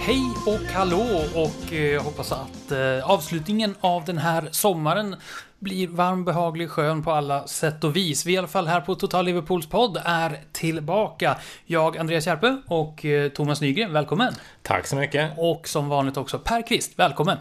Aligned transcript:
Hej 0.00 0.30
och 0.46 0.72
hallå 0.74 1.22
och 1.34 1.72
eh, 1.72 1.92
jag 1.92 2.00
hoppas 2.00 2.32
att 2.32 2.72
eh, 2.72 3.10
avslutningen 3.10 3.74
av 3.80 4.04
den 4.04 4.18
här 4.18 4.48
sommaren 4.50 5.16
blir 5.58 5.88
varm, 5.88 6.24
behaglig, 6.24 6.70
skön 6.70 7.02
på 7.02 7.10
alla 7.10 7.46
sätt 7.46 7.84
och 7.84 7.96
vis. 7.96 8.26
Vi 8.26 8.32
i 8.32 8.38
alla 8.38 8.48
fall 8.48 8.66
här 8.66 8.80
på 8.80 8.94
Total 8.94 9.24
Liverpools 9.24 9.66
podd 9.66 10.02
är 10.04 10.40
tillbaka. 10.52 11.36
Jag, 11.66 11.98
Andreas 11.98 12.26
Järpe 12.26 12.62
och 12.66 13.04
eh, 13.04 13.28
Thomas 13.28 13.60
Nygren, 13.60 13.92
välkommen! 13.92 14.34
Tack 14.62 14.86
så 14.86 14.96
mycket! 14.96 15.32
Och 15.36 15.68
som 15.68 15.88
vanligt 15.88 16.16
också 16.16 16.38
Per 16.38 16.66
Kvist, 16.66 16.92
välkommen! 16.96 17.38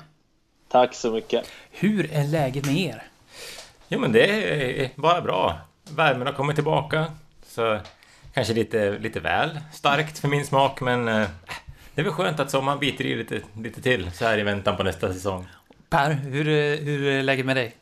Tack 0.73 0.93
så 0.93 1.11
mycket! 1.11 1.51
Hur 1.71 2.13
är 2.13 2.23
läget 2.23 2.65
med 2.65 2.75
er? 2.75 3.03
Jo 3.87 3.99
men 3.99 4.11
det 4.11 4.29
är 4.83 4.89
bara 4.95 5.21
bra. 5.21 5.57
Värmen 5.95 6.27
har 6.27 6.33
kommit 6.33 6.55
tillbaka. 6.55 7.05
Så 7.45 7.79
kanske 8.33 8.53
lite, 8.53 8.97
lite 8.99 9.19
väl 9.19 9.49
starkt 9.73 10.19
för 10.19 10.27
min 10.27 10.45
smak 10.45 10.81
men 10.81 11.07
eh, 11.07 11.27
det 11.95 12.01
är 12.01 12.03
väl 12.03 12.13
skönt 12.13 12.39
att 12.39 12.51
sommaren 12.51 12.79
biter 12.79 13.05
i 13.05 13.15
lite, 13.15 13.41
lite 13.57 13.81
till 13.81 14.11
så 14.11 14.25
här 14.25 14.37
i 14.37 14.43
väntan 14.43 14.77
på 14.77 14.83
nästa 14.83 15.13
säsong. 15.13 15.47
Per, 15.89 16.11
hur, 16.11 16.45
hur 16.77 17.07
är 17.07 17.23
läget 17.23 17.45
med 17.45 17.55
dig? 17.55 17.75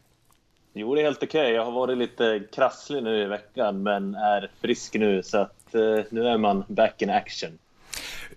Jo, 0.73 0.95
det 0.95 1.01
är 1.01 1.05
helt 1.05 1.23
okej. 1.23 1.41
Okay. 1.41 1.53
Jag 1.53 1.65
har 1.65 1.71
varit 1.71 1.97
lite 1.97 2.43
krasslig 2.55 3.03
nu 3.03 3.21
i 3.21 3.25
veckan, 3.25 3.83
men 3.83 4.15
är 4.15 4.51
frisk 4.61 4.93
nu, 4.93 5.23
så 5.23 5.37
att 5.37 5.75
eh, 5.75 6.03
nu 6.09 6.27
är 6.27 6.37
man 6.37 6.63
back 6.67 7.01
in 7.01 7.09
action. 7.09 7.57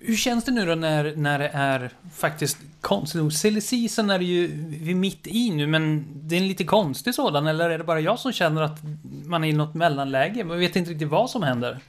Hur 0.01 0.17
känns 0.17 0.45
det 0.45 0.53
nu 0.53 0.67
då 0.67 0.75
när, 0.75 1.17
när 1.17 1.39
det 1.39 1.51
är 1.55 1.91
faktiskt 2.15 2.59
konstigt 2.81 3.21
nog? 3.21 3.33
Silly 3.33 3.61
season 3.61 4.11
är 4.11 4.19
det 4.19 4.25
ju 4.25 4.47
vi 4.81 4.95
mitt 4.95 5.27
i 5.27 5.51
nu, 5.51 5.67
men 5.67 6.07
det 6.15 6.37
är 6.37 6.41
en 6.41 6.49
lite 6.49 6.65
konstig 6.65 7.15
sådan, 7.15 7.47
eller 7.47 7.71
är 7.71 7.79
det 7.79 7.85
bara 7.85 8.01
jag 8.01 8.19
som 8.19 8.33
känner 8.33 8.63
att 8.63 8.79
man 9.25 9.45
är 9.45 9.49
i 9.49 9.53
något 9.53 9.75
mellanläge? 9.75 10.45
Man 10.45 10.59
vet 10.59 10.77
inte 10.77 10.91
riktigt 10.91 11.09
vad 11.09 11.31
som 11.31 11.43
händer. 11.43 11.81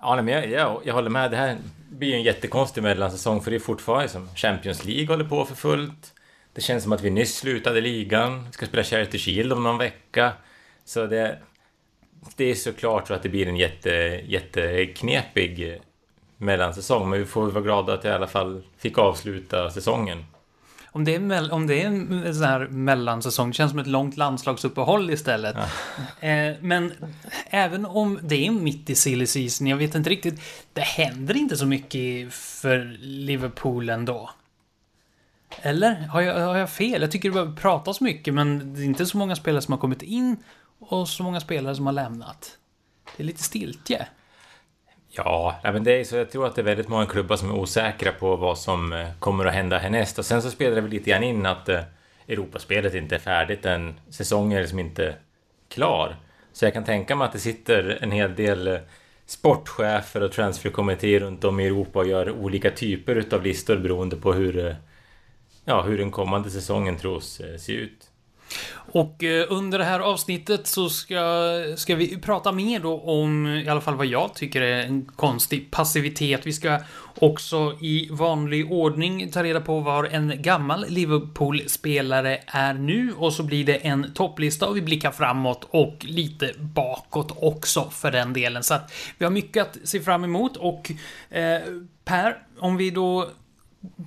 Ja, 0.00 0.22
men 0.22 0.28
jag, 0.28 0.50
jag, 0.50 0.82
jag 0.84 0.94
håller 0.94 1.10
med. 1.10 1.30
Det 1.30 1.36
här 1.36 1.56
blir 1.90 2.08
ju 2.08 2.14
en 2.14 2.22
jättekonstig 2.22 2.82
mellansäsong, 2.82 3.40
för 3.40 3.50
det 3.50 3.56
är 3.56 3.60
fortfarande 3.60 4.08
som 4.08 4.28
Champions 4.34 4.84
League 4.84 5.06
håller 5.06 5.24
på 5.24 5.44
för 5.44 5.54
fullt. 5.54 6.14
Det 6.52 6.60
känns 6.60 6.82
som 6.82 6.92
att 6.92 7.02
vi 7.02 7.10
nyss 7.10 7.36
slutade 7.36 7.80
ligan, 7.80 8.44
vi 8.46 8.52
ska 8.52 8.66
spela 8.66 8.82
Charity 8.82 9.18
Shield 9.18 9.52
om 9.52 9.62
någon 9.62 9.78
vecka. 9.78 10.32
Så 10.84 11.06
det, 11.06 11.38
det 12.36 12.44
är 12.44 12.54
såklart 12.54 13.08
så 13.08 13.14
att 13.14 13.22
det 13.22 13.28
blir 13.28 13.48
en 13.48 13.56
jätte, 13.56 13.90
jätteknepig 14.26 15.80
mellansäsong, 16.38 17.10
men 17.10 17.18
vi 17.18 17.24
får 17.24 17.50
vara 17.50 17.64
glada 17.64 17.94
att 17.94 18.04
jag 18.04 18.12
i 18.12 18.16
alla 18.16 18.26
fall 18.26 18.62
fick 18.78 18.98
avsluta 18.98 19.70
säsongen. 19.70 20.24
Om 20.96 21.04
det, 21.04 21.14
är 21.14 21.52
om 21.52 21.66
det 21.66 21.82
är 21.82 21.86
en 21.86 22.34
sån 22.34 22.44
här 22.44 22.68
mellansäsong, 22.68 23.48
det 23.48 23.54
känns 23.54 23.70
som 23.70 23.78
ett 23.78 23.86
långt 23.86 24.16
landslagsuppehåll 24.16 25.10
istället. 25.10 25.56
Ja. 26.20 26.28
Eh, 26.28 26.56
men 26.60 26.92
även 27.50 27.86
om 27.86 28.18
det 28.22 28.46
är 28.46 28.50
mitt 28.50 28.90
i 28.90 28.94
silly 28.94 29.26
season, 29.26 29.66
jag 29.66 29.76
vet 29.76 29.94
inte 29.94 30.10
riktigt, 30.10 30.40
det 30.72 30.80
händer 30.80 31.36
inte 31.36 31.56
så 31.56 31.66
mycket 31.66 32.32
för 32.34 32.96
Liverpool 33.00 33.88
ändå. 33.88 34.30
Eller? 35.62 35.94
Har 35.94 36.20
jag, 36.20 36.46
har 36.46 36.56
jag 36.56 36.70
fel? 36.70 37.02
Jag 37.02 37.10
tycker 37.10 37.30
det 37.30 37.60
pratas 37.60 38.00
mycket, 38.00 38.34
men 38.34 38.74
det 38.74 38.80
är 38.80 38.84
inte 38.84 39.06
så 39.06 39.16
många 39.16 39.36
spelare 39.36 39.62
som 39.62 39.72
har 39.72 39.78
kommit 39.78 40.02
in 40.02 40.36
och 40.78 41.08
så 41.08 41.22
många 41.22 41.40
spelare 41.40 41.76
som 41.76 41.86
har 41.86 41.92
lämnat. 41.92 42.58
Det 43.16 43.22
är 43.22 43.24
lite 43.26 43.42
stiltje. 43.42 44.06
Ja, 45.16 45.60
men 45.62 45.84
det 45.84 46.00
är 46.00 46.04
så 46.04 46.16
jag 46.16 46.30
tror 46.30 46.46
att 46.46 46.54
det 46.54 46.60
är 46.60 46.64
väldigt 46.64 46.88
många 46.88 47.06
klubbar 47.06 47.36
som 47.36 47.50
är 47.50 47.54
osäkra 47.54 48.12
på 48.12 48.36
vad 48.36 48.58
som 48.58 48.92
eh, 48.92 49.08
kommer 49.18 49.46
att 49.46 49.54
hända 49.54 49.78
härnäst. 49.78 50.18
Och 50.18 50.24
sen 50.24 50.42
så 50.42 50.50
spelar 50.50 50.74
det 50.74 50.80
väl 50.80 50.90
lite 50.90 51.10
grann 51.10 51.22
in 51.22 51.46
att 51.46 51.68
eh, 51.68 51.80
Europaspelet 52.28 52.94
inte 52.94 53.14
är 53.14 53.18
färdigt 53.18 53.66
än. 53.66 54.00
Säsongen 54.10 54.58
är 54.58 54.62
liksom 54.62 54.78
inte 54.78 55.14
klar. 55.68 56.16
Så 56.52 56.64
jag 56.64 56.72
kan 56.72 56.84
tänka 56.84 57.16
mig 57.16 57.24
att 57.24 57.32
det 57.32 57.38
sitter 57.38 57.98
en 58.02 58.10
hel 58.10 58.34
del 58.34 58.68
eh, 58.68 58.78
sportchefer 59.26 60.22
och 60.22 60.32
transferkommittéer 60.32 61.20
runt 61.20 61.44
om 61.44 61.60
i 61.60 61.66
Europa 61.66 61.98
och 61.98 62.06
gör 62.06 62.30
olika 62.30 62.70
typer 62.70 63.16
utav 63.16 63.42
listor 63.42 63.76
beroende 63.76 64.16
på 64.16 64.32
hur, 64.32 64.76
ja, 65.64 65.82
hur 65.82 65.98
den 65.98 66.10
kommande 66.10 66.50
säsongen 66.50 66.96
tros 66.96 67.40
se 67.58 67.72
ut. 67.72 68.10
Och 68.92 69.24
eh, 69.24 69.46
under 69.48 69.78
det 69.78 69.84
här 69.84 70.00
avsnittet 70.00 70.66
så 70.66 70.88
ska, 70.88 71.24
ska 71.76 71.94
vi 71.94 72.18
prata 72.20 72.52
mer 72.52 72.80
då 72.80 73.00
om 73.00 73.46
i 73.46 73.68
alla 73.68 73.80
fall 73.80 73.94
vad 73.94 74.06
jag 74.06 74.34
tycker 74.34 74.62
är 74.62 74.82
en 74.82 75.04
konstig 75.16 75.70
passivitet. 75.70 76.46
Vi 76.46 76.52
ska 76.52 76.78
också 77.18 77.76
i 77.80 78.08
vanlig 78.10 78.72
ordning 78.72 79.30
ta 79.30 79.42
reda 79.42 79.60
på 79.60 79.80
var 79.80 80.04
en 80.04 80.32
gammal 80.42 80.86
Liverpool-spelare 80.88 82.38
är 82.46 82.74
nu 82.74 83.12
och 83.16 83.32
så 83.32 83.42
blir 83.42 83.64
det 83.64 83.74
en 83.76 84.12
topplista 84.14 84.66
och 84.66 84.76
vi 84.76 84.82
blickar 84.82 85.10
framåt 85.10 85.68
och 85.70 85.96
lite 86.00 86.52
bakåt 86.58 87.32
också 87.36 87.90
för 87.90 88.10
den 88.10 88.32
delen. 88.32 88.62
Så 88.62 88.74
att 88.74 88.92
vi 89.18 89.24
har 89.24 89.32
mycket 89.32 89.62
att 89.62 89.88
se 89.88 90.00
fram 90.00 90.24
emot 90.24 90.56
och 90.56 90.92
eh, 91.30 91.60
Per, 92.04 92.36
om 92.58 92.76
vi 92.76 92.90
då 92.90 93.30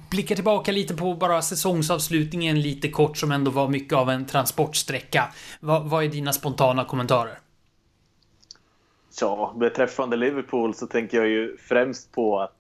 blickar 0.10 0.36
tillbaka 0.36 0.72
lite 0.72 0.96
på 0.96 1.14
bara 1.14 1.42
säsongsavslutningen 1.42 2.62
lite 2.62 2.90
kort 2.90 3.18
som 3.18 3.32
ändå 3.32 3.52
var 3.52 3.68
mycket 3.68 3.94
av 3.94 4.10
en 4.10 4.26
transportsträcka. 4.26 5.34
Vad, 5.60 5.90
vad 5.90 6.04
är 6.04 6.08
dina 6.08 6.34
spontana 6.34 6.86
kommentarer? 6.86 7.40
Ja, 9.22 9.54
beträffande 9.58 10.18
Liverpool 10.18 10.74
så 10.74 10.88
tänker 10.88 11.18
jag 11.18 11.28
ju 11.28 11.58
främst 11.58 12.12
på 12.12 12.40
att 12.40 12.56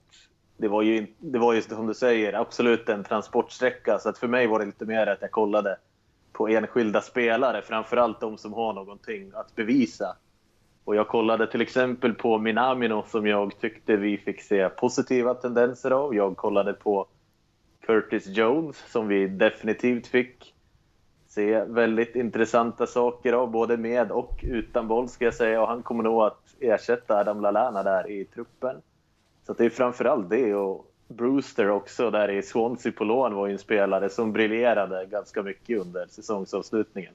det 0.57 0.67
var 0.67 0.81
ju, 0.81 1.07
det 1.19 1.39
var 1.39 1.53
ju 1.53 1.61
som 1.61 1.87
du 1.87 1.93
säger, 1.93 2.33
absolut 2.33 2.89
en 2.89 3.03
transportsträcka. 3.03 3.99
Så 3.99 4.09
att 4.09 4.17
för 4.17 4.27
mig 4.27 4.47
var 4.47 4.59
det 4.59 4.65
lite 4.65 4.85
mer 4.85 5.07
att 5.07 5.21
jag 5.21 5.31
kollade 5.31 5.77
på 6.31 6.47
enskilda 6.47 7.01
spelare, 7.01 7.61
framförallt 7.61 8.21
de 8.21 8.37
som 8.37 8.53
har 8.53 8.73
någonting 8.73 9.31
att 9.33 9.55
bevisa. 9.55 10.15
Och 10.89 10.95
jag 10.95 11.07
kollade 11.07 11.47
till 11.47 11.61
exempel 11.61 12.13
på 12.13 12.37
Minamino 12.37 13.03
som 13.07 13.27
jag 13.27 13.59
tyckte 13.59 13.95
vi 13.95 14.17
fick 14.17 14.41
se 14.41 14.69
positiva 14.69 15.33
tendenser 15.33 15.91
av. 15.91 16.15
Jag 16.15 16.37
kollade 16.37 16.73
på 16.73 17.07
Curtis 17.85 18.27
Jones 18.27 18.77
som 18.77 19.07
vi 19.07 19.27
definitivt 19.27 20.07
fick 20.07 20.53
se 21.27 21.63
väldigt 21.63 22.15
intressanta 22.15 22.87
saker 22.87 23.33
av, 23.33 23.51
både 23.51 23.77
med 23.77 24.11
och 24.11 24.39
utan 24.43 24.87
boll 24.87 25.09
ska 25.09 25.25
jag 25.25 25.33
säga. 25.33 25.61
Och 25.61 25.67
han 25.67 25.83
kommer 25.83 26.03
nog 26.03 26.21
att 26.21 26.55
ersätta 26.59 27.15
Adam 27.15 27.41
Lallana 27.41 27.83
där 27.83 28.11
i 28.11 28.25
truppen. 28.25 28.75
Så 29.45 29.53
det 29.53 29.65
är 29.65 29.69
framförallt 29.69 30.29
det 30.29 30.55
och 30.55 30.91
Brewster 31.07 31.69
också 31.69 32.11
där 32.11 32.29
i 32.31 32.41
Swansea 32.41 32.91
på 32.91 33.03
lån 33.03 33.35
var 33.35 33.47
ju 33.47 33.53
en 33.53 33.59
spelare 33.59 34.09
som 34.09 34.33
briljerade 34.33 35.05
ganska 35.05 35.43
mycket 35.43 35.81
under 35.81 36.07
säsongsavslutningen. 36.07 37.13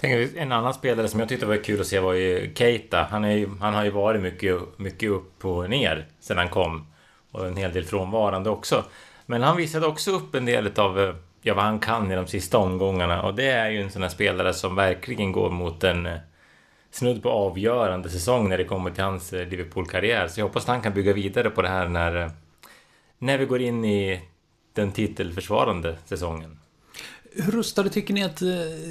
Tänk, 0.00 0.36
en 0.36 0.52
annan 0.52 0.74
spelare 0.74 1.08
som 1.08 1.20
jag 1.20 1.28
tyckte 1.28 1.46
var 1.46 1.64
kul 1.64 1.80
att 1.80 1.86
se 1.86 1.98
var 1.98 2.12
ju 2.12 2.54
Keita. 2.54 3.06
Han, 3.10 3.24
är 3.24 3.36
ju, 3.36 3.48
han 3.60 3.74
har 3.74 3.84
ju 3.84 3.90
varit 3.90 4.22
mycket, 4.22 4.78
mycket 4.78 5.10
upp 5.10 5.44
och 5.44 5.70
ner 5.70 6.06
sedan 6.20 6.38
han 6.38 6.48
kom. 6.48 6.86
Och 7.30 7.46
en 7.46 7.56
hel 7.56 7.72
del 7.72 7.84
frånvarande 7.84 8.50
också. 8.50 8.84
Men 9.26 9.42
han 9.42 9.56
visade 9.56 9.86
också 9.86 10.10
upp 10.10 10.34
en 10.34 10.44
del 10.44 10.70
av 10.76 11.00
eh, 11.00 11.14
ja, 11.42 11.54
vad 11.54 11.64
han 11.64 11.78
kan 11.78 12.12
i 12.12 12.14
de 12.14 12.26
sista 12.26 12.58
omgångarna. 12.58 13.22
Och 13.22 13.34
det 13.34 13.50
är 13.50 13.70
ju 13.70 13.82
en 13.82 13.90
sån 13.90 14.02
här 14.02 14.08
spelare 14.08 14.54
som 14.54 14.76
verkligen 14.76 15.32
går 15.32 15.50
mot 15.50 15.84
en 15.84 16.06
eh, 16.06 16.18
snudd 16.90 17.22
på 17.22 17.30
avgörande 17.30 18.10
säsong 18.10 18.48
när 18.48 18.58
det 18.58 18.64
kommer 18.64 18.90
till 18.90 19.04
hans 19.04 19.32
eh, 19.32 19.48
Liverpool-karriär. 19.48 20.28
Så 20.28 20.40
jag 20.40 20.46
hoppas 20.46 20.62
att 20.62 20.68
han 20.68 20.82
kan 20.82 20.94
bygga 20.94 21.12
vidare 21.12 21.50
på 21.50 21.62
det 21.62 21.68
här 21.68 21.88
när, 21.88 22.30
när 23.18 23.38
vi 23.38 23.44
går 23.44 23.60
in 23.60 23.84
i 23.84 24.20
den 24.72 24.92
titelförsvarande 24.92 25.96
säsongen. 26.04 26.58
Hur 27.40 27.52
rustade 27.52 27.90
tycker 27.90 28.14
ni 28.14 28.24
att 28.24 28.42
eh, 28.42 28.48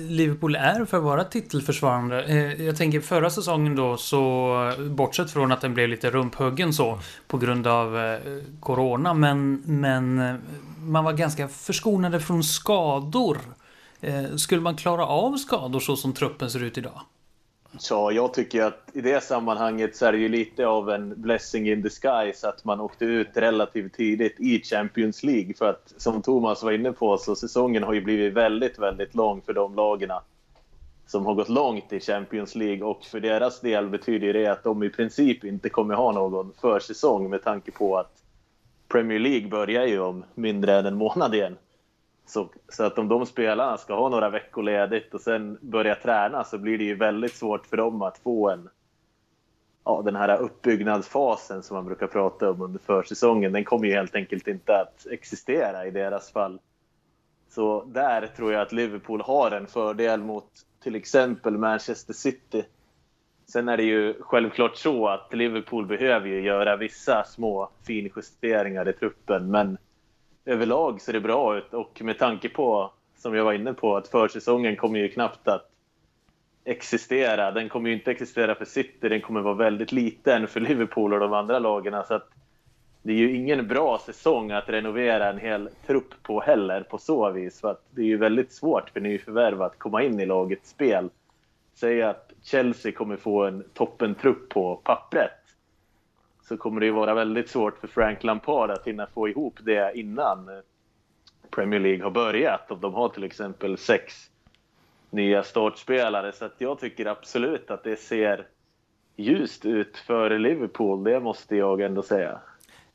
Liverpool 0.09 0.56
är 0.56 0.85
för 0.85 0.97
att 0.97 1.03
vara 1.03 1.24
titelförsvarande? 1.24 2.24
Eh, 2.24 2.66
jag 2.66 2.78
tänker 2.78 3.02
förra 3.02 3.30
säsongen 3.30 3.75
då 3.75 3.97
så, 3.97 4.74
bortsett 4.90 5.31
från 5.31 5.52
att 5.52 5.62
den 5.62 5.74
blev 5.74 5.90
lite 5.90 6.12
rumphuggen 6.12 6.74
så 6.74 7.00
på 7.28 7.38
grund 7.38 7.68
av 7.68 7.97
eh, 7.97 8.19
Corona, 8.59 9.13
men, 9.13 9.62
men 9.66 10.38
man 10.80 11.03
var 11.03 11.13
ganska 11.13 11.47
förskonade 11.47 12.19
från 12.19 12.44
skador. 12.44 13.38
Skulle 14.38 14.62
man 14.62 14.75
klara 14.75 15.06
av 15.06 15.38
skador 15.38 15.79
så 15.79 15.96
som 15.96 16.14
truppen 16.14 16.52
ser 16.52 16.64
ut 16.64 16.78
idag? 16.78 17.02
Ja, 17.90 18.12
jag 18.12 18.34
tycker 18.34 18.64
att 18.64 18.90
i 18.94 19.02
det 19.02 19.24
sammanhanget 19.24 19.96
så 19.96 20.06
är 20.06 20.12
det 20.12 20.18
ju 20.18 20.29
lite 20.29 20.68
av 20.68 20.90
en 20.90 21.22
blessing 21.22 21.70
in 21.70 21.82
disguise 21.82 22.50
att 22.50 22.66
man 22.66 22.82
åkte 22.82 23.06
ut 23.06 23.28
relativt 23.34 23.94
tidigt 23.94 24.40
i 24.40 24.62
Champions 24.64 25.24
League. 25.24 25.53
För 25.53 25.70
att 25.70 25.94
som 25.97 26.22
Thomas 26.22 26.64
var 26.64 26.72
inne 26.72 26.91
på 26.91 27.18
så 27.18 27.35
säsongen 27.35 27.84
har 27.84 27.94
ju 27.94 28.02
blivit 28.02 28.34
väldigt, 28.34 28.79
väldigt 28.79 29.16
lång 29.16 29.41
för 29.41 29.53
de 29.53 29.76
lagen 29.76 30.12
som 31.08 31.26
har 31.26 31.34
gått 31.34 31.50
långt 31.50 31.94
i 31.94 32.00
Champions 32.00 32.56
League 32.56 32.84
och 32.84 33.06
för 33.06 33.20
deras 33.20 33.62
del 33.62 33.90
betyder 33.90 34.34
det 34.34 34.47
att 34.47 34.64
de 34.64 34.84
i 34.84 34.90
princip 34.90 35.44
inte 35.44 35.70
kommer 35.70 35.96
ha 35.96 36.12
någon 36.12 36.53
försäsong 36.62 37.29
med 37.29 37.44
tanke 37.44 37.72
på 37.72 37.97
att 37.97 38.12
Premier 38.88 39.20
League 39.20 39.47
börjar 39.47 39.85
ju 39.85 40.00
om 40.00 40.26
mindre 40.35 40.79
än 40.79 40.85
en 40.85 40.97
månad 40.97 41.35
igen. 41.35 41.58
Så, 42.28 42.50
så 42.70 42.84
att 42.84 42.97
om 42.97 43.08
de 43.08 43.26
spelarna 43.26 43.78
ska 43.78 43.96
ha 43.96 44.09
några 44.09 44.29
veckor 44.29 44.64
ledigt 44.64 45.14
och 45.14 45.22
sen 45.22 45.58
börja 45.62 45.96
träna 45.96 46.44
så 46.44 46.58
blir 46.58 46.78
det 46.78 46.84
ju 46.84 46.96
väldigt 46.96 47.34
svårt 47.34 47.66
för 47.66 47.78
dem 47.78 48.02
att 48.02 48.18
få 48.18 48.50
en 48.50 48.70
ja, 49.85 50.02
den 50.06 50.16
här 50.16 50.41
uppbyggnadsfasen 50.41 51.64
som 51.64 51.76
man 51.76 51.85
brukar 51.85 52.08
prata 52.08 52.52
om 52.52 52.62
under 52.62 52.79
försäsongen. 52.79 53.52
Den 53.52 53.64
kommer 53.64 53.88
ju 53.88 53.94
helt 53.94 54.16
enkelt 54.16 54.47
inte 54.47 54.82
att 54.82 55.08
existera 55.12 55.85
i 55.85 55.91
deras 55.91 56.32
fall. 56.32 56.59
Så 57.50 57.84
där 57.84 58.28
tror 58.28 58.53
jag 58.53 58.62
att 58.62 58.72
Liverpool 58.72 59.22
har 59.22 59.52
en 59.52 59.68
fördel 59.68 60.24
mot 60.24 60.52
till 60.84 60.96
exempel 60.96 61.58
Manchester 61.58 62.14
City. 62.14 62.66
Sen 63.46 63.70
är 63.70 63.78
det 63.78 63.84
ju 63.84 64.14
självklart 64.20 64.76
så 64.76 65.08
att 65.08 65.34
Liverpool 65.34 65.85
behöver 65.85 66.28
ju 66.28 66.41
göra 66.41 66.76
vissa 66.76 67.24
små 67.24 67.70
finjusteringar 67.84 68.90
i 68.90 68.94
truppen, 68.94 69.52
men 69.52 69.78
överlag 70.47 71.02
ser 71.02 71.14
det 71.14 71.20
bra 71.20 71.58
ut 71.58 71.73
och 71.73 72.02
med 72.02 72.20
tanke 72.20 72.49
på, 72.49 72.91
som 73.17 73.35
jag 73.35 73.46
var 73.46 73.53
inne 73.53 73.73
på, 73.73 73.96
att 73.96 74.08
försäsongen 74.08 74.76
kommer 74.76 74.99
ju 74.99 75.09
knappt 75.09 75.47
att 75.47 75.70
existera. 76.66 77.52
Den 77.52 77.70
kommer 77.70 77.90
ju 77.90 77.96
inte 77.96 78.11
existera 78.11 78.55
för 78.55 78.66
City, 78.66 79.09
den 79.09 79.22
kommer 79.22 79.41
vara 79.41 79.53
väldigt 79.53 79.91
liten 79.91 80.47
för 80.47 80.59
Liverpool 80.59 81.14
och 81.14 81.20
de 81.20 81.34
andra 81.34 81.59
lagen. 81.59 82.03
Så 82.08 82.14
att 82.14 82.29
det 83.02 83.11
är 83.11 83.17
ju 83.17 83.35
ingen 83.35 83.67
bra 83.67 83.99
säsong 84.05 84.52
att 84.52 84.70
renovera 84.70 85.29
en 85.29 85.40
hel 85.40 85.70
trupp 85.88 86.23
på 86.23 86.41
heller 86.41 86.82
på 86.82 86.97
så 86.97 87.32
vis. 87.32 87.61
För 87.61 87.72
att 87.72 87.84
det 87.91 88.02
är 88.02 88.05
ju 88.05 88.17
väldigt 88.17 88.53
svårt 88.53 88.90
för 88.90 89.00
nyförvärv 89.00 89.61
att 89.61 89.79
komma 89.79 90.03
in 90.03 90.20
i 90.20 90.26
lagets 90.26 90.70
spel. 90.70 91.09
Säg 91.76 92.02
att 92.03 92.32
Chelsea 92.43 92.91
kommer 92.91 93.17
få 93.17 93.43
en 93.43 93.64
toppentrupp 93.73 94.50
på 94.50 94.76
pappret. 94.76 95.32
Så 96.47 96.58
kommer 96.58 96.79
det 96.79 96.85
ju 96.85 96.91
vara 96.91 97.14
väldigt 97.14 97.49
svårt 97.49 97.78
för 97.78 97.88
Frank 97.88 98.23
Lampard 98.23 98.72
att 98.72 98.88
hinna 98.88 99.08
få 99.14 99.29
ihop 99.29 99.59
det 99.61 99.91
innan 99.96 100.49
Premier 101.52 101.79
League 101.79 102.03
har 102.03 102.11
börjat. 102.11 102.72
Om 102.72 102.82
de 102.82 102.94
har 102.94 103.09
till 103.09 103.23
exempel 103.23 103.78
sex 103.78 104.29
nya 105.09 105.44
startspelare. 105.44 106.32
Så 106.32 106.46
att 106.46 106.55
jag 106.58 106.79
tycker 106.79 107.05
absolut 107.05 107.72
att 107.72 107.84
det 107.84 107.99
ser 107.99 108.47
ljust 109.16 109.66
ut 109.66 109.97
för 109.97 110.40
Liverpool. 110.40 111.03
Det 111.03 111.20
måste 111.20 111.55
jag 111.55 111.82
ändå 111.82 112.02
säga. 112.02 112.40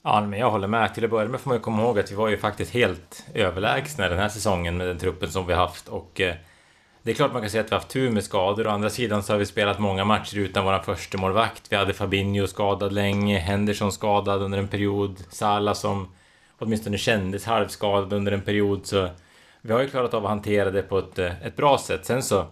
Ja, 0.02 0.26
men 0.26 0.38
jag 0.38 0.50
håller 0.50 0.68
med. 0.68 0.94
Till 0.94 1.04
att 1.04 1.10
börja 1.10 1.28
med 1.28 1.40
får 1.40 1.50
man 1.50 1.56
ju 1.56 1.62
komma 1.62 1.82
ihåg 1.82 1.98
att 1.98 2.12
vi 2.12 2.14
var 2.14 2.28
ju 2.28 2.36
faktiskt 2.36 2.74
helt 2.74 3.26
överlägsna 3.34 4.08
den 4.08 4.18
här 4.18 4.28
säsongen 4.28 4.76
med 4.76 4.86
den 4.86 4.98
truppen 4.98 5.28
som 5.28 5.46
vi 5.46 5.54
haft. 5.54 5.88
Och 5.88 6.20
eh, 6.20 6.34
det 7.02 7.10
är 7.10 7.14
klart 7.14 7.32
man 7.32 7.42
kan 7.42 7.50
säga 7.50 7.60
att 7.60 7.70
vi 7.70 7.74
har 7.74 7.80
haft 7.80 7.90
tur 7.90 8.10
med 8.10 8.24
skador. 8.24 8.66
Å 8.66 8.70
andra 8.70 8.90
sidan 8.90 9.22
så 9.22 9.32
har 9.32 9.38
vi 9.38 9.46
spelat 9.46 9.78
många 9.78 10.04
matcher 10.04 10.38
utan 10.38 10.64
vår 10.64 10.78
första 10.78 11.18
målvakt. 11.18 11.72
Vi 11.72 11.76
hade 11.76 11.92
Fabinho 11.92 12.46
skadad 12.46 12.92
länge, 12.92 13.38
Henderson 13.38 13.92
skadad 13.92 14.42
under 14.42 14.58
en 14.58 14.68
period, 14.68 15.24
Salah 15.30 15.74
som 15.74 16.08
åtminstone 16.58 16.98
kändes 16.98 17.44
halvskadad 17.44 18.12
under 18.12 18.32
en 18.32 18.40
period. 18.40 18.86
Så 18.86 19.08
vi 19.62 19.72
har 19.72 19.80
ju 19.80 19.88
klarat 19.88 20.14
av 20.14 20.24
att 20.24 20.30
hantera 20.30 20.70
det 20.70 20.82
på 20.82 20.98
ett, 20.98 21.18
eh, 21.18 21.46
ett 21.46 21.56
bra 21.56 21.78
sätt. 21.78 22.06
Sen 22.06 22.22
så, 22.22 22.46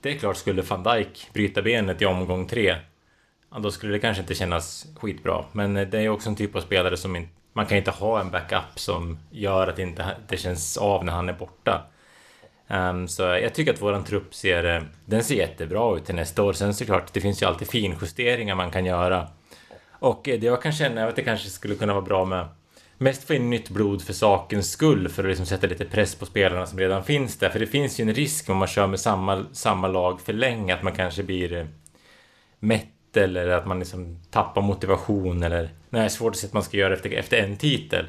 det 0.00 0.10
är 0.10 0.18
klart 0.18 0.36
skulle 0.36 0.62
van 0.62 0.82
Dijk 0.82 1.28
bryta 1.32 1.62
benet 1.62 2.02
i 2.02 2.06
omgång 2.06 2.46
tre, 2.46 2.76
ja, 3.50 3.58
då 3.58 3.70
skulle 3.70 3.92
det 3.92 3.98
kanske 3.98 4.20
inte 4.20 4.34
kännas 4.34 4.86
skitbra. 4.96 5.44
Men 5.52 5.76
eh, 5.76 5.88
det 5.88 5.98
är 5.98 6.08
också 6.08 6.28
en 6.28 6.36
typ 6.36 6.56
av 6.56 6.60
spelare 6.60 6.96
som 6.96 7.16
inte, 7.16 7.30
man 7.52 7.66
kan 7.66 7.78
inte 7.78 7.90
ha 7.90 8.20
en 8.20 8.30
backup 8.30 8.78
som 8.78 9.18
gör 9.30 9.68
att 9.68 9.76
det 9.76 9.82
inte 9.82 10.16
det 10.28 10.36
känns 10.36 10.76
av 10.76 11.04
när 11.04 11.12
han 11.12 11.28
är 11.28 11.32
borta. 11.32 11.82
Um, 12.72 13.08
så 13.08 13.22
jag 13.22 13.54
tycker 13.54 13.72
att 13.72 13.82
våran 13.82 14.04
trupp 14.04 14.34
ser, 14.34 14.76
eh, 14.76 14.82
den 15.04 15.24
ser 15.24 15.34
jättebra 15.34 15.96
ut 15.96 16.04
till 16.04 16.14
nästa 16.14 16.42
år. 16.42 16.52
Sen 16.52 16.74
såklart, 16.74 17.12
det 17.12 17.20
finns 17.20 17.42
ju 17.42 17.46
alltid 17.46 17.68
finjusteringar 17.68 18.54
man 18.54 18.70
kan 18.70 18.84
göra. 18.84 19.28
Och 19.90 20.28
eh, 20.28 20.40
det 20.40 20.46
jag 20.46 20.62
kan 20.62 20.72
känna 20.72 21.00
är 21.00 21.06
att 21.06 21.16
det 21.16 21.22
kanske 21.22 21.50
skulle 21.50 21.74
kunna 21.74 21.92
vara 21.92 22.04
bra 22.04 22.24
med 22.24 22.48
mest 22.98 23.24
få 23.24 23.34
in 23.34 23.50
nytt 23.50 23.70
blod 23.70 24.02
för 24.02 24.12
sakens 24.12 24.70
skull 24.70 25.08
för 25.08 25.22
att 25.22 25.28
liksom 25.28 25.46
sätta 25.46 25.66
lite 25.66 25.84
press 25.84 26.14
på 26.14 26.26
spelarna 26.26 26.66
som 26.66 26.78
redan 26.78 27.04
finns 27.04 27.36
där. 27.36 27.50
För 27.50 27.58
det 27.58 27.66
finns 27.66 28.00
ju 28.00 28.02
en 28.02 28.14
risk 28.14 28.50
om 28.50 28.56
man 28.56 28.68
kör 28.68 28.86
med 28.86 29.00
samma, 29.00 29.44
samma 29.52 29.88
lag 29.88 30.20
för 30.20 30.32
länge 30.32 30.74
att 30.74 30.82
man 30.82 30.92
kanske 30.92 31.22
blir 31.22 31.52
eh, 31.52 31.66
mätt 32.58 33.16
eller 33.16 33.48
att 33.48 33.66
man 33.66 33.78
liksom 33.78 34.22
tappar 34.30 34.62
motivation 34.62 35.42
eller... 35.42 35.62
Nej, 35.62 36.00
det 36.00 36.06
är 36.06 36.08
svårt 36.08 36.30
att 36.30 36.36
se 36.36 36.46
att 36.46 36.52
man 36.52 36.62
ska 36.62 36.76
göra 36.76 36.94
efter, 36.94 37.10
efter 37.10 37.36
en 37.36 37.56
titel. 37.56 38.06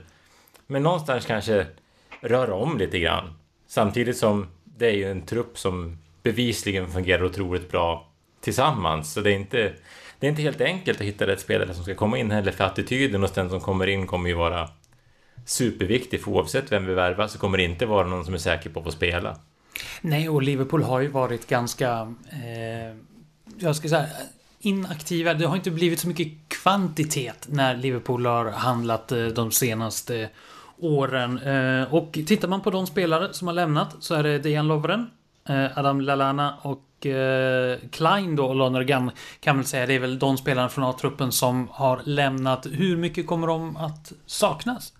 Men 0.67 0.83
någonstans 0.83 1.25
kanske 1.25 1.65
röra 2.21 2.53
om 2.55 2.77
lite 2.77 2.99
grann. 2.99 3.33
Samtidigt 3.73 4.17
som 4.17 4.47
det 4.63 4.87
är 4.87 4.91
ju 4.91 5.11
en 5.11 5.21
trupp 5.21 5.57
som 5.57 5.97
bevisligen 6.23 6.91
fungerar 6.91 7.23
otroligt 7.23 7.71
bra 7.71 8.07
tillsammans. 8.41 9.13
Så 9.13 9.21
det 9.21 9.31
är 9.31 9.35
inte, 9.35 9.73
det 10.19 10.27
är 10.27 10.29
inte 10.29 10.41
helt 10.41 10.61
enkelt 10.61 11.01
att 11.01 11.07
hitta 11.07 11.27
rätt 11.27 11.39
spelare 11.39 11.73
som 11.73 11.83
ska 11.83 11.95
komma 11.95 12.17
in 12.17 12.31
heller 12.31 12.51
för 12.51 12.63
attityden 12.63 13.21
hos 13.21 13.31
den 13.31 13.49
som 13.49 13.61
kommer 13.61 13.87
in 13.87 14.07
kommer 14.07 14.29
ju 14.29 14.35
vara 14.35 14.69
superviktig 15.45 16.21
för 16.23 16.31
oavsett 16.31 16.71
vem 16.71 16.85
vi 16.85 16.93
värvar 16.93 17.27
så 17.27 17.39
kommer 17.39 17.57
det 17.57 17.63
inte 17.63 17.85
vara 17.85 18.07
någon 18.07 18.25
som 18.25 18.33
är 18.33 18.37
säker 18.37 18.69
på 18.69 18.79
att 18.79 18.85
få 18.85 18.91
spela. 18.91 19.37
Nej, 20.01 20.29
och 20.29 20.41
Liverpool 20.41 20.83
har 20.83 20.99
ju 20.99 21.07
varit 21.07 21.47
ganska... 21.47 22.13
Eh, 22.31 22.97
jag 23.59 23.75
ska 23.75 23.89
säga 23.89 24.07
inaktiva. 24.59 25.33
Det 25.33 25.45
har 25.45 25.55
inte 25.55 25.71
blivit 25.71 25.99
så 25.99 26.07
mycket 26.07 26.27
kvantitet 26.47 27.47
när 27.49 27.77
Liverpool 27.77 28.25
har 28.25 28.51
handlat 28.51 29.11
eh, 29.11 29.25
de 29.25 29.51
senaste 29.51 30.29
åren. 30.77 31.39
Eh, 31.39 31.93
och 31.93 32.11
tittar 32.11 32.47
man 32.47 32.61
på 32.61 32.69
de 32.69 32.87
spelare 32.87 33.33
som 33.33 33.47
har 33.47 33.55
lämnat 33.55 33.95
så 33.99 34.15
är 34.15 34.23
det 34.23 34.39
Dejan 34.39 34.67
Lovren, 34.67 35.09
eh, 35.49 35.77
Adam 35.77 36.01
Lalana 36.01 36.57
och 36.61 37.05
eh, 37.05 37.77
Klein 37.91 38.35
då 38.35 38.45
och 38.45 38.55
Lonergan 38.55 39.11
kan 39.39 39.57
väl 39.57 39.65
säga 39.65 39.85
det 39.85 39.93
är 39.93 39.99
väl 39.99 40.19
de 40.19 40.37
spelarna 40.37 40.69
från 40.69 40.83
A-truppen 40.83 41.31
som 41.31 41.67
har 41.71 42.01
lämnat. 42.03 42.67
Hur 42.71 42.97
mycket 42.97 43.27
kommer 43.27 43.47
de 43.47 43.77
att 43.77 44.13
saknas? 44.25 44.93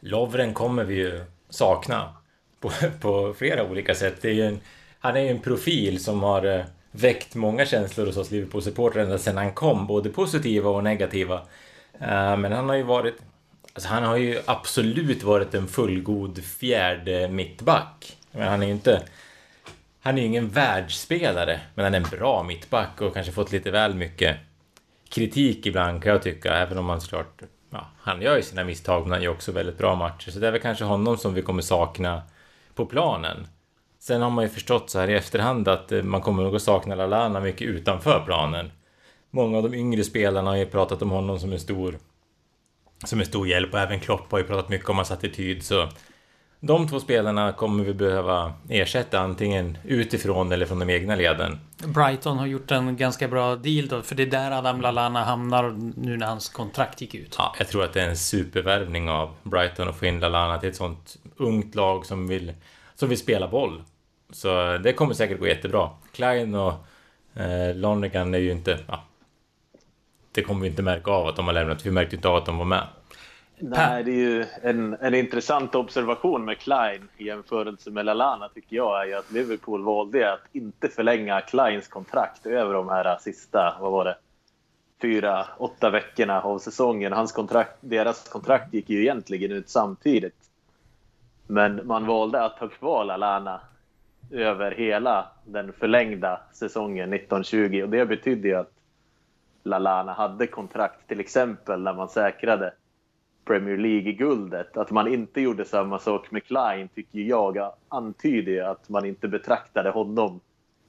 Lovren 0.00 0.54
kommer 0.54 0.84
vi 0.84 0.94
ju 0.94 1.24
sakna 1.48 2.14
på, 2.60 2.70
på 3.00 3.34
flera 3.38 3.64
olika 3.64 3.94
sätt. 3.94 4.24
Är 4.24 4.44
en, 4.44 4.60
han 4.98 5.16
är 5.16 5.20
ju 5.20 5.28
en 5.28 5.40
profil 5.40 6.04
som 6.04 6.22
har 6.22 6.64
väckt 6.90 7.34
många 7.34 7.66
känslor 7.66 8.06
hos 8.06 8.16
oss 8.16 8.30
Liverpool-supportrar 8.30 9.02
ända 9.02 9.18
sedan 9.18 9.36
han 9.36 9.52
kom, 9.52 9.86
både 9.86 10.10
positiva 10.10 10.70
och 10.70 10.84
negativa. 10.84 11.40
Men 12.38 12.52
han 12.52 12.68
har 12.68 12.76
ju 12.76 12.82
varit 12.82 13.14
Alltså 13.72 13.88
han 13.88 14.02
har 14.02 14.16
ju 14.16 14.40
absolut 14.46 15.22
varit 15.22 15.54
en 15.54 15.68
fullgod 15.68 16.44
fjärde 16.44 17.28
mittback. 17.28 18.16
Men 18.32 18.48
han 18.48 18.62
är 18.62 18.66
ju 18.66 18.72
inte... 18.72 19.02
Han 20.02 20.18
är 20.18 20.22
ju 20.22 20.26
ingen 20.28 20.48
världsspelare, 20.48 21.60
men 21.74 21.84
han 21.84 21.94
är 21.94 22.00
en 22.00 22.18
bra 22.18 22.42
mittback 22.42 23.00
och 23.00 23.14
kanske 23.14 23.32
fått 23.32 23.52
lite 23.52 23.70
väl 23.70 23.94
mycket 23.94 24.36
kritik 25.10 25.66
ibland 25.66 26.02
kan 26.02 26.12
jag 26.12 26.22
tycka, 26.22 26.54
även 26.54 26.78
om 26.78 26.88
han 26.88 27.00
såklart... 27.00 27.42
Ja, 27.70 27.86
han 27.98 28.22
gör 28.22 28.36
ju 28.36 28.42
sina 28.42 28.64
misstag, 28.64 29.02
men 29.02 29.12
han 29.12 29.22
gör 29.22 29.32
också 29.32 29.52
väldigt 29.52 29.78
bra 29.78 29.94
matcher. 29.94 30.30
Så 30.30 30.38
det 30.38 30.46
är 30.46 30.52
väl 30.52 30.60
kanske 30.60 30.84
honom 30.84 31.16
som 31.16 31.34
vi 31.34 31.42
kommer 31.42 31.62
sakna 31.62 32.22
på 32.74 32.86
planen. 32.86 33.46
Sen 33.98 34.22
har 34.22 34.30
man 34.30 34.44
ju 34.44 34.50
förstått 34.50 34.90
så 34.90 34.98
här 34.98 35.10
i 35.10 35.14
efterhand 35.14 35.68
att 35.68 35.92
eh, 35.92 36.02
man 36.02 36.20
kommer 36.20 36.42
nog 36.42 36.56
att 36.56 36.62
sakna 36.62 36.94
Lalana 36.94 37.40
mycket 37.40 37.68
utanför 37.68 38.22
planen. 38.26 38.70
Många 39.30 39.56
av 39.56 39.62
de 39.62 39.74
yngre 39.74 40.04
spelarna 40.04 40.50
har 40.50 40.56
ju 40.56 40.66
pratat 40.66 41.02
om 41.02 41.10
honom 41.10 41.38
som 41.38 41.52
en 41.52 41.60
stor 41.60 41.98
som 43.04 43.20
är 43.20 43.24
stor 43.24 43.48
hjälp 43.48 43.74
och 43.74 43.80
även 43.80 44.00
Klopp 44.00 44.30
har 44.32 44.38
ju 44.38 44.44
pratat 44.44 44.68
mycket 44.68 44.88
om 44.88 44.96
hans 44.96 45.10
attityd 45.10 45.62
så 45.62 45.88
de 46.62 46.88
två 46.88 47.00
spelarna 47.00 47.52
kommer 47.52 47.84
vi 47.84 47.94
behöva 47.94 48.52
ersätta 48.68 49.20
antingen 49.20 49.78
utifrån 49.84 50.52
eller 50.52 50.66
från 50.66 50.78
de 50.78 50.90
egna 50.90 51.14
leden. 51.16 51.60
Brighton 51.76 52.38
har 52.38 52.46
gjort 52.46 52.70
en 52.70 52.96
ganska 52.96 53.28
bra 53.28 53.56
deal 53.56 53.88
då, 53.88 54.02
för 54.02 54.14
det 54.14 54.22
är 54.22 54.26
där 54.26 54.50
Adam 54.50 54.80
Lallana 54.80 55.24
hamnar 55.24 55.70
nu 55.96 56.16
när 56.16 56.26
hans 56.26 56.48
kontrakt 56.48 57.00
gick 57.00 57.14
ut. 57.14 57.34
Ja, 57.38 57.54
jag 57.58 57.68
tror 57.68 57.84
att 57.84 57.92
det 57.92 58.02
är 58.02 58.08
en 58.08 58.16
supervärvning 58.16 59.10
av 59.10 59.34
Brighton 59.42 59.88
att 59.88 59.96
få 59.96 60.06
in 60.06 60.20
Lallana 60.20 60.58
till 60.58 60.68
ett 60.68 60.76
sånt 60.76 61.16
ungt 61.36 61.74
lag 61.74 62.06
som 62.06 62.28
vill, 62.28 62.52
som 62.94 63.08
vill 63.08 63.18
spela 63.18 63.48
boll. 63.48 63.82
Så 64.32 64.78
det 64.78 64.92
kommer 64.92 65.14
säkert 65.14 65.40
gå 65.40 65.46
jättebra. 65.46 65.90
Klein 66.12 66.54
och 66.54 66.72
eh, 67.34 67.74
Lonergan 67.74 68.34
är 68.34 68.38
ju 68.38 68.52
inte... 68.52 68.78
Ja, 68.88 69.04
det 70.32 70.42
kommer 70.42 70.60
vi 70.60 70.68
inte 70.68 70.82
märka 70.82 71.10
av 71.10 71.26
att 71.26 71.36
de 71.36 71.46
har 71.46 71.52
lämnat. 71.52 71.86
Vi 71.86 71.90
märkte 71.90 72.16
inte 72.16 72.28
av 72.28 72.36
att 72.36 72.46
de 72.46 72.58
var 72.58 72.64
med. 72.64 72.86
Nej, 73.62 74.04
det 74.04 74.10
är 74.10 74.14
ju 74.14 74.46
en, 74.62 74.96
en 75.00 75.14
intressant 75.14 75.74
observation 75.74 76.44
med 76.44 76.58
Klein 76.58 77.08
i 77.16 77.24
jämförelse 77.24 77.90
med 77.90 78.06
Lalana 78.06 78.48
tycker 78.48 78.76
jag 78.76 79.02
är 79.02 79.06
ju 79.06 79.14
att 79.14 79.32
Liverpool 79.32 79.82
valde 79.84 80.32
att 80.32 80.40
inte 80.52 80.88
förlänga 80.88 81.40
Kleins 81.40 81.88
kontrakt 81.88 82.46
över 82.46 82.74
de 82.74 82.88
här 82.88 83.18
sista, 83.20 83.76
vad 83.80 83.92
var 83.92 84.04
det, 84.04 84.16
fyra, 85.02 85.46
åtta 85.58 85.90
veckorna 85.90 86.40
av 86.40 86.58
säsongen. 86.58 87.12
Hans 87.12 87.32
kontrakt, 87.32 87.76
deras 87.80 88.28
kontrakt 88.28 88.74
gick 88.74 88.90
ju 88.90 89.00
egentligen 89.00 89.52
ut 89.52 89.68
samtidigt. 89.68 90.50
Men 91.46 91.86
man 91.86 92.06
valde 92.06 92.44
att 92.44 92.58
ha 92.58 92.68
kvar 92.68 93.04
Lalana 93.04 93.60
över 94.30 94.70
hela 94.70 95.26
den 95.44 95.72
förlängda 95.72 96.40
säsongen 96.52 97.12
1920 97.12 97.82
och 97.82 97.88
det 97.88 98.06
betydde 98.06 98.48
ju 98.48 98.54
att 98.54 98.72
Lalana 99.62 100.12
hade 100.12 100.46
kontrakt, 100.46 101.08
till 101.08 101.20
exempel 101.20 101.80
när 101.80 101.94
man 101.94 102.08
säkrade 102.08 102.72
Premier 103.44 103.76
League-guldet. 103.76 104.76
Att 104.76 104.90
man 104.90 105.08
inte 105.08 105.40
gjorde 105.40 105.64
samma 105.64 105.98
sak 105.98 106.30
med 106.30 106.44
Klein 106.44 106.88
tycker 106.88 107.18
jag 107.18 107.72
antyder 107.88 108.62
att 108.62 108.88
man 108.88 109.04
inte 109.04 109.28
betraktade 109.28 109.90
honom 109.90 110.40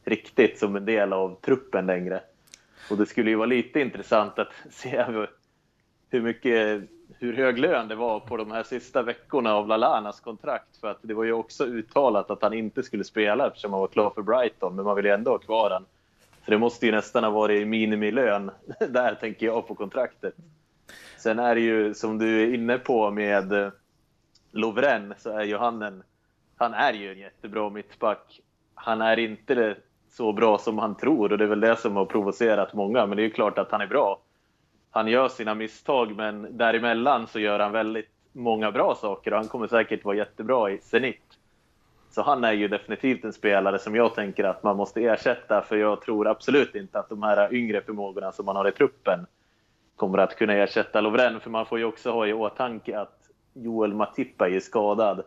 riktigt 0.06 0.60
som 0.60 0.75
en 0.75 0.86
del 0.86 1.13
av 1.13 1.36
truppen 1.42 1.86
längre. 1.86 2.22
Och 2.92 2.98
det 2.98 3.06
skulle 3.06 3.30
ju 3.30 3.36
vara 3.36 3.46
lite 3.46 3.80
intressant 3.80 4.40
att 4.40 4.51
se 4.72 5.04
hur 6.10 6.22
mycket 6.22 6.90
hur 7.20 7.34
hög 7.34 7.60
lön 7.60 7.88
det 7.88 7.96
var 7.96 8.20
på 8.20 8.38
de 8.38 8.51
här 8.51 8.63
sista 8.63 9.04
veckorna 9.04 9.54
av 9.54 9.68
Lalanas 9.68 10.20
kontrakt. 10.20 10.78
För 10.78 10.88
att 10.88 11.00
det 11.01 11.13
var 11.13 11.24
ju 11.24 11.34
också 11.34 11.66
uttalat 11.66 12.32
att 12.32 12.42
han 12.42 12.54
inte 12.54 12.84
skulle 12.84 13.04
spela 13.04 13.48
eftersom 13.48 13.72
han 13.72 13.82
var 13.82 13.88
klar 13.88 14.10
för 14.10 14.22
Brighton, 14.22 14.75
men 14.75 14.86
man 14.86 14.96
ville 14.96 15.13
ändå 15.13 15.32
ha 15.32 15.38
kvar 15.38 15.70
honom. 15.70 15.86
För 16.43 16.51
det 16.51 16.57
måste 16.57 16.86
ju 16.86 16.91
nästan 16.91 17.24
ha 17.24 17.31
varit 17.31 17.67
minimilön 17.67 18.51
där, 18.79 19.15
tänker 19.15 19.45
jag, 19.45 19.67
på 19.67 19.75
kontraktet. 19.75 20.33
Sen 21.17 21.39
är 21.39 21.55
det 21.55 21.62
ju, 21.62 21.93
som 21.93 22.17
du 22.17 22.41
är 22.41 22.53
inne 22.53 22.77
på 22.77 23.12
med 23.12 23.71
Lovren, 24.51 25.13
så 25.17 25.29
är 25.29 25.43
ju 25.43 25.57
han 25.57 25.81
en 25.81 26.03
han 26.62 26.74
är 26.74 26.93
ju 26.93 27.12
en 27.12 27.19
jättebra 27.19 27.69
mittback. 27.69 28.41
Han 28.75 29.01
är 29.01 29.19
inte 29.19 29.75
så 30.10 30.33
bra 30.33 30.57
som 30.57 30.77
han 30.77 30.95
tror 30.98 31.31
och 31.31 31.38
det 31.38 31.43
är 31.43 31.48
väl 31.48 31.60
det 31.60 31.75
som 31.75 31.95
har 31.95 32.05
provocerat 32.05 32.74
många. 32.74 33.05
Men 33.05 33.15
det 33.17 33.21
är 33.21 33.25
ju 33.25 33.31
klart 33.31 33.57
att 33.57 33.71
han 33.71 33.81
är 33.81 33.88
bra. 33.88 34.21
Han 34.91 35.07
gör 35.07 35.27
sina 35.27 35.55
misstag, 35.55 36.15
men 36.15 36.57
däremellan 36.57 37.27
så 37.27 37.39
gör 37.39 37.60
han 37.60 37.71
väldigt 37.71 38.10
många 38.31 38.71
bra 38.71 38.95
saker 38.95 39.31
och 39.31 39.38
han 39.38 39.48
kommer 39.48 39.67
säkert 39.67 40.05
vara 40.05 40.15
jättebra 40.15 40.71
i 40.71 40.77
Zenit. 40.77 41.38
Så 42.12 42.22
han 42.22 42.44
är 42.44 42.53
ju 42.53 42.68
definitivt 42.68 43.24
en 43.24 43.34
spelare 43.34 43.80
som 43.80 43.96
jag 43.96 44.15
tänker 44.15 44.44
att 44.44 44.63
man 44.63 44.77
måste 44.77 45.01
ersätta 45.01 45.62
för 45.62 45.77
jag 45.77 46.01
tror 46.01 46.27
absolut 46.27 46.75
inte 46.75 47.00
att 47.00 47.10
de 47.10 47.24
här 47.24 47.53
yngre 47.53 47.82
förmågorna 47.82 48.32
som 48.32 48.46
man 48.46 48.56
har 48.56 48.68
i 48.68 48.72
truppen 48.72 49.25
kommer 49.96 50.18
att 50.18 50.36
kunna 50.36 50.53
ersätta 50.53 51.01
Lovren. 51.01 51.39
För 51.39 51.50
man 51.50 51.65
får 51.65 51.80
ju 51.80 51.86
också 51.86 52.12
ha 52.12 52.27
i 52.27 52.34
åtanke 52.34 53.00
att 53.00 53.18
Joel 53.53 53.94
Matippa 53.94 54.50
är 54.50 54.60
skadad 54.60 55.24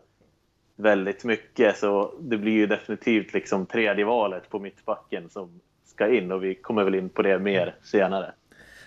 väldigt 0.77 1.25
mycket 1.25 1.79
så 1.79 2.15
det 2.21 2.37
blir 2.37 2.53
ju 2.53 2.67
definitivt 2.67 3.33
liksom 3.33 3.67
tredje 3.67 4.05
valet 4.05 4.49
på 4.49 4.59
mittbacken 4.59 5.31
som 5.31 5.61
ska 5.85 6.15
in 6.15 6.33
och 6.33 6.45
vi 6.45 6.55
kommer 6.55 6.85
väl 6.85 6.95
in 6.95 7.09
på 7.09 7.23
det 7.23 7.39
mer 7.39 7.75
senare. 7.83 8.33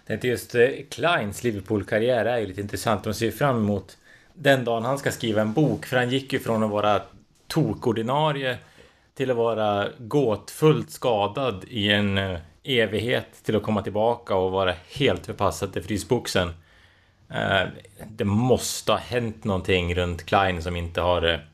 Det 0.08 0.24
är 0.24 0.27
just 0.27 0.56
eh, 0.56 0.70
Kleins 0.89 1.44
Liverpool-karriär 1.44 2.25
är 2.25 2.38
ju 2.38 2.46
lite 2.46 2.62
intressant. 2.62 3.04
de 3.04 3.13
ser 3.13 3.32
fram 3.32 3.58
emot 3.58 3.98
den 4.34 4.63
dagen 4.63 4.86
han 4.86 4.98
ska 4.98 5.12
skriva 5.12 5.42
en 5.42 5.54
bok. 5.54 5.86
För 5.86 5.98
han 5.98 6.10
gick 6.10 6.34
ju 6.34 6.39
från 6.39 6.63
att 6.63 6.72
vara 6.72 7.01
tokordinarie 7.48 8.58
till 9.16 9.32
att 9.32 9.38
vara 9.38 9.88
gåtfullt 9.98 10.92
skadad 10.92 11.66
i 11.68 11.92
en 11.92 12.18
eh, 12.18 12.39
evighet 12.63 13.44
till 13.44 13.56
att 13.56 13.63
komma 13.63 13.82
tillbaka 13.82 14.36
och 14.36 14.51
vara 14.51 14.74
helt 14.96 15.25
förpassad 15.25 15.74
till 15.74 15.84
frysboxen. 15.84 16.50
Eh, 17.30 17.68
det 18.08 18.25
måste 18.25 18.92
ha 18.92 19.00
hänt 19.00 19.44
någonting 19.44 19.96
runt 19.96 20.25
Klein 20.25 20.62
som 20.62 20.75
inte 20.75 21.01
har 21.01 21.46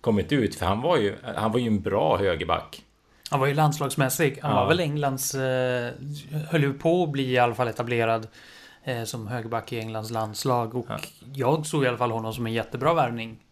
kommit 0.00 0.32
ut. 0.32 0.54
För 0.54 0.66
han 0.66 0.80
var 0.80 0.96
ju, 0.96 1.16
han 1.36 1.52
var 1.52 1.58
ju 1.58 1.66
en 1.66 1.80
bra 1.80 2.16
högerback. 2.16 2.84
Han 3.30 3.40
var 3.40 3.46
ju 3.46 3.54
landslagsmässig. 3.54 4.38
Han 4.42 4.50
ja. 4.50 4.60
var 4.60 4.68
väl 4.68 4.80
Englands... 4.80 5.34
Eh, 5.34 5.92
höll 6.50 6.62
ju 6.62 6.72
på 6.72 7.02
att 7.02 7.10
bli 7.10 7.30
i 7.30 7.38
alla 7.38 7.54
fall 7.54 7.68
etablerad 7.68 8.28
eh, 8.84 9.04
som 9.04 9.26
högerback 9.26 9.72
i 9.72 9.78
Englands 9.78 10.10
landslag. 10.10 10.74
Och 10.74 10.86
ja. 10.88 10.98
jag 11.34 11.66
såg 11.66 11.84
i 11.84 11.88
alla 11.88 11.98
fall 11.98 12.10
honom 12.10 12.34
som 12.34 12.46
en 12.46 12.52
jättebra 12.52 12.94
värvning 12.94 13.30
eh, 13.30 13.47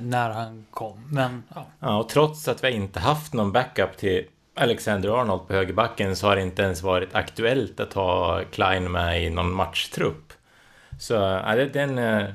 när 0.00 0.30
han 0.30 0.66
kom. 0.70 1.04
Men 1.10 1.42
ja. 1.54 1.66
ja. 1.80 1.98
Och 1.98 2.08
trots 2.08 2.48
att 2.48 2.64
vi 2.64 2.70
inte 2.70 3.00
haft 3.00 3.32
någon 3.32 3.52
backup 3.52 3.96
till 3.96 4.24
Alexander 4.54 5.20
Arnold 5.20 5.48
på 5.48 5.54
högerbacken 5.54 6.16
så 6.16 6.26
har 6.26 6.36
det 6.36 6.42
inte 6.42 6.62
ens 6.62 6.82
varit 6.82 7.14
aktuellt 7.14 7.80
att 7.80 7.92
ha 7.92 8.42
Klein 8.50 8.92
med 8.92 9.24
i 9.24 9.30
någon 9.30 9.52
matchtrupp. 9.52 10.32
Så 10.98 11.14
ja, 11.14 11.54
det 11.56 11.76
är 11.76 11.82
en 11.82 11.98
eh, 11.98 12.28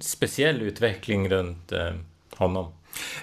speciell 0.00 0.62
utveckling 0.62 1.28
runt 1.28 1.72
eh, 1.72 1.92
honom. 2.36 2.72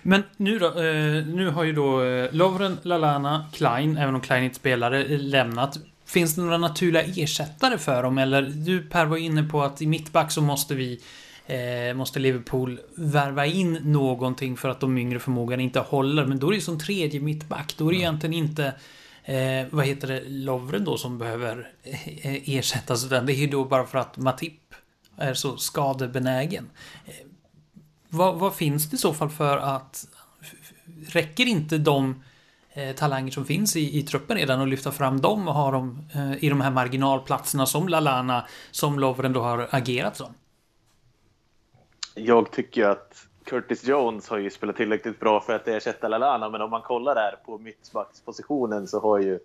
Men 0.02 0.24
nu 0.38 0.60
då, 0.60 0.68
eh, 0.68 1.26
nu 1.26 1.50
har 1.50 1.64
ju 1.64 1.74
då 1.74 2.04
eh, 2.04 2.34
Lovren, 2.34 2.78
Lalana, 2.82 3.46
Klein, 3.54 3.98
även 3.98 4.16
om 4.16 4.22
Klein 4.22 4.44
inte 4.44 4.56
spelare, 4.56 5.04
eh, 5.04 5.20
lämnat. 5.20 5.78
Finns 6.06 6.36
det 6.36 6.42
några 6.42 6.58
naturliga 6.58 7.04
ersättare 7.04 7.78
för 7.78 8.04
dem? 8.04 8.18
Eller 8.18 8.42
du 8.42 8.82
Per 8.82 9.06
var 9.06 9.18
inne 9.18 9.44
på 9.44 9.64
att 9.64 9.82
i 9.82 9.88
mittback 9.88 10.32
så 10.32 10.42
måste 10.42 10.76
vi 10.76 11.02
måste 11.96 12.20
Liverpool 12.20 12.80
värva 12.96 13.46
in 13.46 13.74
någonting 13.74 14.58
för 14.58 14.70
att 14.70 14.80
de 14.80 14.98
yngre 14.98 15.20
förmågorna 15.20 15.64
inte 15.64 15.80
håller. 15.80 16.26
Men 16.26 16.40
då 16.40 16.48
är 16.48 16.52
det 16.52 16.56
ju 16.56 16.62
som 16.62 16.80
tredje 16.80 17.20
mittback. 17.20 17.76
Då 17.78 17.88
är 17.88 17.90
det 17.90 17.96
mm. 17.96 18.02
egentligen 18.02 18.34
inte 18.34 18.74
eh, 19.24 19.68
vad 19.70 19.86
heter 19.86 20.08
det, 20.08 20.24
Lovren 20.28 20.86
då 20.86 20.98
som 20.98 21.18
behöver 21.18 21.72
ersättas. 22.46 23.06
Utan 23.06 23.26
det 23.26 23.34
är 23.34 23.38
ju 23.38 23.48
då 23.48 23.66
bara 23.66 23.86
för 23.86 23.98
att 23.98 24.18
Matip 24.18 24.76
är 25.18 25.34
så 25.34 25.58
skadebenägen. 25.58 26.70
Vad, 28.10 28.36
vad, 28.36 28.56
finns 28.56 28.90
det 28.90 28.96
i 28.96 28.98
så 28.98 29.14
fall 29.14 29.30
för 29.30 29.58
att... 29.58 30.08
Räcker 31.08 31.46
inte 31.46 31.78
de 31.78 32.24
eh, 32.74 32.96
talanger 32.96 33.32
som 33.32 33.46
finns 33.46 33.76
i, 33.76 34.00
i 34.00 34.04
truppen 34.04 34.38
redan 34.38 34.62
och 34.62 34.68
lyfta 34.68 34.92
fram 34.92 35.22
dem 35.22 35.48
och 35.48 35.54
ha 35.54 35.72
dem 35.72 36.06
eh, 36.14 36.44
i 36.44 36.50
de 36.50 36.62
här 36.62 36.72
marginalplatserna 36.72 37.66
som 37.66 37.88
Lalana, 37.88 38.48
som 38.72 39.00
Lovren 39.00 39.34
då 39.34 39.42
har 39.42 39.68
agerat 39.72 40.18
som? 40.18 40.34
Jag 42.16 42.52
tycker 42.52 42.86
att 42.86 43.28
Curtis 43.44 43.88
Jones 43.88 44.30
har 44.30 44.38
ju 44.38 44.50
spelat 44.50 44.76
tillräckligt 44.76 45.20
bra 45.20 45.40
för 45.40 45.56
att 45.56 45.68
ersätta 45.68 46.08
Lalana, 46.08 46.50
men 46.50 46.62
om 46.62 46.70
man 46.70 46.82
kollar 46.82 47.16
där 47.16 47.36
på 47.46 47.58
mittbackspositionen 47.58 48.88
så 48.88 49.00
har 49.00 49.20
ju 49.20 49.40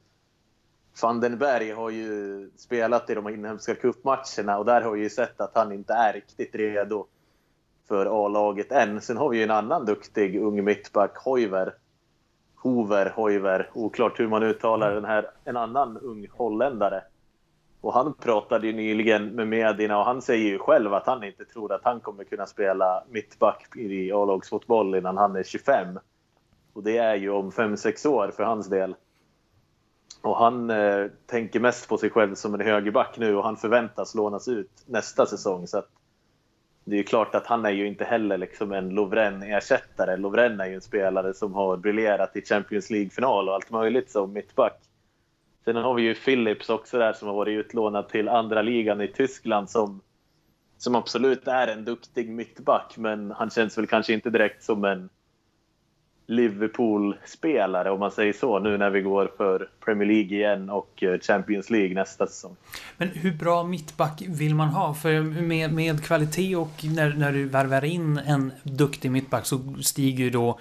van 1.03 1.21
den 1.21 1.39
Berg 1.39 1.71
har 1.71 1.91
ju 1.91 2.51
spelat 2.57 3.11
i 3.11 3.15
de 3.15 3.29
inhemska 3.29 3.75
cupmatcherna 3.75 4.59
och 4.59 4.65
där 4.65 4.81
har 4.81 4.91
vi 4.91 5.01
ju 5.01 5.11
sett 5.11 5.41
att 5.41 5.55
han 5.55 5.73
inte 5.73 5.93
är 5.93 6.13
riktigt 6.13 6.55
redo 6.55 7.07
för 7.89 8.25
A-laget 8.27 8.73
än. 8.73 9.01
Sen 9.01 9.17
har 9.17 9.29
vi 9.29 9.37
ju 9.37 9.43
en 9.43 9.51
annan 9.51 9.85
duktig 9.85 10.43
ung 10.43 10.65
mittback, 10.65 11.17
Hoiver. 11.17 11.75
Hover, 12.55 13.13
Hoiver, 13.17 13.71
oklart 13.75 14.21
hur 14.21 14.29
man 14.29 14.43
uttalar 14.43 14.95
den 14.95 15.05
här. 15.05 15.31
En 15.45 15.57
annan 15.57 15.99
ung 15.99 16.29
holländare. 16.33 17.05
Och 17.81 17.93
han 17.93 18.15
pratade 18.15 18.67
ju 18.67 18.73
nyligen 18.73 19.29
med 19.29 19.49
medierna 19.49 19.99
och 19.99 20.05
han 20.05 20.23
säger 20.23 20.49
ju 20.49 20.59
själv 20.59 20.95
att 20.95 21.07
han 21.07 21.25
inte 21.25 21.45
tror 21.45 21.73
att 21.73 21.85
han 21.85 22.01
kommer 22.01 22.25
kunna 22.25 22.47
spela 22.47 23.05
mittback 23.09 23.77
i 23.77 24.13
A-lagsfotboll 24.13 24.95
innan 24.95 25.17
han 25.17 25.37
är 25.37 25.43
25. 25.43 25.99
Och 26.73 26.83
det 26.83 26.99
är 26.99 27.15
ju 27.15 27.31
om 27.31 27.51
5-6 27.51 28.07
år 28.09 28.31
för 28.37 28.43
hans 28.43 28.69
del. 28.69 28.95
Och 30.23 30.37
han 30.37 30.71
eh, 30.71 31.07
tänker 31.27 31.61
mest 31.61 31.89
på 31.89 31.99
sig 31.99 32.11
själv 32.11 32.35
som 32.35 32.55
en 32.55 32.61
högerback 32.61 33.19
nu 33.19 33.37
och 33.37 33.45
han 33.45 33.57
förväntas 33.57 34.15
lånas 34.15 34.49
ut 34.49 34.71
nästa 34.87 35.27
säsong. 35.27 35.67
Så 35.67 35.79
att 35.79 35.89
det 36.85 36.95
är 36.95 36.99
ju 36.99 37.05
klart 37.05 37.35
att 37.35 37.47
han 37.47 37.67
är 37.67 37.71
ju 37.71 37.87
inte 37.87 38.05
heller 38.05 38.39
liksom 38.39 38.73
en 38.73 38.89
Lovren-ersättare. 38.89 40.17
Lovren 40.17 40.61
är 40.61 40.67
ju 40.67 40.75
en 40.75 40.81
spelare 40.81 41.35
som 41.35 41.55
har 41.55 41.77
briljerat 41.77 42.37
i 42.37 42.43
Champions 42.43 42.91
League-final 42.91 43.49
och 43.49 43.55
allt 43.55 43.71
möjligt 43.71 44.11
som 44.11 44.33
mittback. 44.33 44.88
Sen 45.65 45.77
har 45.77 45.95
vi 45.95 46.03
ju 46.03 46.15
Philips 46.15 46.71
också 46.71 46.99
där 46.99 47.13
som 47.13 47.29
har 47.29 47.35
varit 47.35 47.59
utlånad 47.59 48.09
till 48.09 48.29
andra 48.29 48.63
ligan 48.63 49.01
i 49.01 49.09
Tyskland 49.09 49.71
som, 49.71 50.01
som 50.79 50.95
absolut 50.95 51.49
är 51.49 51.67
en 51.69 51.85
duktig 51.85 52.31
mittback 52.31 52.95
men 52.97 53.31
han 53.31 53.51
känns 53.51 53.79
väl 53.79 53.87
kanske 53.87 54.13
inte 54.13 54.31
direkt 54.31 54.63
som 54.63 54.85
en 54.85 55.09
Liverpool-spelare 56.31 57.91
om 57.91 58.01
man 58.01 58.11
säger 58.11 58.33
så 58.33 58.59
nu 58.59 58.79
när 58.79 58.91
vi 58.91 59.01
går 59.01 59.33
för 59.37 59.69
Premier 59.85 60.09
League 60.09 60.39
igen 60.39 60.71
och 60.71 61.03
eh, 61.03 61.19
Champions 61.21 61.71
League 61.71 61.95
nästa 61.95 62.27
säsong. 62.27 62.57
Men 62.97 63.09
hur 63.09 63.33
bra 63.33 63.65
mittback 63.65 64.23
vill 64.29 64.55
man 64.55 64.69
ha? 64.69 64.95
För 64.95 65.21
med, 65.23 65.73
med 65.73 66.05
kvalitet 66.05 66.57
och 66.57 66.85
när, 66.85 67.15
när 67.15 67.33
du 67.33 67.49
värvar 67.49 67.85
in 67.85 68.19
en 68.19 68.53
duktig 68.63 69.11
mittback 69.11 69.47
så 69.47 69.59
stiger 69.83 70.25
ju 70.25 70.31
då 70.31 70.59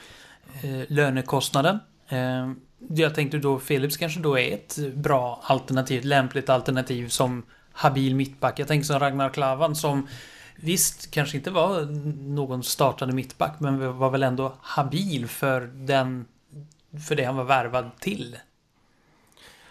eh, 0.64 0.86
lönekostnaden. 0.88 1.80
Eh, 2.10 2.52
jag 2.78 3.16
tänkte 3.16 3.38
då 3.38 3.60
Philips 3.60 3.98
kanske 3.98 4.20
då 4.20 4.40
är 4.40 4.54
ett 4.54 4.78
bra 4.94 5.42
alternativ, 5.44 6.00
ett 6.00 6.06
lämpligt 6.06 6.50
alternativ 6.50 7.08
som 7.08 7.44
habil 7.72 8.16
mittback. 8.16 8.60
Jag 8.60 8.68
tänker 8.68 8.86
som 8.86 9.00
Ragnar 9.00 9.30
Klavan 9.30 9.76
som 9.76 10.08
Visst, 10.60 11.12
kanske 11.12 11.38
inte 11.38 11.52
var 11.52 11.82
någon 12.36 12.64
startande 12.64 13.16
mittback, 13.16 13.60
men 13.60 13.98
var 13.98 14.10
väl 14.10 14.24
ändå 14.24 14.54
habil 14.62 15.28
för 15.28 15.62
den... 15.62 16.26
För 17.08 17.16
det 17.16 17.24
han 17.24 17.36
var 17.36 17.44
värvad 17.44 17.92
till. 18.00 18.38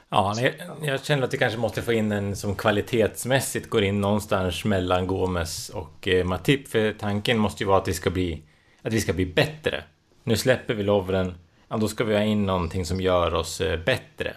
Ja, 0.08 0.34
jag 0.82 1.04
känner 1.04 1.22
att 1.22 1.34
vi 1.34 1.38
kanske 1.38 1.58
måste 1.58 1.82
få 1.82 1.92
in 1.92 2.12
en 2.12 2.36
som 2.36 2.54
kvalitetsmässigt 2.54 3.70
går 3.70 3.82
in 3.82 4.00
någonstans 4.00 4.64
mellan 4.64 5.06
Gomes 5.06 5.68
och 5.68 6.08
eh, 6.08 6.24
Matip. 6.24 6.68
För 6.68 6.92
tanken 6.92 7.38
måste 7.38 7.62
ju 7.62 7.68
vara 7.68 7.78
att 7.78 7.88
vi 7.88 7.94
ska 7.94 8.10
bli, 8.10 8.42
att 8.82 8.92
vi 8.92 9.00
ska 9.00 9.12
bli 9.12 9.26
bättre. 9.26 9.84
Nu 10.24 10.36
släpper 10.36 10.74
vi 10.74 10.82
Lovren. 10.82 11.34
Ja, 11.68 11.76
då 11.76 11.88
ska 11.88 12.04
vi 12.04 12.14
ha 12.14 12.22
in 12.22 12.46
någonting 12.46 12.84
som 12.84 13.00
gör 13.00 13.34
oss 13.34 13.60
eh, 13.60 13.80
bättre. 13.80 14.36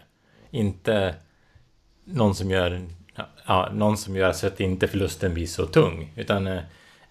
Inte 0.51 1.15
någon 2.03 2.36
som 2.36 2.51
gör 2.51 2.81
ja, 3.48 3.69
någon 3.74 3.98
som 3.98 4.15
gör 4.15 4.31
så 4.31 4.48
att 4.48 4.59
inte 4.59 4.88
förlusten 4.88 5.33
blir 5.33 5.48
så 5.48 5.65
tung. 5.65 6.13
Utan 6.15 6.48
eh, 6.48 6.59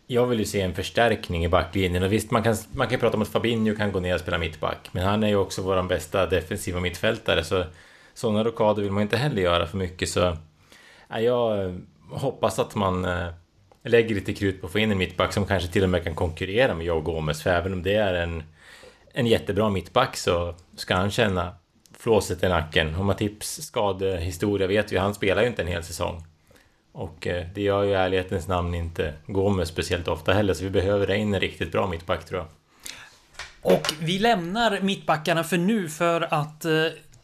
jag 0.06 0.26
vill 0.26 0.38
ju 0.38 0.44
se 0.44 0.60
en 0.60 0.74
förstärkning 0.74 1.44
i 1.44 1.48
backlinjen. 1.48 2.02
Och 2.02 2.12
visst, 2.12 2.30
man 2.30 2.42
kan, 2.42 2.56
man 2.72 2.88
kan 2.88 3.00
prata 3.00 3.16
om 3.16 3.22
att 3.22 3.28
Fabinho 3.28 3.76
kan 3.76 3.92
gå 3.92 4.00
ner 4.00 4.14
och 4.14 4.20
spela 4.20 4.38
mittback. 4.38 4.88
Men 4.92 5.04
han 5.04 5.22
är 5.22 5.28
ju 5.28 5.36
också 5.36 5.62
vår 5.62 5.82
bästa 5.82 6.26
defensiva 6.26 6.80
mittfältare. 6.80 7.44
Så 7.44 7.64
sådana 8.14 8.44
rockader 8.44 8.82
vill 8.82 8.92
man 8.92 9.02
inte 9.02 9.16
heller 9.16 9.42
göra 9.42 9.66
för 9.66 9.78
mycket. 9.78 10.08
Så 10.08 10.36
ja, 11.08 11.20
jag 11.20 11.74
hoppas 12.10 12.58
att 12.58 12.74
man 12.74 13.06
lägger 13.84 14.14
lite 14.14 14.34
krut 14.34 14.60
på 14.60 14.66
att 14.66 14.72
få 14.72 14.78
in 14.78 14.90
en 14.90 14.98
mittback 14.98 15.32
som 15.32 15.46
kanske 15.46 15.68
till 15.68 15.82
och 15.82 15.90
med 15.90 16.04
kan 16.04 16.14
konkurrera 16.14 16.74
med 16.74 16.86
Joe 16.86 17.00
Gomez. 17.00 17.42
För 17.42 17.50
även 17.50 17.72
om 17.72 17.82
det 17.82 17.94
är 17.94 18.14
en, 18.14 18.42
en 19.18 19.26
jättebra 19.26 19.70
mittback 19.70 20.16
så 20.16 20.54
ska 20.76 20.94
han 20.94 21.10
känna 21.10 21.54
flåset 21.98 22.42
i 22.42 22.48
nacken. 22.48 22.94
Och 22.94 23.04
Matips 23.04 23.60
skadehistoria 23.62 24.66
vet 24.66 24.92
vi, 24.92 24.96
han 24.96 25.14
spelar 25.14 25.42
ju 25.42 25.48
inte 25.48 25.62
en 25.62 25.68
hel 25.68 25.84
säsong. 25.84 26.24
Och 26.92 27.26
eh, 27.26 27.46
det 27.54 27.62
gör 27.62 27.84
ju 27.84 27.90
i 27.90 27.94
ärlighetens 27.94 28.48
namn 28.48 28.74
inte 28.74 29.14
Gomes 29.26 29.68
speciellt 29.68 30.08
ofta 30.08 30.32
heller, 30.32 30.54
så 30.54 30.64
vi 30.64 30.70
behöver 30.70 31.14
in 31.14 31.34
en 31.34 31.40
riktigt 31.40 31.72
bra 31.72 31.86
mittback 31.86 32.24
tror 32.24 32.40
jag. 32.40 32.48
Och 33.72 33.92
vi 34.00 34.18
lämnar 34.18 34.80
mittbackarna 34.80 35.44
för 35.44 35.58
nu 35.58 35.88
för 35.88 36.34
att 36.34 36.64
eh, 36.64 36.72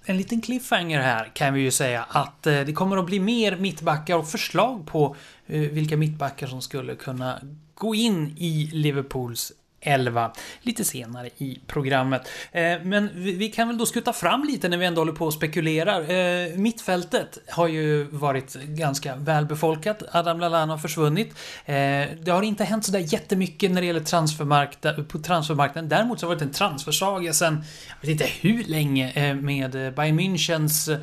en 0.04 0.16
liten 0.16 0.40
cliffhanger 0.40 1.00
här 1.00 1.30
kan 1.34 1.54
vi 1.54 1.60
ju 1.60 1.70
säga 1.70 2.06
att 2.08 2.46
eh, 2.46 2.60
det 2.60 2.72
kommer 2.72 2.96
att 2.96 3.06
bli 3.06 3.20
mer 3.20 3.56
mittbackar 3.56 4.16
och 4.16 4.28
förslag 4.28 4.86
på 4.86 5.16
vilka 5.46 5.96
mittbackar 5.96 6.46
som 6.46 6.62
skulle 6.62 6.94
kunna 6.94 7.40
gå 7.74 7.94
in 7.94 8.34
i 8.38 8.70
Liverpools 8.72 9.52
11 9.84 10.32
lite 10.62 10.84
senare 10.84 11.30
i 11.38 11.58
programmet. 11.66 12.28
Eh, 12.52 12.62
men 12.82 13.10
vi 13.14 13.48
kan 13.48 13.68
väl 13.68 13.78
då 13.78 13.86
skutta 13.86 14.12
fram 14.12 14.44
lite 14.44 14.68
när 14.68 14.76
vi 14.76 14.86
ändå 14.86 15.00
håller 15.00 15.12
på 15.12 15.26
och 15.26 15.34
spekulerar. 15.34 16.00
Eh, 16.00 16.56
mittfältet 16.56 17.38
har 17.48 17.68
ju 17.68 18.04
varit 18.04 18.54
ganska 18.54 19.16
välbefolkat. 19.16 20.02
Adam 20.12 20.40
Lallana 20.40 20.72
har 20.72 20.78
försvunnit. 20.78 21.28
Eh, 21.64 21.74
det 22.22 22.28
har 22.28 22.42
inte 22.42 22.64
hänt 22.64 22.84
sådär 22.84 23.04
jättemycket 23.12 23.70
när 23.70 23.80
det 23.80 23.86
gäller 23.86 24.00
transfermarknaden, 24.00 25.04
på 25.04 25.18
transfermarknaden. 25.18 25.88
Däremot 25.88 26.20
så 26.20 26.26
har 26.26 26.30
det 26.30 26.36
varit 26.36 26.48
en 26.48 26.54
transfersaga 26.54 27.32
sen, 27.32 27.64
jag 27.88 28.08
vet 28.08 28.10
inte 28.10 28.30
hur 28.40 28.64
länge, 28.64 29.12
eh, 29.12 29.34
med 29.34 29.94
Bayern 29.94 30.20
Münchens 30.20 30.88
Eh, 30.88 31.00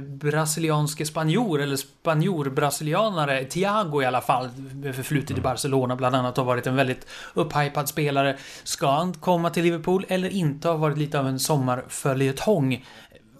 brasilianske 0.00 1.06
spanjor, 1.06 1.60
eller 1.60 1.76
spanjor-brasilianare, 1.76 3.44
Thiago 3.44 4.02
i 4.02 4.04
alla 4.04 4.20
fall, 4.20 4.48
förflutet 4.94 5.30
mm. 5.30 5.40
i 5.40 5.42
Barcelona 5.42 5.96
bland 5.96 6.14
annat, 6.14 6.36
har 6.36 6.44
varit 6.44 6.66
en 6.66 6.76
väldigt 6.76 7.06
upphypad 7.34 7.88
spelare. 7.88 8.36
Ska 8.62 8.90
han 8.90 9.12
komma 9.12 9.50
till 9.50 9.62
Liverpool 9.62 10.04
eller 10.08 10.28
inte 10.28 10.68
har 10.68 10.78
varit 10.78 10.98
lite 10.98 11.18
av 11.18 11.28
en 11.28 11.38
sommarföljetong? 11.38 12.84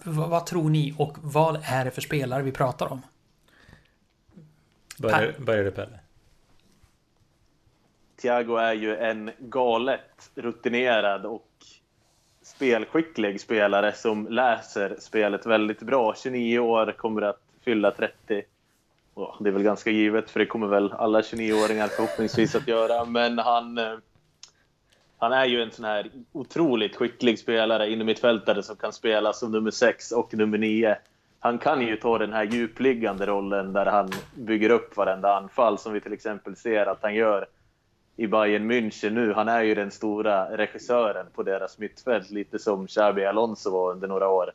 Vad, 0.03 0.29
vad 0.29 0.45
tror 0.45 0.69
ni 0.69 0.95
och 0.97 1.17
vad 1.21 1.59
är 1.63 1.85
det 1.85 1.91
för 1.91 2.01
spelare 2.01 2.43
vi 2.43 2.51
pratar 2.51 2.91
om? 2.91 3.01
Börjar, 4.97 5.35
börjar 5.39 5.63
du 5.63 5.71
Pelle? 5.71 5.99
Thiago 8.21 8.57
är 8.57 8.73
ju 8.73 8.95
en 8.95 9.31
galet 9.39 10.31
rutinerad 10.35 11.25
och 11.25 11.47
spelskicklig 12.43 13.41
spelare 13.41 13.93
som 13.93 14.27
läser 14.27 14.95
spelet 14.99 15.45
väldigt 15.45 15.81
bra. 15.81 16.15
29 16.15 16.59
år, 16.59 16.91
kommer 16.91 17.21
att 17.21 17.39
fylla 17.65 17.91
30. 17.91 18.43
Det 19.39 19.49
är 19.49 19.53
väl 19.53 19.63
ganska 19.63 19.89
givet, 19.89 20.29
för 20.31 20.39
det 20.39 20.45
kommer 20.45 20.67
väl 20.67 20.91
alla 20.91 21.21
29-åringar 21.21 21.87
förhoppningsvis 21.87 22.55
att 22.55 22.67
göra. 22.67 23.05
Men 23.05 23.39
han, 23.39 23.77
eh, 23.77 23.97
han 25.17 25.31
är 25.31 25.45
ju 25.45 25.61
en 25.61 25.71
sån 25.71 25.85
här 25.85 26.09
otroligt 26.31 26.95
skicklig 26.95 27.39
spelare 27.39 27.91
inom 27.91 28.05
mittfältare 28.05 28.63
som 28.63 28.75
kan 28.75 28.93
spela 28.93 29.33
som 29.33 29.51
nummer 29.51 29.71
6 29.71 30.11
och 30.11 30.33
nummer 30.33 30.57
9. 30.57 30.97
Han 31.39 31.57
kan 31.57 31.81
ju 31.81 31.95
ta 31.95 32.17
den 32.17 32.33
här 32.33 32.43
djupliggande 32.43 33.25
rollen 33.25 33.73
där 33.73 33.85
han 33.85 34.09
bygger 34.35 34.69
upp 34.69 34.97
varenda 34.97 35.37
anfall 35.37 35.77
som 35.77 35.93
vi 35.93 36.01
till 36.01 36.13
exempel 36.13 36.55
ser 36.55 36.85
att 36.85 36.99
han 37.01 37.15
gör 37.15 37.47
i 38.15 38.27
Bayern 38.27 38.71
München 38.71 39.09
nu. 39.09 39.33
Han 39.33 39.47
är 39.47 39.61
ju 39.61 39.75
den 39.75 39.91
stora 39.91 40.57
regissören 40.57 41.25
på 41.33 41.43
deras 41.43 41.79
mittfält, 41.79 42.29
lite 42.31 42.59
som 42.59 42.87
Xabi 42.87 43.25
Alonso 43.25 43.71
var 43.71 43.91
under 43.91 44.07
några 44.07 44.29
år 44.29 44.51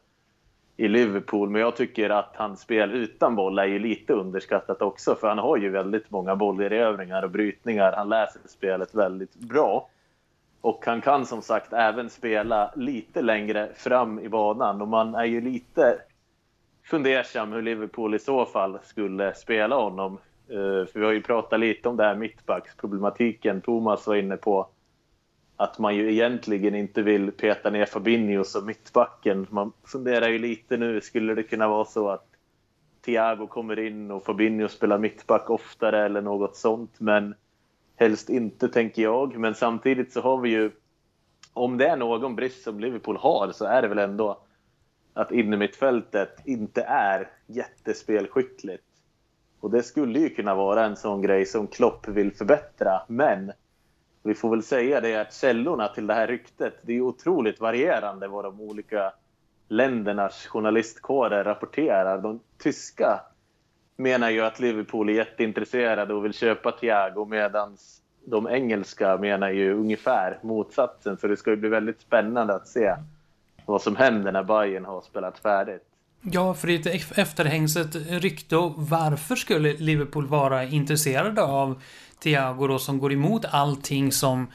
i 0.76 0.88
Liverpool. 0.88 1.50
Men 1.50 1.60
jag 1.60 1.76
tycker 1.76 2.10
att 2.10 2.32
hans 2.36 2.60
spel 2.60 2.92
utan 2.92 3.36
boll 3.36 3.58
är 3.58 3.66
ju 3.66 3.78
lite 3.78 4.12
underskattat 4.12 4.82
också, 4.82 5.14
för 5.14 5.28
han 5.28 5.38
har 5.38 5.56
ju 5.56 5.68
väldigt 5.68 6.10
många 6.10 6.36
bollerövringar 6.36 7.22
och 7.22 7.30
brytningar. 7.30 7.92
Han 7.92 8.08
läser 8.08 8.40
spelet 8.46 8.94
väldigt 8.94 9.34
bra. 9.34 9.88
Och 10.60 10.86
han 10.86 11.00
kan 11.00 11.26
som 11.26 11.42
sagt 11.42 11.72
även 11.72 12.10
spela 12.10 12.72
lite 12.76 13.22
längre 13.22 13.68
fram 13.74 14.18
i 14.18 14.28
banan 14.28 14.82
och 14.82 14.88
man 14.88 15.14
är 15.14 15.24
ju 15.24 15.40
lite 15.40 15.98
fundersam 16.84 17.52
hur 17.52 17.62
Liverpool 17.62 18.14
i 18.14 18.18
så 18.18 18.46
fall 18.46 18.78
skulle 18.82 19.34
spela 19.34 19.76
honom. 19.76 20.18
Eh, 20.48 20.86
för 20.86 20.98
vi 20.98 21.04
har 21.04 21.12
ju 21.12 21.22
pratat 21.22 21.60
lite 21.60 21.88
om 21.88 21.96
det 21.96 22.04
här 22.04 22.14
mittbacksproblematiken. 22.14 23.60
Thomas 23.60 24.06
var 24.06 24.16
inne 24.16 24.36
på 24.36 24.68
att 25.56 25.78
man 25.78 25.96
ju 25.96 26.12
egentligen 26.12 26.74
inte 26.74 27.02
vill 27.02 27.32
peta 27.32 27.70
ner 27.70 27.84
Fabinho 27.86 28.44
som 28.44 28.66
mittbacken. 28.66 29.46
Man 29.50 29.72
funderar 29.84 30.28
ju 30.28 30.38
lite 30.38 30.76
nu, 30.76 31.00
skulle 31.00 31.34
det 31.34 31.42
kunna 31.42 31.68
vara 31.68 31.84
så 31.84 32.08
att 32.08 32.26
Thiago 33.04 33.46
kommer 33.46 33.78
in 33.78 34.10
och 34.10 34.24
Fabinho 34.24 34.68
spelar 34.68 34.98
mittback 34.98 35.50
oftare 35.50 36.04
eller 36.04 36.22
något 36.22 36.56
sånt. 36.56 37.00
Men 37.00 37.34
helst 37.96 38.30
inte, 38.30 38.68
tänker 38.68 39.02
jag. 39.02 39.38
Men 39.38 39.54
samtidigt 39.54 40.12
så 40.12 40.20
har 40.20 40.38
vi 40.40 40.50
ju, 40.50 40.70
om 41.52 41.78
det 41.78 41.86
är 41.86 41.96
någon 41.96 42.36
brist 42.36 42.62
som 42.62 42.80
Liverpool 42.80 43.16
har 43.16 43.52
så 43.52 43.64
är 43.64 43.82
det 43.82 43.88
väl 43.88 43.98
ändå 43.98 44.40
att 45.14 45.32
innermittfältet 45.32 46.36
inte 46.44 46.82
är 46.82 47.28
jättespelskickligt. 47.46 48.84
Och 49.60 49.70
det 49.70 49.82
skulle 49.82 50.18
ju 50.18 50.28
kunna 50.28 50.54
vara 50.54 50.84
en 50.84 50.96
sån 50.96 51.22
grej 51.22 51.46
som 51.46 51.66
Klopp 51.66 52.08
vill 52.08 52.32
förbättra. 52.34 53.02
Men 53.06 53.52
vi 54.22 54.34
får 54.34 54.50
väl 54.50 54.62
säga 54.62 55.00
det 55.00 55.16
att 55.16 55.34
källorna 55.34 55.88
till 55.88 56.06
det 56.06 56.14
här 56.14 56.26
ryktet, 56.26 56.74
det 56.82 56.92
är 56.92 57.00
otroligt 57.00 57.60
varierande 57.60 58.28
vad 58.28 58.44
de 58.44 58.60
olika 58.60 59.12
ländernas 59.68 60.46
journalistkårer 60.46 61.44
rapporterar. 61.44 62.18
De 62.18 62.40
tyska 62.58 63.20
menar 63.96 64.30
ju 64.30 64.40
att 64.40 64.60
Liverpool 64.60 65.08
är 65.08 65.12
jätteintresserade 65.12 66.14
och 66.14 66.24
vill 66.24 66.34
köpa 66.34 66.72
Thiago 66.72 67.24
medan 67.24 67.76
de 68.24 68.48
engelska 68.48 69.16
menar 69.16 69.50
ju 69.50 69.74
ungefär 69.74 70.38
motsatsen. 70.42 71.18
Så 71.18 71.26
det 71.26 71.36
ska 71.36 71.50
ju 71.50 71.56
bli 71.56 71.68
väldigt 71.68 72.00
spännande 72.00 72.54
att 72.54 72.68
se 72.68 72.94
vad 73.66 73.82
som 73.82 73.96
händer 73.96 74.32
när 74.32 74.42
Bayern 74.42 74.84
har 74.84 75.00
spelat 75.00 75.38
färdigt. 75.38 75.87
Ja, 76.22 76.54
för 76.54 76.68
det 76.68 76.86
är 76.86 76.96
ett 76.96 77.18
efterhängset 77.18 77.96
rykte 78.08 78.56
och 78.56 78.74
varför 78.76 79.36
skulle 79.36 79.72
Liverpool 79.72 80.26
vara 80.26 80.64
intresserade 80.64 81.42
av 81.42 81.82
Thiago 82.22 82.66
då 82.66 82.78
som 82.78 82.98
går 82.98 83.12
emot 83.12 83.44
allting 83.44 84.12
som 84.12 84.46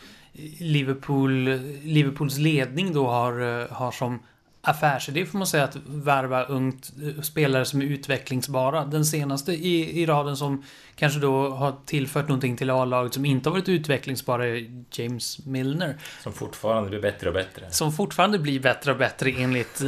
Liverpool, 0.60 1.44
Liverpools 1.84 2.38
ledning 2.38 2.94
då 2.94 3.08
har, 3.08 3.68
har 3.74 3.92
som 3.92 4.20
affärsidé 4.62 5.26
får 5.26 5.38
man 5.38 5.48
säga 5.48 5.64
att 5.64 5.78
värva 5.86 6.44
ungt 6.44 6.92
spelare 7.22 7.66
som 7.66 7.82
är 7.82 7.86
utvecklingsbara. 7.86 8.86
Den 8.86 9.06
senaste 9.06 9.52
i, 9.52 10.02
i 10.02 10.06
raden 10.06 10.38
som 10.38 10.64
kanske 10.96 11.20
då 11.20 11.50
har 11.50 11.76
tillfört 11.86 12.28
någonting 12.28 12.58
till 12.58 12.70
A-laget 12.70 13.14
som 13.14 13.26
inte 13.26 13.50
har 13.50 13.54
varit 13.54 13.70
utvecklingsbara 13.70 14.48
är 14.48 14.84
James 14.92 15.46
Milner. 15.46 15.98
Som 16.24 16.34
fortfarande 16.34 16.90
blir 16.90 17.02
bättre 17.02 17.28
och 17.28 17.34
bättre. 17.34 17.72
Som 17.72 17.92
fortfarande 17.92 18.40
blir 18.40 18.60
bättre 18.60 18.92
och 18.92 18.98
bättre 18.98 19.32
enligt 19.32 19.82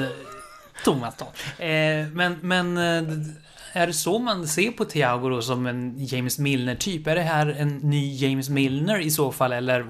Thomas 0.83 1.15
då. 1.17 1.25
Eh, 1.63 2.07
men, 2.07 2.37
men 2.41 2.77
eh, 2.77 3.03
är 3.73 3.87
det 3.87 3.93
så 3.93 4.19
man 4.19 4.47
ser 4.47 4.71
på 4.71 4.85
Thiago 4.85 5.29
då 5.29 5.41
som 5.41 5.67
en 5.67 5.95
James 5.97 6.39
Milner-typ? 6.39 7.07
Är 7.07 7.15
det 7.15 7.21
här 7.21 7.55
en 7.57 7.77
ny 7.77 8.15
James 8.15 8.49
Milner 8.49 8.99
i 8.99 9.09
så 9.09 9.31
fall, 9.31 9.53
eller 9.53 9.85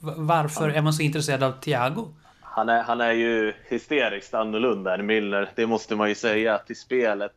varför 0.00 0.68
är 0.68 0.82
man 0.82 0.92
så 0.92 1.02
intresserad 1.02 1.42
av 1.42 1.52
Thiago? 1.52 2.08
Han 2.40 2.68
är, 2.68 2.82
han 2.82 3.00
är 3.00 3.12
ju 3.12 3.52
hysteriskt 3.68 4.34
annorlunda 4.34 4.94
än 4.94 5.06
Milner, 5.06 5.50
det 5.54 5.66
måste 5.66 5.96
man 5.96 6.08
ju 6.08 6.14
säga 6.14 6.58
till 6.58 6.76
spelet. 6.76 7.32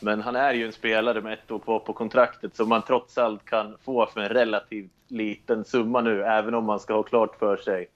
Men 0.00 0.20
han 0.20 0.36
är 0.36 0.54
ju 0.54 0.66
en 0.66 0.72
spelare 0.72 1.20
med 1.20 1.32
ett 1.32 1.50
år 1.50 1.58
kvar 1.58 1.78
på 1.78 1.92
kontraktet 1.92 2.56
som 2.56 2.68
man 2.68 2.82
trots 2.82 3.18
allt 3.18 3.44
kan 3.44 3.76
få 3.84 4.06
för 4.06 4.20
en 4.20 4.28
relativt 4.28 4.90
liten 5.08 5.64
summa 5.64 6.00
nu, 6.00 6.22
även 6.22 6.54
om 6.54 6.64
man 6.64 6.80
ska 6.80 6.94
ha 6.94 7.02
klart 7.02 7.38
för 7.38 7.56
sig 7.56 7.88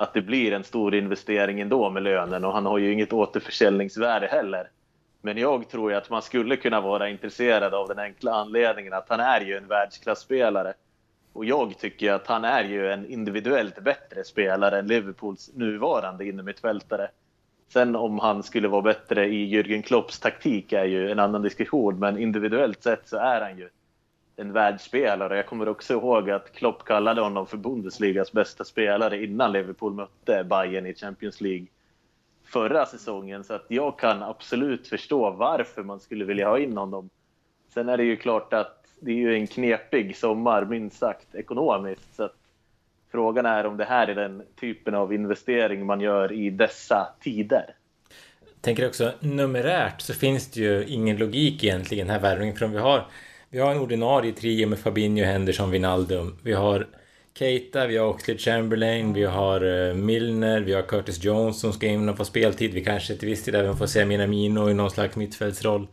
att 0.00 0.14
det 0.14 0.22
blir 0.22 0.52
en 0.52 0.64
stor 0.64 0.94
investering 0.94 1.60
ändå 1.60 1.90
med 1.90 2.02
lönen 2.02 2.44
och 2.44 2.52
han 2.52 2.66
har 2.66 2.78
ju 2.78 2.92
inget 2.92 3.12
återförsäljningsvärde 3.12 4.26
heller. 4.26 4.68
Men 5.22 5.38
jag 5.38 5.68
tror 5.68 5.90
ju 5.90 5.96
att 5.96 6.10
man 6.10 6.22
skulle 6.22 6.56
kunna 6.56 6.80
vara 6.80 7.08
intresserad 7.08 7.74
av 7.74 7.88
den 7.88 7.98
enkla 7.98 8.32
anledningen 8.32 8.92
att 8.92 9.08
han 9.08 9.20
är 9.20 9.40
ju 9.40 9.56
en 9.56 9.66
världsklasspelare. 9.68 10.74
Och 11.32 11.44
jag 11.44 11.78
tycker 11.78 12.12
att 12.12 12.26
han 12.26 12.44
är 12.44 12.64
ju 12.64 12.92
en 12.92 13.06
individuellt 13.06 13.78
bättre 13.80 14.24
spelare 14.24 14.78
än 14.78 14.86
Liverpools 14.86 15.50
nuvarande 15.54 16.28
innermittfältare. 16.28 17.10
Sen 17.72 17.96
om 17.96 18.18
han 18.18 18.42
skulle 18.42 18.68
vara 18.68 18.82
bättre 18.82 19.26
i 19.26 19.56
Jürgen 19.56 19.82
Klopps 19.82 20.20
taktik 20.20 20.72
är 20.72 20.84
ju 20.84 21.10
en 21.10 21.18
annan 21.18 21.42
diskussion, 21.42 21.98
men 21.98 22.18
individuellt 22.18 22.82
sett 22.82 23.08
så 23.08 23.16
är 23.16 23.40
han 23.40 23.58
ju 23.58 23.68
en 24.40 24.52
världsspelare. 24.52 25.36
Jag 25.36 25.46
kommer 25.46 25.68
också 25.68 25.92
ihåg 25.92 26.30
att 26.30 26.52
Klopp 26.52 26.84
kallade 26.84 27.20
honom 27.20 27.46
för 27.46 27.56
Bundesligas 27.56 28.32
bästa 28.32 28.64
spelare 28.64 29.24
innan 29.24 29.52
Liverpool 29.52 29.94
mötte 29.94 30.44
Bayern 30.44 30.86
i 30.86 30.94
Champions 30.94 31.40
League 31.40 31.66
förra 32.44 32.86
säsongen. 32.86 33.44
Så 33.44 33.54
att 33.54 33.66
jag 33.68 33.98
kan 33.98 34.22
absolut 34.22 34.88
förstå 34.88 35.30
varför 35.30 35.82
man 35.82 36.00
skulle 36.00 36.24
vilja 36.24 36.48
ha 36.48 36.58
in 36.58 36.76
honom. 36.76 37.10
Sen 37.74 37.88
är 37.88 37.96
det 37.96 38.04
ju 38.04 38.16
klart 38.16 38.52
att 38.52 38.86
det 39.00 39.10
är 39.10 39.16
ju 39.16 39.34
en 39.34 39.46
knepig 39.46 40.16
sommar, 40.16 40.64
minst 40.64 40.98
sagt, 40.98 41.34
ekonomiskt. 41.34 42.14
Så 42.16 42.24
att 42.24 42.36
frågan 43.12 43.46
är 43.46 43.66
om 43.66 43.76
det 43.76 43.84
här 43.84 44.08
är 44.08 44.14
den 44.14 44.42
typen 44.60 44.94
av 44.94 45.12
investering 45.12 45.86
man 45.86 46.00
gör 46.00 46.32
i 46.32 46.50
dessa 46.50 47.08
tider. 47.20 47.74
Tänker 48.60 48.86
också 48.86 49.12
numerärt 49.20 50.00
så 50.00 50.14
finns 50.14 50.50
det 50.50 50.60
ju 50.60 50.84
ingen 50.84 51.16
logik 51.16 51.64
egentligen 51.64 52.06
i 52.06 52.08
den 52.08 52.20
här 52.20 52.30
värvningen. 52.30 52.56
För 52.56 52.64
om 52.64 52.72
vi 52.72 52.78
har 52.78 53.04
vi 53.50 53.58
har 53.58 53.72
en 53.72 53.78
ordinarie 53.78 54.32
trio 54.32 54.68
med 54.68 54.78
Fabinho, 54.78 55.24
Henderson, 55.24 55.70
Wijnaldum. 55.70 56.36
Vi 56.42 56.52
har 56.52 56.86
Keita, 57.34 57.86
vi 57.86 57.96
har 57.96 58.06
Oxlade 58.06 58.40
Chamberlain, 58.40 59.12
vi 59.12 59.24
har 59.24 59.64
uh, 59.64 59.94
Milner, 59.94 60.60
vi 60.60 60.72
har 60.72 60.82
Curtis 60.82 61.24
Jones 61.24 61.60
som 61.60 61.72
ska 61.72 61.86
in 61.86 62.08
och 62.08 62.16
få 62.16 62.24
speltid. 62.24 62.74
Vi 62.74 62.84
kanske 62.84 63.16
till 63.16 63.28
viss 63.28 63.44
del 63.44 63.54
även 63.54 63.76
får 63.76 63.86
se 63.86 64.04
Minamino 64.04 64.70
i 64.70 64.74
någon 64.74 64.90
slags 64.90 65.16
mittfältsroll. 65.16 65.86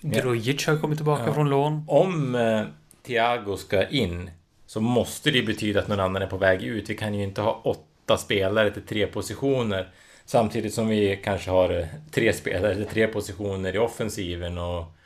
Grujic 0.00 0.66
har 0.66 0.78
kommit 0.78 0.98
tillbaka 0.98 1.26
ja. 1.26 1.34
från 1.34 1.50
lån. 1.50 1.84
Om 1.88 2.34
uh, 2.34 2.62
Thiago 3.06 3.56
ska 3.56 3.88
in 3.88 4.30
så 4.66 4.80
måste 4.80 5.30
det 5.30 5.42
betyda 5.42 5.80
att 5.80 5.88
någon 5.88 6.00
annan 6.00 6.22
är 6.22 6.26
på 6.26 6.36
väg 6.36 6.62
ut. 6.62 6.90
Vi 6.90 6.94
kan 6.94 7.14
ju 7.14 7.22
inte 7.22 7.40
ha 7.40 7.60
åtta 7.64 8.16
spelare 8.16 8.70
till 8.70 8.82
tre 8.82 9.06
positioner. 9.06 9.88
Samtidigt 10.24 10.74
som 10.74 10.88
vi 10.88 11.20
kanske 11.24 11.50
har 11.50 11.72
uh, 11.72 11.86
tre 12.10 12.32
spelare 12.32 12.74
till 12.74 12.86
tre 12.86 13.06
positioner 13.06 13.74
i 13.74 13.78
offensiven 13.78 14.58
och 14.58 14.97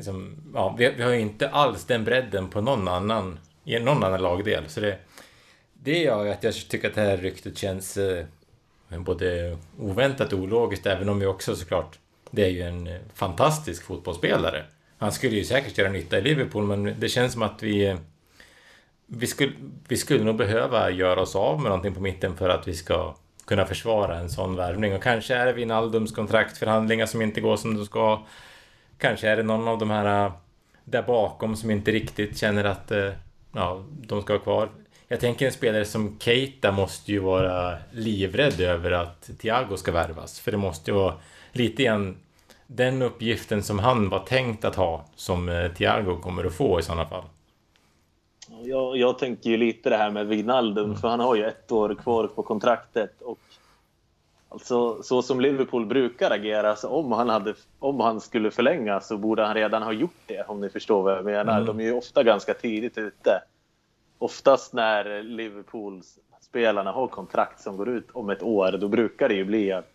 liksom, 0.00 0.36
ja, 0.54 0.74
vi, 0.78 0.90
vi, 0.96 1.02
har 1.02 1.10
ju 1.10 1.20
inte 1.20 1.48
alls 1.48 1.84
den 1.84 2.04
bredden 2.04 2.48
på 2.48 2.60
någon 2.60 2.88
annan, 2.88 3.38
i 3.64 3.78
någon 3.78 4.04
annan 4.04 4.22
lagdel. 4.22 4.64
Så 4.68 4.80
det, 4.80 4.98
det 5.74 5.98
gör 5.98 6.24
ju 6.24 6.30
att 6.30 6.44
jag 6.44 6.54
tycker 6.54 6.88
att 6.88 6.94
det 6.94 7.00
här 7.00 7.16
ryktet 7.16 7.58
känns 7.58 7.96
eh, 7.96 8.24
både 8.98 9.58
oväntat 9.78 10.32
och 10.32 10.38
ologiskt, 10.38 10.86
även 10.86 11.08
om 11.08 11.20
vi 11.20 11.26
också 11.26 11.56
såklart... 11.56 11.98
Det 12.30 12.44
är 12.44 12.48
ju 12.48 12.62
en 12.62 12.86
eh, 12.86 13.00
fantastisk 13.14 13.84
fotbollsspelare. 13.84 14.64
Han 14.98 15.12
skulle 15.12 15.36
ju 15.36 15.44
säkert 15.44 15.78
göra 15.78 15.90
nytta 15.90 16.18
i 16.18 16.22
Liverpool, 16.22 16.64
men 16.64 17.00
det 17.00 17.08
känns 17.08 17.32
som 17.32 17.42
att 17.42 17.62
vi... 17.62 17.86
Eh, 17.86 17.96
vi 19.06 19.26
skulle, 19.26 19.52
vi 19.88 19.96
skulle 19.96 20.24
nog 20.24 20.36
behöva 20.36 20.90
göra 20.90 21.20
oss 21.20 21.36
av 21.36 21.60
med 21.60 21.70
någonting 21.70 21.94
på 21.94 22.00
mitten 22.00 22.36
för 22.36 22.48
att 22.48 22.68
vi 22.68 22.74
ska 22.74 23.14
kunna 23.44 23.66
försvara 23.66 24.18
en 24.18 24.30
sån 24.30 24.56
värvning. 24.56 24.94
Och 24.94 25.02
kanske 25.02 25.34
är 25.34 25.46
det 25.46 25.52
Wijnaldums 25.52 26.12
kontraktförhandlingar 26.12 27.06
som 27.06 27.22
inte 27.22 27.40
går 27.40 27.56
som 27.56 27.76
de 27.76 27.86
ska. 27.86 28.26
Kanske 29.00 29.28
är 29.28 29.36
det 29.36 29.42
någon 29.42 29.68
av 29.68 29.78
de 29.78 29.90
här 29.90 30.26
äh, 30.26 30.32
där 30.84 31.02
bakom 31.02 31.56
som 31.56 31.70
inte 31.70 31.90
riktigt 31.90 32.38
känner 32.38 32.64
att 32.64 32.90
äh, 32.90 33.12
ja, 33.52 33.84
de 33.88 34.22
ska 34.22 34.32
vara 34.32 34.42
kvar. 34.42 34.68
Jag 35.08 35.20
tänker 35.20 35.46
en 35.46 35.52
spelare 35.52 35.84
som 35.84 36.18
Keita 36.18 36.72
måste 36.72 37.12
ju 37.12 37.18
vara 37.18 37.78
livrädd 37.90 38.60
över 38.60 38.90
att 38.90 39.30
Thiago 39.38 39.76
ska 39.76 39.92
värvas. 39.92 40.40
För 40.40 40.50
det 40.50 40.56
måste 40.56 40.90
ju 40.90 40.96
vara 40.96 41.14
lite 41.52 41.82
grann 41.82 42.16
den 42.66 43.02
uppgiften 43.02 43.62
som 43.62 43.78
han 43.78 44.08
var 44.08 44.20
tänkt 44.20 44.64
att 44.64 44.76
ha 44.76 45.04
som 45.14 45.48
äh, 45.48 45.72
Thiago 45.72 46.16
kommer 46.16 46.44
att 46.44 46.54
få 46.54 46.80
i 46.80 46.82
sådana 46.82 47.06
fall. 47.06 47.24
Jag, 48.62 48.96
jag 48.96 49.18
tänker 49.18 49.50
ju 49.50 49.56
lite 49.56 49.90
det 49.90 49.96
här 49.96 50.10
med 50.10 50.26
Wijnaldum, 50.26 50.84
mm. 50.84 50.96
för 50.96 51.08
han 51.08 51.20
har 51.20 51.34
ju 51.34 51.44
ett 51.44 51.72
år 51.72 51.94
kvar 51.94 52.26
på 52.26 52.42
kontraktet. 52.42 53.22
Och 53.22 53.38
alltså, 54.50 55.02
så 55.02 55.22
som 55.22 55.40
Liverpool 55.40 55.86
brukar 55.86 56.30
agera, 56.30 56.76
så 56.76 56.88
om 56.88 57.12
han, 57.12 57.28
hade, 57.28 57.54
om 57.78 58.00
han 58.00 58.20
skulle 58.20 58.50
förlänga 58.50 59.00
så 59.00 59.16
borde 59.16 59.44
han 59.44 59.54
redan 59.54 59.82
ha 59.82 59.92
gjort 59.92 60.20
det, 60.26 60.42
om 60.42 60.60
ni 60.60 60.68
förstår 60.68 61.02
vad 61.02 61.16
jag 61.16 61.24
menar. 61.24 61.54
Mm. 61.54 61.66
De 61.66 61.80
är 61.80 61.84
ju 61.84 61.92
ofta 61.92 62.22
ganska 62.22 62.54
tidigt 62.54 62.98
ute. 62.98 63.42
Oftast 64.18 64.72
när 64.72 65.22
Liverpools 65.22 66.18
spelarna 66.40 66.92
har 66.92 67.06
kontrakt 67.06 67.60
som 67.60 67.76
går 67.76 67.88
ut 67.88 68.10
om 68.12 68.30
ett 68.30 68.42
år, 68.42 68.72
då 68.72 68.88
brukar 68.88 69.28
det 69.28 69.34
ju 69.34 69.44
bli 69.44 69.72
att 69.72 69.92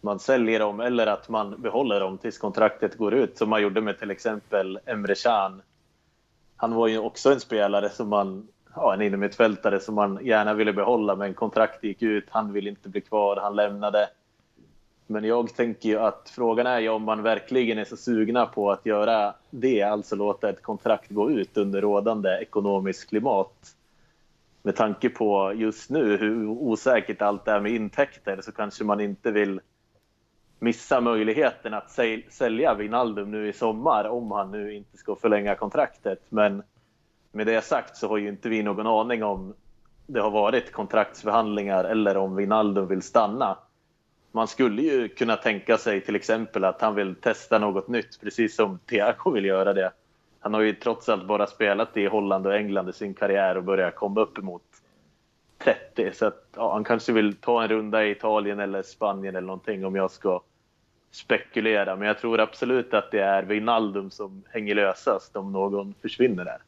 man 0.00 0.18
säljer 0.18 0.60
dem 0.60 0.80
eller 0.80 1.06
att 1.06 1.28
man 1.28 1.62
behåller 1.62 2.00
dem 2.00 2.18
tills 2.18 2.38
kontraktet 2.38 2.98
går 2.98 3.14
ut, 3.14 3.38
som 3.38 3.50
man 3.50 3.62
gjorde 3.62 3.80
med 3.80 3.98
till 3.98 4.10
exempel 4.10 4.78
Emre 4.86 5.14
Can 5.14 5.62
han 6.56 6.74
var 6.74 6.88
ju 6.88 6.98
också 6.98 7.32
en 7.32 7.40
spelare 7.40 7.90
som 7.90 8.08
man, 8.08 8.48
ja, 8.74 8.94
en 8.94 9.02
innermittfältare 9.02 9.80
som 9.80 9.94
man 9.94 10.18
gärna 10.22 10.54
ville 10.54 10.72
behålla, 10.72 11.16
men 11.16 11.34
kontraktet 11.34 11.84
gick 11.84 12.02
ut. 12.02 12.24
Han 12.30 12.52
ville 12.52 12.70
inte 12.70 12.88
bli 12.88 13.00
kvar, 13.00 13.36
han 13.36 13.56
lämnade. 13.56 14.08
Men 15.06 15.24
jag 15.24 15.54
tänker 15.54 15.88
ju 15.88 15.98
att 15.98 16.32
frågan 16.34 16.66
är 16.66 16.80
ju 16.80 16.88
om 16.88 17.02
man 17.02 17.22
verkligen 17.22 17.78
är 17.78 17.84
så 17.84 17.96
sugna 17.96 18.46
på 18.46 18.70
att 18.70 18.86
göra 18.86 19.34
det, 19.50 19.82
alltså 19.82 20.16
låta 20.16 20.50
ett 20.50 20.62
kontrakt 20.62 21.10
gå 21.10 21.30
ut 21.30 21.56
under 21.56 21.80
rådande 21.80 22.38
ekonomiskt 22.40 23.08
klimat. 23.08 23.76
Med 24.62 24.76
tanke 24.76 25.08
på 25.08 25.52
just 25.54 25.90
nu 25.90 26.16
hur 26.16 26.48
osäkert 26.48 27.22
allt 27.22 27.48
är 27.48 27.60
med 27.60 27.72
intäkter 27.72 28.40
så 28.42 28.52
kanske 28.52 28.84
man 28.84 29.00
inte 29.00 29.30
vill 29.30 29.60
missa 30.58 31.00
möjligheten 31.00 31.74
att 31.74 31.98
sälja 32.28 32.74
Wijnaldum 32.74 33.30
nu 33.30 33.48
i 33.48 33.52
sommar 33.52 34.04
om 34.04 34.32
han 34.32 34.50
nu 34.50 34.74
inte 34.74 34.96
ska 34.96 35.16
förlänga 35.16 35.54
kontraktet. 35.54 36.20
Men 36.28 36.62
med 37.34 37.46
det 37.46 37.64
sagt 37.64 37.96
så 37.96 38.08
har 38.08 38.16
ju 38.16 38.28
inte 38.28 38.48
vi 38.48 38.62
någon 38.62 38.86
aning 38.86 39.24
om 39.24 39.54
det 40.06 40.20
har 40.20 40.30
varit 40.30 40.72
kontraktsförhandlingar 40.72 41.84
eller 41.84 42.16
om 42.16 42.36
Wijnaldum 42.36 42.88
vill 42.88 43.02
stanna. 43.02 43.58
Man 44.32 44.48
skulle 44.48 44.82
ju 44.82 45.08
kunna 45.08 45.36
tänka 45.36 45.78
sig 45.78 46.00
till 46.00 46.16
exempel 46.16 46.64
att 46.64 46.80
han 46.80 46.94
vill 46.94 47.14
testa 47.14 47.58
något 47.58 47.88
nytt, 47.88 48.20
precis 48.20 48.56
som 48.56 48.78
Thiago 48.78 49.30
vill 49.30 49.44
göra 49.44 49.72
det. 49.72 49.92
Han 50.40 50.54
har 50.54 50.60
ju 50.60 50.72
trots 50.72 51.08
allt 51.08 51.26
bara 51.26 51.46
spelat 51.46 51.96
i 51.96 52.06
Holland 52.06 52.46
och 52.46 52.54
England 52.54 52.88
i 52.88 52.92
sin 52.92 53.14
karriär 53.14 53.56
och 53.56 53.64
börjar 53.64 53.90
komma 53.90 54.20
upp 54.20 54.38
emot 54.38 54.62
30. 55.58 56.12
Så 56.12 56.26
att, 56.26 56.48
ja, 56.56 56.72
han 56.72 56.84
kanske 56.84 57.12
vill 57.12 57.36
ta 57.36 57.62
en 57.62 57.68
runda 57.68 58.04
i 58.04 58.10
Italien 58.10 58.60
eller 58.60 58.82
Spanien 58.82 59.36
eller 59.36 59.46
någonting 59.46 59.86
om 59.86 59.94
jag 59.94 60.10
ska 60.10 60.40
spekulera. 61.10 61.96
Men 61.96 62.08
jag 62.08 62.18
tror 62.18 62.40
absolut 62.40 62.94
att 62.94 63.10
det 63.10 63.20
är 63.20 63.42
Wijnaldum 63.42 64.10
som 64.10 64.42
hänger 64.50 64.74
lösast 64.74 65.36
om 65.36 65.52
någon 65.52 65.94
försvinner 66.02 66.44
där. 66.44 66.58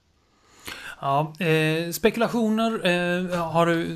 Ja, 1.01 1.33
eh, 1.39 1.91
spekulationer 1.91 2.87
eh, 2.87 3.39
har, 3.39 3.87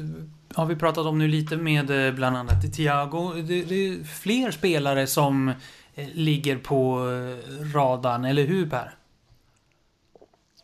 har 0.55 0.67
vi 0.67 0.77
pratat 0.77 1.07
om 1.07 1.19
nu 1.19 1.29
lite 1.29 1.57
med 1.57 2.07
eh, 2.07 2.15
bland 2.15 2.37
annat 2.37 2.75
Thiago. 2.75 3.33
Det, 3.35 3.63
det, 3.63 3.89
är 3.89 4.05
fler 4.05 4.51
spelare 4.51 5.07
som 5.07 5.49
eh, 5.95 6.09
ligger 6.15 6.57
på 6.57 6.99
eh, 6.99 7.75
radarn, 7.75 8.25
eller 8.25 8.45
hur 8.45 8.71
Per? 8.71 8.95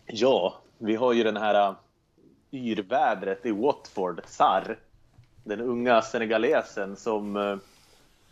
Ja, 0.07 0.55
vi 0.79 0.97
har 0.97 1.13
ju 1.13 1.25
den 1.25 1.37
här 1.37 1.75
yrvädret 2.53 3.47
i 3.47 3.51
Watford, 3.51 4.21
Sar. 4.27 4.79
Den 5.45 5.61
unga 5.61 6.03
senegalesen 6.03 6.97
som 6.97 7.59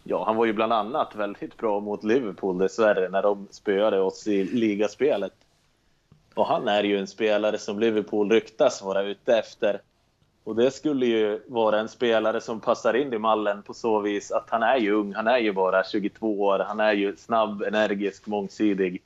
Ja, 0.06 0.24
han 0.24 0.36
var 0.36 0.44
ju 0.44 0.52
bland 0.52 0.72
annat 0.72 1.14
väldigt 1.14 1.56
bra 1.56 1.80
mot 1.80 2.04
Liverpool 2.04 2.58
dessvärre 2.58 3.08
när 3.08 3.22
de 3.22 3.48
spöade 3.50 4.00
oss 4.00 4.26
i 4.26 4.44
ligaspelet. 4.44 5.32
Och 6.34 6.46
han 6.46 6.68
är 6.68 6.84
ju 6.84 6.98
en 6.98 7.06
spelare 7.06 7.58
som 7.58 7.78
Liverpool 7.78 8.30
ryktas 8.30 8.82
vara 8.82 9.02
ute 9.02 9.38
efter. 9.38 9.80
Och 10.44 10.56
det 10.56 10.70
skulle 10.70 11.06
ju 11.06 11.40
vara 11.46 11.80
en 11.80 11.88
spelare 11.88 12.40
som 12.40 12.60
passar 12.60 12.94
in 12.94 13.12
i 13.12 13.18
mallen 13.18 13.62
på 13.62 13.74
så 13.74 14.00
vis 14.00 14.32
att 14.32 14.50
han 14.50 14.62
är 14.62 14.76
ju 14.76 14.92
ung, 14.92 15.14
han 15.14 15.26
är 15.26 15.38
ju 15.38 15.52
bara 15.52 15.84
22 15.84 16.40
år, 16.40 16.58
han 16.58 16.80
är 16.80 16.92
ju 16.92 17.16
snabb, 17.16 17.62
energisk, 17.62 18.26
mångsidig, 18.26 19.02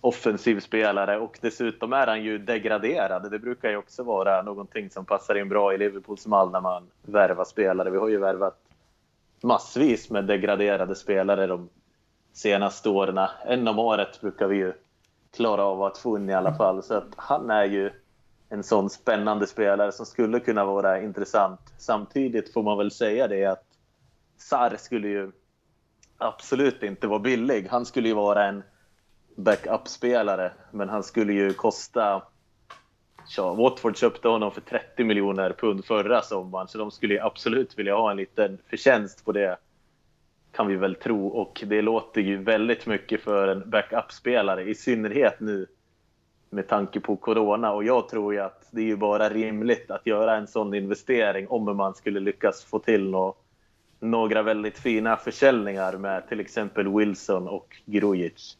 offensiv 0.00 0.60
spelare 0.60 1.18
och 1.18 1.38
dessutom 1.40 1.92
är 1.92 2.06
han 2.06 2.22
ju 2.22 2.38
degraderad. 2.38 3.30
Det 3.30 3.38
brukar 3.38 3.70
ju 3.70 3.76
också 3.76 4.02
vara 4.02 4.42
någonting 4.42 4.90
som 4.90 5.04
passar 5.04 5.34
in 5.34 5.48
bra 5.48 5.74
i 5.74 5.78
Liverpools 5.78 6.26
mall 6.26 6.50
när 6.50 6.60
man 6.60 6.86
värvar 7.02 7.44
spelare. 7.44 7.90
Vi 7.90 7.98
har 7.98 8.08
ju 8.08 8.18
värvat 8.18 8.58
massvis 9.42 10.10
med 10.10 10.24
degraderade 10.24 10.94
spelare 10.94 11.46
de 11.46 11.68
senaste 12.32 12.88
åren. 12.88 13.28
En 13.46 13.68
om 13.68 13.78
året 13.78 14.20
brukar 14.20 14.46
vi 14.46 14.56
ju 14.56 14.72
klara 15.36 15.64
av 15.64 15.82
att 15.82 15.98
få 15.98 16.16
in 16.16 16.30
i 16.30 16.34
alla 16.34 16.54
fall. 16.54 16.82
Så 16.82 16.94
att 16.94 17.14
han 17.16 17.50
är 17.50 17.64
ju 17.64 17.90
en 18.48 18.62
sån 18.62 18.90
spännande 18.90 19.46
spelare 19.46 19.92
som 19.92 20.06
skulle 20.06 20.40
kunna 20.40 20.64
vara 20.64 21.00
intressant. 21.00 21.60
Samtidigt 21.78 22.52
får 22.52 22.62
man 22.62 22.78
väl 22.78 22.90
säga 22.90 23.28
det 23.28 23.44
att 23.44 23.64
Sar 24.38 24.76
skulle 24.78 25.08
ju 25.08 25.32
absolut 26.18 26.82
inte 26.82 27.06
vara 27.06 27.18
billig. 27.18 27.66
Han 27.70 27.86
skulle 27.86 28.08
ju 28.08 28.14
vara 28.14 28.44
en 28.46 28.62
backup-spelare, 29.36 30.52
men 30.70 30.88
han 30.88 31.02
skulle 31.02 31.32
ju 31.32 31.52
kosta 31.52 32.22
Ja, 33.36 33.54
Watford 33.54 33.96
köpte 33.96 34.28
honom 34.28 34.52
för 34.52 34.60
30 34.60 35.04
miljoner 35.04 35.52
pund 35.52 35.84
förra 35.84 36.22
sommaren, 36.22 36.68
så 36.68 36.78
de 36.78 36.90
skulle 36.90 37.14
ju 37.14 37.20
absolut 37.20 37.78
vilja 37.78 37.94
ha 37.94 38.10
en 38.10 38.16
liten 38.16 38.58
förtjänst 38.70 39.24
på 39.24 39.32
det. 39.32 39.56
Kan 40.52 40.66
vi 40.66 40.76
väl 40.76 40.94
tro. 40.94 41.26
Och 41.26 41.64
det 41.66 41.82
låter 41.82 42.20
ju 42.20 42.42
väldigt 42.42 42.86
mycket 42.86 43.20
för 43.20 43.48
en 43.48 43.70
backup-spelare, 43.70 44.62
i 44.62 44.74
synnerhet 44.74 45.40
nu 45.40 45.66
med 46.50 46.68
tanke 46.68 47.00
på 47.00 47.16
Corona. 47.16 47.72
Och 47.72 47.84
jag 47.84 48.08
tror 48.08 48.34
ju 48.34 48.40
att 48.40 48.68
det 48.70 48.80
är 48.80 48.84
ju 48.84 48.96
bara 48.96 49.28
rimligt 49.28 49.90
att 49.90 50.06
göra 50.06 50.36
en 50.36 50.46
sån 50.46 50.74
investering 50.74 51.48
om 51.48 51.76
man 51.76 51.94
skulle 51.94 52.20
lyckas 52.20 52.64
få 52.64 52.78
till 52.78 53.10
nå 53.10 53.36
några 54.00 54.42
väldigt 54.42 54.78
fina 54.78 55.16
försäljningar 55.16 55.96
med 55.96 56.28
till 56.28 56.40
exempel 56.40 56.88
Wilson 56.88 57.48
och 57.48 57.76
Grujic. 57.84 58.56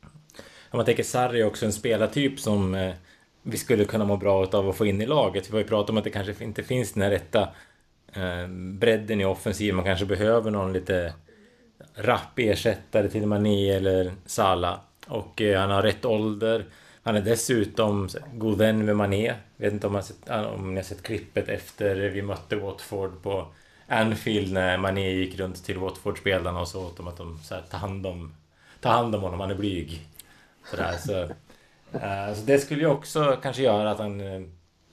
Om 0.71 0.77
man 0.77 0.87
tänker 0.87 1.03
Sarri 1.03 1.41
är 1.41 1.47
också 1.47 1.67
en 1.67 1.73
spelartyp 1.73 2.41
som 2.41 2.75
eh, 2.75 2.95
vi 3.43 3.57
skulle 3.57 3.85
kunna 3.85 4.05
må 4.05 4.17
bra 4.17 4.47
av 4.53 4.69
att 4.69 4.77
få 4.77 4.87
in 4.87 5.01
i 5.01 5.07
laget. 5.07 5.49
Vi 5.49 5.53
har 5.53 5.59
ju 5.59 5.69
pratat 5.69 5.91
om 5.91 5.97
att 5.97 6.05
det 6.05 6.11
kanske 6.11 6.45
inte 6.45 6.63
finns 6.63 6.93
den 6.93 7.03
här 7.03 7.11
rätta 7.11 7.49
eh, 8.13 8.49
bredden 8.79 9.21
i 9.21 9.25
offensiven. 9.25 9.77
Man 9.77 9.85
kanske 9.85 10.07
behöver 10.07 10.51
någon 10.51 10.73
lite 10.73 11.15
rapp 11.95 12.39
ersättare 12.39 13.09
till 13.09 13.27
Mané 13.27 13.71
eller 13.71 14.13
Sala. 14.27 14.81
Och 15.07 15.43
eh, 15.43 15.61
han 15.61 15.71
har 15.71 15.83
rätt 15.83 16.05
ålder. 16.05 16.65
Han 17.03 17.17
är 17.17 17.21
dessutom 17.21 18.09
god 18.35 18.59
vän 18.59 18.85
med 18.85 18.97
Mané. 18.97 19.35
Vet 19.57 19.73
inte 19.73 19.87
om, 19.87 19.93
man 19.93 20.03
sett, 20.03 20.31
ah, 20.31 20.47
om 20.47 20.71
ni 20.71 20.77
har 20.77 20.85
sett 20.85 21.03
klippet 21.03 21.49
efter 21.49 21.97
vi 21.97 22.23
mötte 22.23 22.57
Watford 22.57 23.23
på 23.23 23.47
Anfield 23.87 24.53
när 24.53 24.79
Mané 24.79 25.11
gick 25.11 25.39
runt 25.39 25.65
till 25.65 25.79
Watford-spelarna 25.79 26.61
och 26.61 26.69
sa 26.69 26.79
åt 26.79 26.97
dem 26.97 27.09
att 27.09 27.17
de 27.17 27.39
så 27.39 27.55
här, 27.55 27.63
ta, 27.71 27.77
hand 27.77 28.07
om, 28.07 28.35
ta 28.81 28.89
hand 28.89 29.15
om 29.15 29.23
honom, 29.23 29.41
han 29.41 29.51
är 29.51 29.55
blyg. 29.55 30.07
Sådär, 30.71 30.97
så 31.07 31.23
eh, 31.99 32.35
så 32.35 32.43
det 32.45 32.59
skulle 32.59 32.81
ju 32.81 32.87
också 32.87 33.39
kanske 33.43 33.63
göra 33.63 33.91
att 33.91 33.99
han 33.99 34.21
eh, 34.21 34.41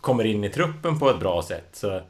kommer 0.02 0.24
in 0.24 0.44
i 0.44 0.50
truppen 0.50 1.00
på 1.00 1.10
ett 1.10 1.20
bra 1.20 1.44
sätt. 1.44 1.70
Så 1.72 2.02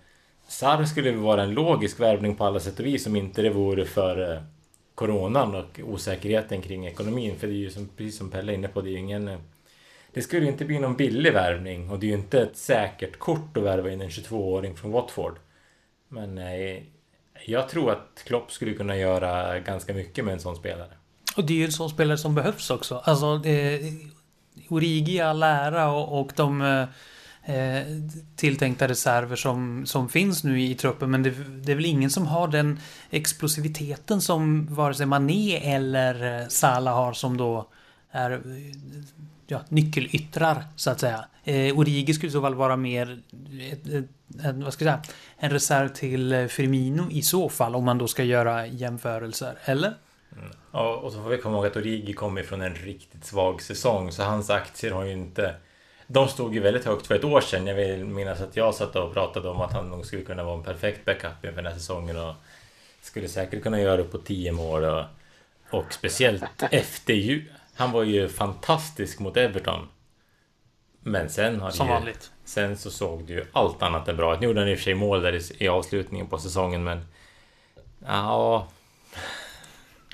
Sarr 0.48 0.86
skulle 0.86 1.12
vara 1.12 1.44
en 1.44 1.52
logisk 1.52 2.00
värvning 2.00 2.36
på 2.36 2.46
alla 2.46 2.60
sätt 2.60 2.80
och 2.80 2.86
vis 2.86 3.08
om 3.08 3.16
inte 3.16 3.42
det 3.42 3.50
vore 3.50 3.86
för 3.86 4.34
eh, 4.34 4.42
coronan 4.98 5.56
och 5.56 5.80
osäkerheten 5.84 6.62
kring 6.62 6.88
ekonomin. 6.88 7.36
För 7.40 7.48
det 7.48 7.54
är 7.54 7.58
ju 7.58 7.70
som, 7.70 7.90
precis 7.98 8.18
som 8.18 8.30
Pelle 8.30 8.52
är 8.52 8.56
inne 8.56 8.68
på, 8.68 8.82
det 8.82 8.90
är 8.90 8.92
ju 8.92 8.98
ingen... 8.98 9.38
Det 10.14 10.22
skulle 10.22 10.46
ju 10.46 10.52
inte 10.52 10.66
bli 10.66 10.80
någon 10.80 10.96
billig 10.96 11.34
värvning 11.34 11.90
och 11.90 12.00
det 12.00 12.06
är 12.06 12.08
ju 12.08 12.14
inte 12.14 12.42
ett 12.42 12.58
säkert 12.58 13.20
kort 13.20 13.58
att 13.58 13.64
värva 13.64 13.92
in 13.92 14.02
en 14.02 14.10
22-åring 14.10 14.76
från 14.76 14.92
Watford. 14.92 15.40
Men 16.08 16.38
eh, 16.38 16.84
jag 17.46 17.70
tror 17.70 17.92
att 17.92 18.24
Klopp 18.26 18.52
skulle 18.52 18.74
kunna 18.74 18.98
göra 18.98 19.60
ganska 19.60 19.94
mycket 19.94 20.26
med 20.26 20.34
en 20.34 20.40
sån 20.40 20.56
spelare. 20.56 20.92
Och 21.38 21.46
det 21.46 21.54
är 21.54 21.58
ju 21.58 21.66
en 21.66 21.72
sån 21.72 21.90
spelare 21.90 22.18
som 22.18 22.36
behövs 22.36 22.70
också. 22.70 23.02
Alltså, 23.04 23.38
det, 23.38 23.82
Origi 24.70 25.16
i 25.16 25.22
all 25.22 25.44
ära 25.44 25.92
och, 25.92 26.22
och 26.22 26.32
de 26.36 26.62
eh, 26.62 26.88
eh, 27.48 27.84
tilltänkta 28.36 28.88
reserver 28.88 29.36
som, 29.36 29.86
som 29.86 30.10
finns 30.10 30.44
nu 30.44 30.62
i 30.62 30.76
truppen. 30.76 31.12
Men 31.12 31.24
det, 31.24 31.30
det, 31.64 31.72
är 31.72 31.76
väl 31.76 31.86
ingen 31.86 32.10
som 32.10 32.28
har 32.28 32.48
den 32.48 32.80
explosiviteten 33.10 34.22
som 34.22 34.68
vare 34.76 34.94
sig 34.94 35.06
Mané 35.06 35.58
eller 35.58 36.42
eh, 36.42 36.48
Salah 36.48 36.96
har 36.96 37.14
som 37.14 37.38
då 37.38 37.70
är 38.12 38.32
eh, 38.32 38.40
ja, 39.48 39.62
nyckelyttrar 39.70 40.64
så 40.76 40.90
att 40.90 41.00
säga. 41.00 41.26
Eh, 41.44 41.80
Origi 41.80 42.14
skulle 42.14 42.30
i 42.30 42.32
så 42.32 42.42
fall 42.42 42.56
vara 42.56 42.76
mer 42.76 43.22
ett, 43.72 43.88
ett, 43.88 44.06
en, 44.44 44.64
vad 44.64 44.74
ska 44.74 44.86
jag 44.86 45.06
säga, 45.06 45.16
en 45.38 45.50
reserv 45.50 45.90
till 45.90 46.34
eh, 46.34 46.46
Firmino 46.46 47.12
i 47.12 47.22
så 47.22 47.50
fall 47.50 47.76
om 47.76 47.86
man 47.86 47.98
då 47.98 48.08
ska 48.08 48.24
göra 48.24 48.68
jämförelser, 48.68 49.58
eller? 49.66 49.94
Mm. 50.32 50.52
Ja, 50.72 50.96
och 50.96 51.12
så 51.12 51.24
får 51.24 51.30
vi 51.30 51.38
komma 51.38 51.56
ihåg 51.56 51.66
att 51.66 51.76
Origi 51.76 52.14
kommer 52.14 52.44
från 52.44 52.62
en 52.62 52.76
riktigt 52.76 53.26
svag 53.26 53.62
säsong 53.62 54.12
så 54.12 54.24
hans 54.24 54.50
aktier 54.50 54.92
har 54.92 55.06
ju 55.06 55.12
inte 55.12 55.56
de 56.08 56.28
stod 56.28 56.54
ju 56.54 56.60
väldigt 56.60 56.86
högt 56.86 57.08
för 57.08 57.16
ett 57.16 57.24
år 57.24 57.42
sedan. 57.42 57.68
Jag 57.68 57.76
vill 57.76 58.06
minnas 58.06 58.42
att 58.42 58.56
jag 58.56 58.76
satt 58.76 58.96
och 58.96 59.14
pratade 59.14 59.50
om 59.50 59.62
att 59.62 59.74
han 59.74 59.90
nog 59.90 60.06
skulle 60.06 60.22
kunna 60.22 60.44
vara 60.44 60.58
en 60.58 60.64
perfekt 60.64 61.06
backup 61.06 61.46
inför 61.46 61.62
den 61.62 61.72
här 61.72 61.80
säsongen 61.80 62.18
och 62.18 62.36
skulle 63.02 63.28
säkert 63.28 63.64
kunna 63.64 63.82
göra 63.82 64.02
upp 64.02 64.12
på 64.12 64.18
10 64.18 64.52
mål 64.52 64.84
och, 64.84 65.04
och 65.72 65.94
speciellt 65.94 66.64
efter 66.72 67.14
ju. 67.14 67.46
Han 67.76 67.92
var 67.92 68.04
ju 68.04 68.30
fantastisk 68.30 69.20
mot 69.20 69.38
Everton. 69.38 69.88
Men 71.00 71.30
sen 71.30 71.60
har 71.60 71.72
Som 71.72 71.88
ju, 71.88 71.94
vanligt. 71.94 72.32
Sen 72.46 72.78
så 72.78 72.92
såg 72.92 73.24
det 73.26 73.34
ju 73.34 73.46
allt 73.52 73.82
annat 73.82 74.08
än 74.08 74.18
bra 74.18 74.34
ut. 74.34 74.40
Nu 74.40 74.48
gjorde 74.48 74.60
han 74.60 74.70
i 74.70 74.74
och 74.74 74.78
för 74.78 74.84
sig 74.84 74.94
mål 74.94 75.22
där 75.22 75.34
i, 75.34 75.66
i 75.66 75.68
avslutningen 75.68 76.28
på 76.28 76.38
säsongen 76.38 76.84
men... 76.84 77.06
Ja... 78.06 78.68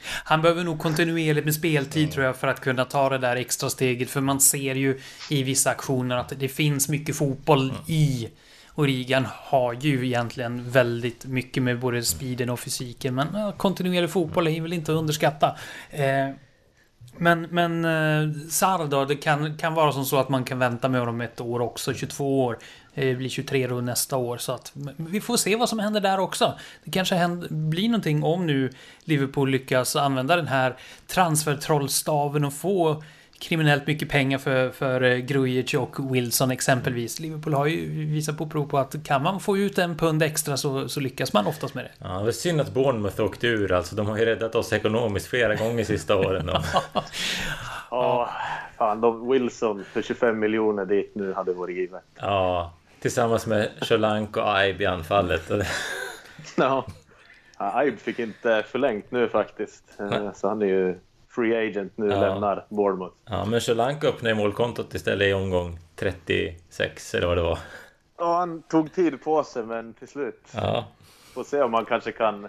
Han 0.05 0.41
behöver 0.41 0.63
nog 0.63 0.79
kontinuerligt 0.79 1.45
med 1.45 1.55
speltid 1.55 2.11
tror 2.11 2.25
jag 2.25 2.35
för 2.35 2.47
att 2.47 2.59
kunna 2.59 2.85
ta 2.85 3.09
det 3.09 3.17
där 3.17 3.35
extra 3.35 3.69
steget. 3.69 4.09
För 4.09 4.21
man 4.21 4.39
ser 4.39 4.75
ju 4.75 4.99
i 5.29 5.43
vissa 5.43 5.69
aktioner 5.69 6.17
att 6.17 6.33
det 6.39 6.47
finns 6.47 6.89
mycket 6.89 7.15
fotboll 7.15 7.69
mm. 7.69 7.81
i 7.87 8.29
Origan 8.75 9.25
har 9.29 9.73
ju 9.73 10.05
egentligen 10.05 10.69
väldigt 10.69 11.25
mycket 11.25 11.63
med 11.63 11.79
både 11.79 12.03
speeden 12.03 12.49
och 12.49 12.59
fysiken. 12.59 13.15
Men 13.15 13.53
kontinuerlig 13.57 14.09
fotboll 14.09 14.47
är 14.47 14.61
väl 14.61 14.73
inte 14.73 14.91
att 14.91 14.97
underskatta. 14.97 15.55
Eh, 15.89 16.29
men, 17.17 17.41
men 17.41 17.85
eh, 17.85 18.35
Sarr 18.49 18.87
då, 18.87 19.05
det 19.05 19.15
kan, 19.15 19.57
kan 19.57 19.73
vara 19.73 19.91
som 19.91 20.05
så 20.05 20.17
att 20.17 20.29
man 20.29 20.43
kan 20.43 20.59
vänta 20.59 20.89
med 20.89 20.99
honom 20.99 21.21
ett 21.21 21.41
år 21.41 21.59
också, 21.59 21.93
22 21.93 22.45
år. 22.45 22.57
Eh, 22.93 23.05
det 23.05 23.15
blir 23.15 23.29
23 23.29 23.67
då 23.67 23.75
nästa 23.75 24.17
år. 24.17 24.37
Så 24.37 24.51
att 24.51 24.71
vi 24.97 25.21
får 25.21 25.37
se 25.37 25.55
vad 25.55 25.69
som 25.69 25.79
händer 25.79 26.01
där 26.01 26.19
också. 26.19 26.53
Det 26.83 26.91
kanske 26.91 27.15
händer, 27.15 27.47
blir 27.49 27.89
någonting 27.89 28.23
om 28.23 28.47
nu 28.47 28.69
Liverpool 29.03 29.49
lyckas 29.49 29.95
använda 29.95 30.35
den 30.35 30.47
här 30.47 30.75
transfertrollstaven 31.07 32.45
och 32.45 32.53
få 32.53 33.03
kriminellt 33.43 33.87
mycket 33.87 34.09
pengar 34.09 34.37
för, 34.37 34.69
för 34.69 35.01
eh, 35.01 35.17
Grujic 35.17 35.73
och 35.73 36.15
Wilson 36.15 36.51
exempelvis. 36.51 37.19
Liverpool 37.19 37.53
har 37.53 37.65
ju 37.65 38.05
visat 38.05 38.37
på 38.37 38.47
prov 38.47 38.65
på 38.65 38.77
att 38.77 39.05
kan 39.05 39.23
man 39.23 39.39
få 39.39 39.57
ut 39.57 39.77
en 39.77 39.97
pund 39.97 40.23
extra 40.23 40.57
så, 40.57 40.89
så 40.89 40.99
lyckas 40.99 41.33
man 41.33 41.47
oftast 41.47 41.75
med 41.75 41.85
det. 41.85 41.91
Ja, 41.97 42.19
det 42.19 42.27
är 42.27 42.31
synd 42.31 42.61
att 42.61 42.73
Bournemouth 42.73 43.21
åkte 43.21 43.47
ur 43.47 43.71
alltså. 43.71 43.95
De 43.95 44.07
har 44.07 44.17
ju 44.17 44.25
räddat 44.25 44.55
oss 44.55 44.73
ekonomiskt 44.73 45.27
flera 45.27 45.55
gånger 45.55 45.83
sista 45.83 46.15
åren. 46.15 46.49
ja, 47.91 48.29
fan. 48.77 49.01
De 49.01 49.29
Wilson 49.29 49.83
för 49.93 50.01
25 50.01 50.39
miljoner 50.39 50.85
dit 50.85 51.15
nu 51.15 51.33
hade 51.33 51.53
varit 51.53 51.77
givet. 51.77 52.03
Ja, 52.15 52.73
tillsammans 52.99 53.47
med 53.47 53.69
Solanke 53.81 54.39
och 54.39 54.57
Aib 54.57 54.81
i 54.81 54.85
anfallet. 54.85 55.51
ja. 56.57 56.85
Aib 57.57 57.99
fick 57.99 58.19
inte 58.19 58.63
förlängt 58.67 59.11
nu 59.11 59.29
faktiskt. 59.29 59.83
Eh, 59.99 60.33
så 60.33 60.47
han 60.47 60.61
är 60.61 60.65
ju 60.65 60.99
free 61.35 61.67
agent 61.67 61.97
nu 61.97 62.07
ja. 62.07 62.21
lämnar 62.21 62.65
Bournemouth. 62.69 63.15
Ja, 63.25 63.45
men 63.45 63.61
Solanke 63.61 64.07
öppnade 64.07 64.35
målkontot 64.35 64.93
istället 64.93 65.27
i 65.27 65.33
omgång 65.33 65.79
36 65.95 67.15
eller 67.15 67.27
vad 67.27 67.37
det 67.37 67.43
var. 67.43 67.59
Ja, 68.17 68.37
han 68.37 68.61
tog 68.61 68.93
tid 68.93 69.23
på 69.23 69.43
sig 69.43 69.63
men 69.63 69.93
till 69.93 70.07
slut. 70.07 70.41
Ja. 70.55 70.85
Får 71.33 71.43
se 71.43 71.61
om 71.61 71.73
han 71.73 71.85
kanske 71.85 72.11
kan... 72.11 72.47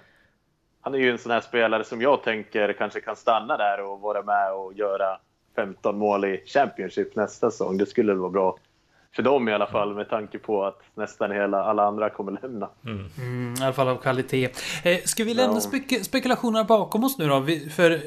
Han 0.80 0.94
är 0.94 0.98
ju 0.98 1.10
en 1.10 1.18
sån 1.18 1.32
här 1.32 1.40
spelare 1.40 1.84
som 1.84 2.02
jag 2.02 2.22
tänker 2.22 2.72
kanske 2.72 3.00
kan 3.00 3.16
stanna 3.16 3.56
där 3.56 3.80
och 3.80 4.00
vara 4.00 4.22
med 4.22 4.52
och 4.52 4.72
göra 4.72 5.18
15 5.56 5.98
mål 5.98 6.24
i 6.24 6.42
Championship 6.46 7.16
nästa 7.16 7.50
säsong. 7.50 7.78
Det 7.78 7.86
skulle 7.86 8.14
vara 8.14 8.30
bra 8.30 8.58
för 9.16 9.22
dem 9.22 9.48
i 9.48 9.52
alla 9.52 9.66
fall 9.66 9.94
med 9.94 10.08
tanke 10.08 10.38
på 10.38 10.64
att 10.64 10.80
nästan 10.94 11.30
hela 11.30 11.64
alla 11.64 11.82
andra 11.84 12.10
kommer 12.10 12.38
lämna. 12.42 12.68
Mm. 12.84 13.06
Mm, 13.18 13.54
I 13.54 13.64
alla 13.64 13.72
fall 13.72 13.88
av 13.88 13.96
kvalitet. 13.96 14.48
Eh, 14.84 14.98
ska 15.04 15.24
vi 15.24 15.34
lämna 15.34 15.54
ja. 15.54 15.60
spek 15.60 16.04
spekulationerna 16.04 16.64
bakom 16.64 17.04
oss 17.04 17.18
nu 17.18 17.28
då? 17.28 17.40
Vi, 17.40 17.70
för 17.70 18.00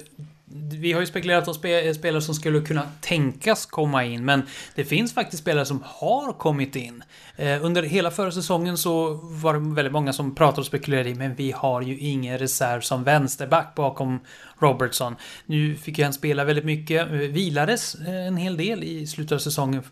vi 0.79 0.93
har 0.93 0.99
ju 0.99 1.05
spekulerat 1.05 1.47
om 1.47 1.53
spe 1.53 1.93
spelare 1.93 2.21
som 2.21 2.35
skulle 2.35 2.61
kunna 2.61 2.83
tänkas 3.01 3.65
komma 3.65 4.03
in, 4.05 4.25
men 4.25 4.41
det 4.75 4.85
finns 4.85 5.13
faktiskt 5.13 5.43
spelare 5.43 5.65
som 5.65 5.83
har 5.85 6.33
kommit 6.33 6.75
in. 6.75 7.03
Eh, 7.35 7.65
under 7.65 7.83
hela 7.83 8.11
förra 8.11 8.31
säsongen 8.31 8.77
så 8.77 9.13
var 9.23 9.53
det 9.53 9.59
väldigt 9.59 9.93
många 9.93 10.13
som 10.13 10.35
pratade 10.35 10.59
och 10.59 10.65
spekulerade 10.65 11.09
i, 11.09 11.15
men 11.15 11.35
vi 11.35 11.51
har 11.51 11.81
ju 11.81 11.97
ingen 11.97 12.37
reserv 12.37 12.81
som 12.81 13.03
vänsterback 13.03 13.75
bakom 13.75 14.19
Robertson. 14.59 15.15
Nu 15.45 15.75
fick 15.75 15.97
ju 15.97 16.03
han 16.03 16.13
spela 16.13 16.43
väldigt 16.43 16.65
mycket, 16.65 17.07
eh, 17.07 17.13
vilades 17.13 17.95
eh, 17.95 18.27
en 18.27 18.37
hel 18.37 18.57
del 18.57 18.83
i 18.83 19.07
slutet 19.07 19.31
av 19.31 19.39
säsongen, 19.39 19.83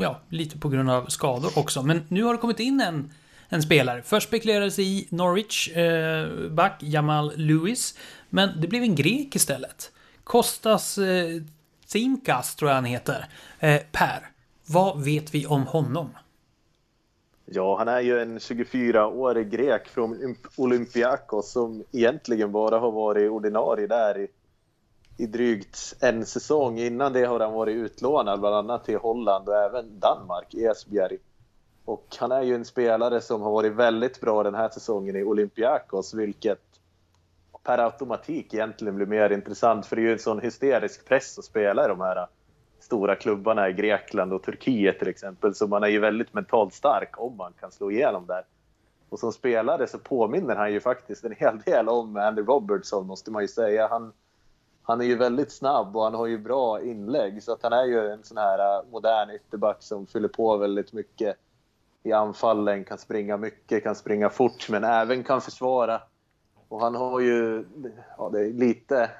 ja, 0.00 0.20
lite 0.28 0.58
på 0.58 0.68
grund 0.68 0.90
av 0.90 1.06
skador 1.06 1.58
också, 1.58 1.82
men 1.82 2.02
nu 2.08 2.22
har 2.22 2.32
det 2.32 2.40
kommit 2.40 2.60
in 2.60 2.80
en 2.80 3.10
en 3.48 3.62
spelare. 3.62 4.02
Först 4.02 4.28
spekulerades 4.28 4.78
i 4.78 5.06
Norwich 5.10 5.68
eh, 5.68 6.48
back 6.50 6.82
Jamal 6.82 7.32
Lewis. 7.36 7.94
Men 8.30 8.60
det 8.60 8.68
blev 8.68 8.82
en 8.82 8.94
grek 8.94 9.36
istället. 9.36 9.92
Kostas 10.28 10.98
eh, 10.98 11.42
Tsimkas 11.86 12.56
tror 12.56 12.70
jag 12.70 12.74
han 12.74 12.84
heter. 12.84 13.26
Eh, 13.60 13.80
per, 13.92 14.30
vad 14.66 15.04
vet 15.04 15.34
vi 15.34 15.46
om 15.46 15.62
honom? 15.62 16.08
Ja, 17.44 17.78
han 17.78 17.88
är 17.88 18.00
ju 18.00 18.20
en 18.20 18.38
24-årig 18.38 19.50
grek 19.50 19.88
från 19.88 20.36
Olympiakos 20.56 21.52
som 21.52 21.84
egentligen 21.92 22.52
bara 22.52 22.78
har 22.78 22.90
varit 22.90 23.30
ordinarie 23.30 23.86
där 23.86 24.18
i, 24.18 24.28
i 25.16 25.26
drygt 25.26 25.94
en 26.00 26.26
säsong. 26.26 26.78
Innan 26.78 27.12
det 27.12 27.24
har 27.24 27.40
han 27.40 27.52
varit 27.52 27.76
utlånad 27.76 28.40
bland 28.40 28.54
annat 28.54 28.84
till 28.84 28.98
Holland 28.98 29.48
och 29.48 29.56
även 29.56 30.00
Danmark, 30.00 30.54
Esbjerg. 30.54 31.18
Och 31.84 32.16
han 32.18 32.32
är 32.32 32.42
ju 32.42 32.54
en 32.54 32.64
spelare 32.64 33.20
som 33.20 33.42
har 33.42 33.50
varit 33.50 33.72
väldigt 33.72 34.20
bra 34.20 34.42
den 34.42 34.54
här 34.54 34.68
säsongen 34.68 35.16
i 35.16 35.24
Olympiakos, 35.24 36.14
vilket 36.14 36.60
per 37.68 37.78
automatik 37.78 38.54
egentligen 38.54 38.96
blir 38.96 39.06
mer 39.06 39.30
intressant. 39.30 39.86
För 39.86 39.96
det 39.96 40.02
är 40.02 40.04
ju 40.04 40.12
en 40.12 40.18
sån 40.18 40.40
hysterisk 40.40 41.08
press 41.08 41.38
att 41.38 41.44
spela 41.44 41.84
i 41.84 41.88
de 41.88 42.00
här 42.00 42.26
stora 42.80 43.14
klubbarna 43.14 43.68
i 43.68 43.72
Grekland 43.72 44.32
och 44.32 44.42
Turkiet 44.42 44.98
till 44.98 45.08
exempel. 45.08 45.54
Så 45.54 45.66
man 45.66 45.82
är 45.82 45.88
ju 45.88 45.98
väldigt 45.98 46.34
mentalt 46.34 46.74
stark 46.74 47.20
om 47.20 47.36
man 47.36 47.52
kan 47.60 47.72
slå 47.72 47.90
igenom 47.90 48.26
där. 48.26 48.44
Och 49.08 49.18
som 49.18 49.32
spelare 49.32 49.86
så 49.86 49.98
påminner 49.98 50.56
han 50.56 50.72
ju 50.72 50.80
faktiskt 50.80 51.24
en 51.24 51.34
hel 51.38 51.58
del 51.58 51.88
om 51.88 52.16
Andy 52.16 52.42
Robertson 52.42 53.06
måste 53.06 53.30
man 53.30 53.42
ju 53.42 53.48
säga. 53.48 53.88
Han, 53.88 54.12
han 54.82 55.00
är 55.00 55.04
ju 55.04 55.16
väldigt 55.16 55.52
snabb 55.52 55.96
och 55.96 56.02
han 56.04 56.14
har 56.14 56.26
ju 56.26 56.38
bra 56.38 56.82
inlägg. 56.82 57.42
Så 57.42 57.52
att 57.52 57.62
han 57.62 57.72
är 57.72 57.84
ju 57.84 58.10
en 58.10 58.24
sån 58.24 58.38
här 58.38 58.58
äh, 58.58 58.84
modern 58.90 59.30
ytterback 59.30 59.82
som 59.82 60.06
fyller 60.06 60.28
på 60.28 60.56
väldigt 60.56 60.92
mycket 60.92 61.36
i 62.02 62.12
anfallen, 62.12 62.84
kan 62.84 62.98
springa 62.98 63.36
mycket, 63.36 63.82
kan 63.82 63.94
springa 63.94 64.30
fort 64.30 64.68
men 64.68 64.84
även 64.84 65.24
kan 65.24 65.40
försvara 65.40 66.00
och 66.68 66.80
han 66.80 66.94
har 66.94 67.20
ju, 67.20 67.64
ja 68.18 68.30
det 68.32 68.40
är 68.40 68.52
lite 68.52 69.10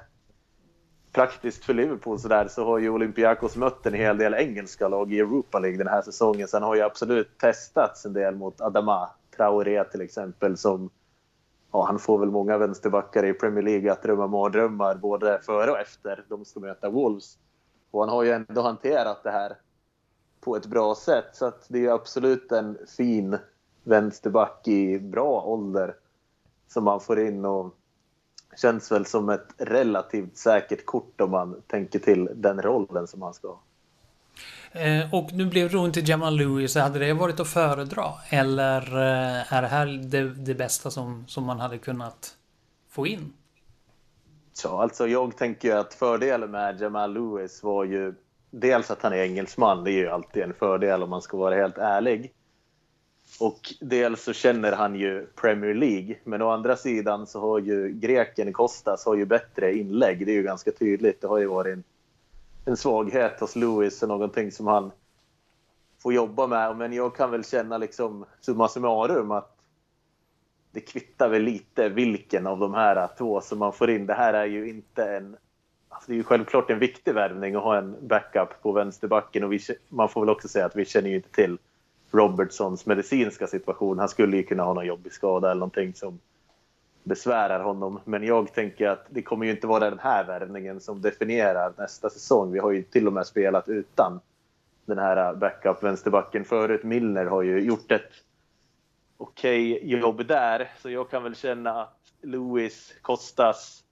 praktiskt 1.11 1.65
för 1.65 1.73
Liverpool 1.73 2.19
sådär, 2.19 2.47
så 2.47 2.65
har 2.65 2.77
ju 2.77 2.89
Olympiakos 2.89 3.55
mött 3.55 3.85
en 3.85 3.93
hel 3.93 4.17
del 4.17 4.33
engelska 4.33 4.87
lag 4.87 5.13
i 5.13 5.19
Europa 5.19 5.59
League 5.59 5.77
den 5.77 5.87
här 5.87 6.01
säsongen. 6.01 6.47
Sen 6.47 6.63
har 6.63 6.75
ju 6.75 6.81
absolut 6.81 7.37
testats 7.37 8.05
en 8.05 8.13
del 8.13 8.35
mot 8.35 8.61
Adama 8.61 9.09
Traoré 9.37 9.83
till 9.83 10.01
exempel 10.01 10.57
som 10.57 10.89
Ja, 11.71 11.85
han 11.85 11.99
får 11.99 12.19
väl 12.19 12.31
många 12.31 12.57
vänsterbackar 12.57 13.25
i 13.25 13.33
Premier 13.33 13.63
League 13.63 13.91
att 13.91 14.03
drömma 14.03 14.27
mardrömmar 14.27 14.95
både 14.95 15.39
före 15.41 15.71
och 15.71 15.79
efter 15.79 16.25
de 16.29 16.45
ska 16.45 16.59
möta 16.59 16.89
Wolves. 16.89 17.37
Och 17.91 17.99
han 17.99 18.09
har 18.09 18.23
ju 18.23 18.31
ändå 18.31 18.61
hanterat 18.61 19.23
det 19.23 19.31
här 19.31 19.57
på 20.41 20.55
ett 20.55 20.65
bra 20.65 20.95
sätt 20.95 21.29
så 21.33 21.45
att 21.45 21.65
det 21.67 21.85
är 21.85 21.91
absolut 21.91 22.51
en 22.51 22.77
fin 22.97 23.37
vänsterback 23.83 24.67
i 24.67 24.99
bra 24.99 25.41
ålder 25.41 25.95
som 26.69 26.83
man 26.83 26.99
får 26.99 27.19
in 27.19 27.45
och 27.45 27.75
känns 28.61 28.91
väl 28.91 29.05
som 29.05 29.29
ett 29.29 29.47
relativt 29.57 30.37
säkert 30.37 30.85
kort 30.85 31.21
om 31.21 31.31
man 31.31 31.61
tänker 31.67 31.99
till 31.99 32.29
den 32.35 32.61
rollen 32.61 33.07
som 33.07 33.21
han 33.21 33.33
ska 33.33 33.47
ha. 33.47 33.61
Eh, 34.71 35.13
och 35.13 35.33
nu 35.33 35.45
blev 35.45 35.71
det 35.71 35.77
inte 35.77 35.99
Jamal 35.99 36.37
Lewis. 36.37 36.75
Hade 36.75 36.99
det 36.99 37.13
varit 37.13 37.39
att 37.39 37.47
föredra? 37.47 38.05
Eller 38.29 38.81
eh, 38.81 39.53
är 39.53 39.61
det 39.61 39.67
här 39.67 39.85
det, 39.85 40.29
det, 40.29 40.55
bästa 40.55 40.91
som, 40.91 41.23
som 41.27 41.43
man 41.43 41.59
hade 41.59 41.77
kunnat 41.77 42.35
få 42.89 43.07
in? 43.07 43.33
Ja, 44.63 44.81
alltså 44.81 45.07
jag 45.07 45.37
tänker 45.37 45.75
att 45.75 45.93
fördelen 45.93 46.51
med 46.51 46.81
Jamal 46.81 47.13
Lewis 47.13 47.63
var 47.63 47.83
ju 47.83 48.13
dels 48.51 48.91
att 48.91 49.01
han 49.01 49.13
är 49.13 49.17
engelsman. 49.17 49.83
Det 49.83 49.91
är 49.91 49.97
ju 49.97 50.09
alltid 50.09 50.43
en 50.43 50.53
fördel 50.53 51.03
om 51.03 51.09
man 51.09 51.21
ska 51.21 51.37
vara 51.37 51.55
helt 51.55 51.77
ärlig. 51.77 52.33
Och 53.39 53.73
dels 53.79 54.23
så 54.23 54.33
känner 54.33 54.71
han 54.71 54.95
ju 54.95 55.25
Premier 55.35 55.73
League, 55.73 56.15
men 56.23 56.41
å 56.41 56.49
andra 56.49 56.75
sidan 56.75 57.27
så 57.27 57.39
har 57.39 57.59
ju 57.59 57.89
greken 57.91 58.53
Kostas 58.53 59.05
har 59.05 59.15
ju 59.15 59.25
bättre 59.25 59.75
inlägg. 59.75 60.25
Det 60.25 60.31
är 60.31 60.35
ju 60.35 60.43
ganska 60.43 60.71
tydligt. 60.71 61.21
Det 61.21 61.27
har 61.27 61.37
ju 61.37 61.45
varit 61.45 61.73
en, 61.73 61.83
en 62.65 62.77
svaghet 62.77 63.39
hos 63.39 63.55
Lewis 63.55 64.03
och 64.03 64.09
någonting 64.09 64.51
som 64.51 64.67
han 64.67 64.91
får 65.99 66.13
jobba 66.13 66.47
med. 66.47 66.77
Men 66.77 66.93
jag 66.93 67.15
kan 67.15 67.31
väl 67.31 67.43
känna 67.43 67.77
liksom 67.77 68.25
summa 68.41 68.67
summarum 68.67 69.31
att 69.31 69.55
det 70.71 70.79
kvittar 70.79 71.29
väl 71.29 71.43
lite 71.43 71.89
vilken 71.89 72.47
av 72.47 72.59
de 72.59 72.73
här 72.73 73.09
två 73.17 73.41
som 73.41 73.59
man 73.59 73.73
får 73.73 73.89
in. 73.89 74.05
Det 74.05 74.13
här 74.13 74.33
är 74.33 74.45
ju 74.45 74.69
inte 74.69 75.03
en... 75.03 75.37
Alltså 75.89 76.11
det 76.11 76.13
är 76.13 76.17
ju 76.17 76.23
självklart 76.23 76.69
en 76.69 76.79
viktig 76.79 77.13
värvning 77.13 77.55
att 77.55 77.63
ha 77.63 77.77
en 77.77 78.07
backup 78.07 78.61
på 78.61 78.71
vänsterbacken 78.71 79.43
och 79.43 79.53
vi, 79.53 79.59
man 79.89 80.09
får 80.09 80.21
väl 80.21 80.29
också 80.29 80.47
säga 80.47 80.65
att 80.65 80.75
vi 80.75 80.85
känner 80.85 81.09
ju 81.09 81.15
inte 81.15 81.31
till 81.31 81.57
Robertsons 82.11 82.85
medicinska 82.85 83.47
situation. 83.47 83.99
Han 83.99 84.09
skulle 84.09 84.37
ju 84.37 84.43
kunna 84.43 84.63
ha 84.63 84.73
någon 84.73 84.85
jobbig 84.85 85.13
skada 85.13 85.51
eller 85.51 85.59
någonting 85.59 85.93
som 85.93 86.19
besvärar 87.03 87.63
honom. 87.63 87.99
Men 88.05 88.23
jag 88.23 88.53
tänker 88.53 88.87
att 88.87 89.05
det 89.09 89.21
kommer 89.21 89.45
ju 89.45 89.51
inte 89.51 89.67
vara 89.67 89.89
den 89.89 89.99
här 89.99 90.23
värvningen 90.23 90.79
som 90.79 91.01
definierar 91.01 91.73
nästa 91.77 92.09
säsong. 92.09 92.51
Vi 92.51 92.59
har 92.59 92.71
ju 92.71 92.83
till 92.83 93.07
och 93.07 93.13
med 93.13 93.27
spelat 93.27 93.69
utan 93.69 94.19
den 94.85 94.97
här 94.97 95.35
backup 95.35 95.83
vänsterbacken 95.83 96.45
förut. 96.45 96.83
Milner 96.83 97.25
har 97.25 97.41
ju 97.41 97.59
gjort 97.59 97.91
ett 97.91 98.11
okej 99.17 99.75
okay 99.75 99.99
jobb 99.99 100.27
där. 100.27 100.71
Så 100.81 100.89
jag 100.89 101.09
kan 101.09 101.23
väl 101.23 101.35
känna 101.35 101.81
att 101.81 101.99
Lewis, 102.21 102.93
Kostas, 103.01 103.83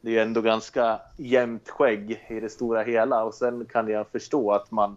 det 0.00 0.08
är 0.10 0.12
ju 0.12 0.20
ändå 0.20 0.40
ganska 0.40 1.00
jämnt 1.16 1.68
skägg 1.68 2.24
i 2.28 2.40
det 2.40 2.48
stora 2.48 2.82
hela. 2.82 3.24
Och 3.24 3.34
sen 3.34 3.64
kan 3.64 3.88
jag 3.88 4.08
förstå 4.08 4.52
att 4.52 4.70
man 4.70 4.96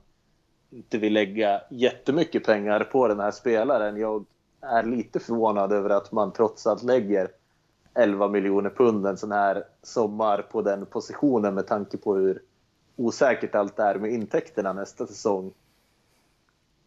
inte 0.75 0.97
vill 0.97 1.13
lägga 1.13 1.61
jättemycket 1.69 2.45
pengar 2.45 2.79
på 2.79 3.07
den 3.07 3.19
här 3.19 3.31
spelaren. 3.31 3.97
Jag 3.97 4.25
är 4.61 4.83
lite 4.83 5.19
förvånad 5.19 5.71
över 5.71 5.89
att 5.89 6.11
man 6.11 6.31
trots 6.31 6.67
allt 6.67 6.83
lägger 6.83 7.27
11 7.93 8.27
miljoner 8.27 8.69
pund 8.69 9.07
en 9.07 9.17
sån 9.17 9.31
här 9.31 9.63
sommar 9.81 10.41
på 10.41 10.61
den 10.61 10.85
positionen 10.85 11.55
med 11.55 11.67
tanke 11.67 11.97
på 11.97 12.15
hur 12.15 12.41
osäkert 12.95 13.55
allt 13.55 13.79
är 13.79 13.95
med 13.95 14.11
intäkterna 14.11 14.73
nästa 14.73 15.07
säsong. 15.07 15.51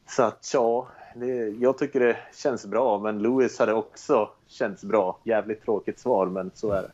Så 0.09 0.23
att 0.23 0.51
ja, 0.55 0.89
det, 1.15 1.49
jag 1.49 1.79
tycker 1.79 2.01
det 2.01 2.17
känns 2.35 2.67
bra, 2.67 2.99
men 2.99 3.19
Lewis 3.19 3.59
hade 3.59 3.73
också 3.73 4.31
känts 4.47 4.85
bra. 4.85 5.19
Jävligt 5.25 5.63
tråkigt 5.63 5.99
svar, 5.99 6.27
men 6.27 6.51
så 6.55 6.73
är 6.73 6.83
det. 6.83 6.91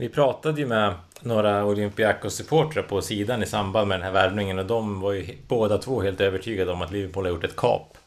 Vi 0.00 0.08
pratade 0.08 0.60
ju 0.60 0.66
med 0.66 0.94
några 1.20 1.64
Olympiakos-supportrar 1.64 2.82
på 2.82 3.02
sidan 3.02 3.42
i 3.42 3.46
samband 3.46 3.88
med 3.88 3.98
den 3.98 4.04
här 4.04 4.12
värvningen 4.12 4.58
och 4.58 4.66
de 4.66 5.00
var 5.00 5.12
ju 5.12 5.36
båda 5.48 5.78
två 5.78 6.02
helt 6.02 6.20
övertygade 6.20 6.72
om 6.72 6.82
att 6.82 6.92
Liverpool 6.92 7.24
har 7.24 7.30
gjort 7.30 7.44
ett 7.44 7.56
kap. 7.56 7.98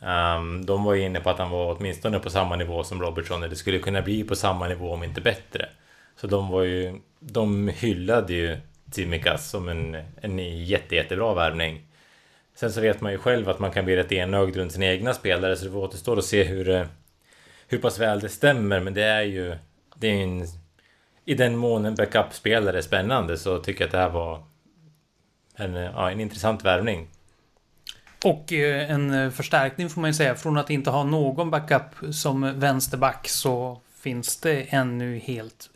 Um, 0.00 0.66
de 0.66 0.84
var 0.84 0.94
ju 0.94 1.02
inne 1.02 1.20
på 1.20 1.30
att 1.30 1.38
han 1.38 1.50
var 1.50 1.76
åtminstone 1.76 2.18
på 2.18 2.30
samma 2.30 2.56
nivå 2.56 2.84
som 2.84 3.02
Robertson, 3.02 3.42
eller 3.42 3.50
det 3.50 3.56
skulle 3.56 3.78
kunna 3.78 4.02
bli 4.02 4.24
på 4.24 4.36
samma 4.36 4.68
nivå 4.68 4.92
om 4.92 5.04
inte 5.04 5.20
bättre. 5.20 5.68
Så 6.16 6.26
de 6.26 6.48
var 6.48 6.62
ju... 6.62 7.00
De 7.20 7.68
hyllade 7.68 8.32
ju 8.32 8.56
Tsimikas 8.90 9.50
som 9.50 9.68
en, 9.68 9.96
en 10.20 10.64
jätte, 10.64 10.94
jättebra 10.94 11.34
värvning. 11.34 11.86
Sen 12.54 12.72
så 12.72 12.80
vet 12.80 13.00
man 13.00 13.12
ju 13.12 13.18
själv 13.18 13.48
att 13.48 13.58
man 13.58 13.70
kan 13.70 13.84
bli 13.84 13.96
rätt 13.96 14.12
enögd 14.12 14.56
runt 14.56 14.72
sina 14.72 14.86
egna 14.86 15.14
spelare 15.14 15.56
så 15.56 15.64
det 15.64 15.76
återstår 15.76 16.18
att 16.18 16.24
se 16.24 16.44
hur, 16.44 16.86
hur 17.68 17.78
pass 17.78 17.98
väl 17.98 18.20
det 18.20 18.28
stämmer. 18.28 18.80
Men 18.80 18.94
det 18.94 19.04
är 19.04 19.22
ju... 19.22 19.56
Det 19.94 20.08
är 20.08 20.22
en, 20.22 20.46
i 21.24 21.34
den 21.34 21.56
mån 21.56 21.84
en 21.84 21.94
backup-spelare 21.94 22.78
är 22.78 22.82
spännande 22.82 23.38
så 23.38 23.58
tycker 23.58 23.80
jag 23.80 23.86
att 23.86 23.92
det 23.92 23.98
här 23.98 24.08
var 24.08 24.42
en, 25.54 25.74
ja, 25.74 26.10
en 26.10 26.20
intressant 26.20 26.64
värvning. 26.64 27.08
Och 28.24 28.52
eh, 28.52 28.90
en 28.90 29.32
förstärkning 29.32 29.90
får 29.90 30.00
man 30.00 30.10
ju 30.10 30.14
säga. 30.14 30.34
Från 30.34 30.58
att 30.58 30.70
inte 30.70 30.90
ha 30.90 31.04
någon 31.04 31.50
backup 31.50 32.14
som 32.14 32.60
vänsterback 32.60 33.28
så 33.28 33.80
finns 34.00 34.36
det 34.36 34.62
ännu 34.62 35.18
helt 35.18 35.70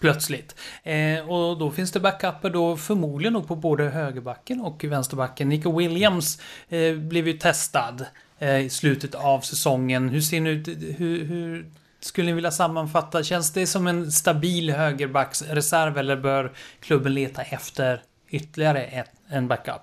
plötsligt. 0.00 0.54
Eh, 0.82 1.30
och 1.30 1.58
då 1.58 1.70
finns 1.70 1.92
det 1.92 2.00
backuper 2.00 2.50
då 2.50 2.76
förmodligen 2.76 3.32
nog 3.32 3.48
på 3.48 3.56
både 3.56 3.84
högerbacken 3.84 4.60
och 4.60 4.84
vänsterbacken. 4.84 5.48
Nico 5.48 5.78
Williams 5.78 6.40
eh, 6.68 6.94
blev 6.94 7.28
ju 7.28 7.32
testad 7.32 8.06
eh, 8.38 8.58
i 8.58 8.70
slutet 8.70 9.14
av 9.14 9.40
säsongen. 9.40 10.08
Hur 10.08 10.20
ser 10.20 10.40
ni 10.40 10.50
ut? 10.50 10.68
Hur, 10.98 11.24
hur 11.24 11.70
skulle 12.06 12.26
ni 12.26 12.32
vilja 12.32 12.50
sammanfatta? 12.50 13.22
Känns 13.22 13.52
det 13.52 13.66
som 13.66 13.86
en 13.86 14.12
stabil 14.12 14.70
högerbacksreserv 14.70 15.98
eller 15.98 16.16
bör 16.16 16.52
klubben 16.80 17.14
leta 17.14 17.42
efter 17.42 18.02
ytterligare 18.28 18.84
ett, 18.84 19.10
en 19.28 19.48
backup? 19.48 19.82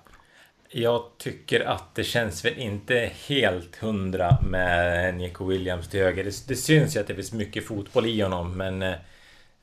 Jag 0.70 1.02
tycker 1.18 1.60
att 1.60 1.94
det 1.94 2.04
känns 2.04 2.44
väl 2.44 2.58
inte 2.58 3.10
helt 3.26 3.76
hundra 3.76 4.38
med 4.42 5.14
Nico 5.14 5.44
Williams 5.44 5.88
till 5.88 6.00
höger. 6.00 6.24
Det, 6.24 6.48
det 6.48 6.56
syns 6.56 6.96
ju 6.96 7.00
att 7.00 7.06
det 7.06 7.14
finns 7.14 7.32
mycket 7.32 7.66
fotboll 7.66 8.06
i 8.06 8.20
honom, 8.20 8.56
men 8.56 8.82
eh, 8.82 8.94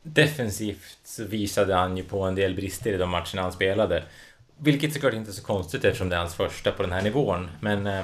defensivt 0.04 0.98
så 1.04 1.24
visade 1.24 1.76
han 1.76 1.98
ju 1.98 2.04
på 2.04 2.22
en 2.22 2.36
del 2.36 2.56
brister 2.56 2.94
i 2.94 2.98
de 2.98 3.10
matcherna 3.10 3.42
han 3.42 3.52
spelade. 3.52 4.04
Vilket 4.58 4.94
såklart 4.94 5.14
inte 5.14 5.32
är 5.32 5.34
så 5.34 5.44
konstigt 5.44 5.86
eftersom 5.86 6.10
det 6.10 6.16
är 6.16 6.20
hans 6.20 6.36
första 6.36 6.72
på 6.72 6.84
den 6.84 6.92
här 6.92 7.02
nivån. 7.02 7.50
Men 7.60 7.88
eh, 7.88 8.02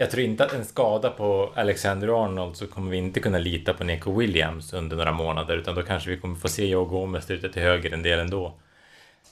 jag 0.00 0.10
tror 0.10 0.22
inte 0.24 0.44
att 0.44 0.52
en 0.52 0.64
skada 0.64 1.10
på 1.10 1.52
Alexander 1.54 2.24
Arnold 2.24 2.56
så 2.56 2.66
kommer 2.66 2.90
vi 2.90 2.96
inte 2.96 3.20
kunna 3.20 3.38
lita 3.38 3.74
på 3.74 3.84
Nico 3.84 4.18
Williams 4.18 4.72
under 4.72 4.96
några 4.96 5.12
månader. 5.12 5.56
Utan 5.56 5.74
då 5.74 5.82
kanske 5.82 6.10
vi 6.10 6.16
kommer 6.16 6.36
få 6.36 6.48
se 6.48 6.66
Joe 6.66 6.84
Gomez 6.84 7.30
ute 7.30 7.48
till 7.48 7.62
höger 7.62 7.92
en 7.92 8.02
del 8.02 8.18
ändå. 8.18 8.54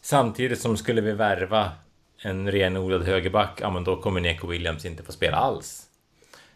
Samtidigt 0.03 0.61
som 0.61 0.77
skulle 0.77 1.01
vi 1.01 1.13
värva 1.13 1.71
en 2.23 2.53
renodlad 2.53 3.03
högerback, 3.03 3.59
ja 3.61 3.71
men 3.71 3.85
då 3.85 3.97
kommer 3.97 4.21
Nico 4.21 4.47
Williams 4.47 4.85
inte 4.85 5.03
få 5.03 5.13
spela 5.13 5.37
alls. 5.37 5.87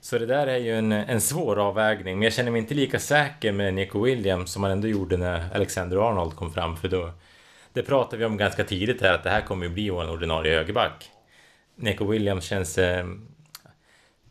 Så 0.00 0.18
det 0.18 0.26
där 0.26 0.46
är 0.46 0.58
ju 0.58 0.78
en, 0.78 0.92
en 0.92 1.20
svår 1.20 1.58
avvägning, 1.58 2.18
men 2.18 2.22
jag 2.22 2.32
känner 2.32 2.50
mig 2.50 2.60
inte 2.60 2.74
lika 2.74 2.98
säker 2.98 3.52
med 3.52 3.74
Nico 3.74 4.04
Williams 4.04 4.52
som 4.52 4.62
man 4.62 4.70
ändå 4.70 4.88
gjorde 4.88 5.16
när 5.16 5.54
Alexander 5.54 6.08
Arnold 6.08 6.36
kom 6.36 6.52
fram, 6.52 6.76
för 6.76 6.88
då... 6.88 7.12
Det 7.72 7.82
pratade 7.82 8.16
vi 8.16 8.24
om 8.24 8.36
ganska 8.36 8.64
tidigt 8.64 9.02
här, 9.02 9.14
att 9.14 9.24
det 9.24 9.30
här 9.30 9.40
kommer 9.40 9.66
ju 9.66 9.72
bli 9.72 9.90
vår 9.90 10.10
ordinarie 10.10 10.56
högerback. 10.56 11.10
Nico 11.76 12.04
Williams 12.04 12.44
känns... 12.44 12.78
Eh, 12.78 13.06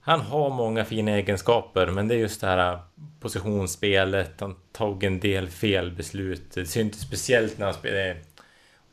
han 0.02 0.22
har 0.22 0.50
många 0.50 0.86
fina 0.86 1.12
egenskaper, 1.12 1.88
men 1.88 2.08
det 2.08 2.16
är 2.16 2.20
just 2.20 2.42
det 2.42 2.48
här 2.48 2.80
positionsspelet, 3.20 4.42
han 4.42 4.56
tog 4.72 5.04
en 5.04 5.20
del 5.20 5.50
felbeslut. 5.50 6.54
Det 6.54 6.66
syntes 6.66 7.02
speciellt 7.02 7.58
när 7.58 7.66
han 7.66 7.76
spelade... 7.76 8.18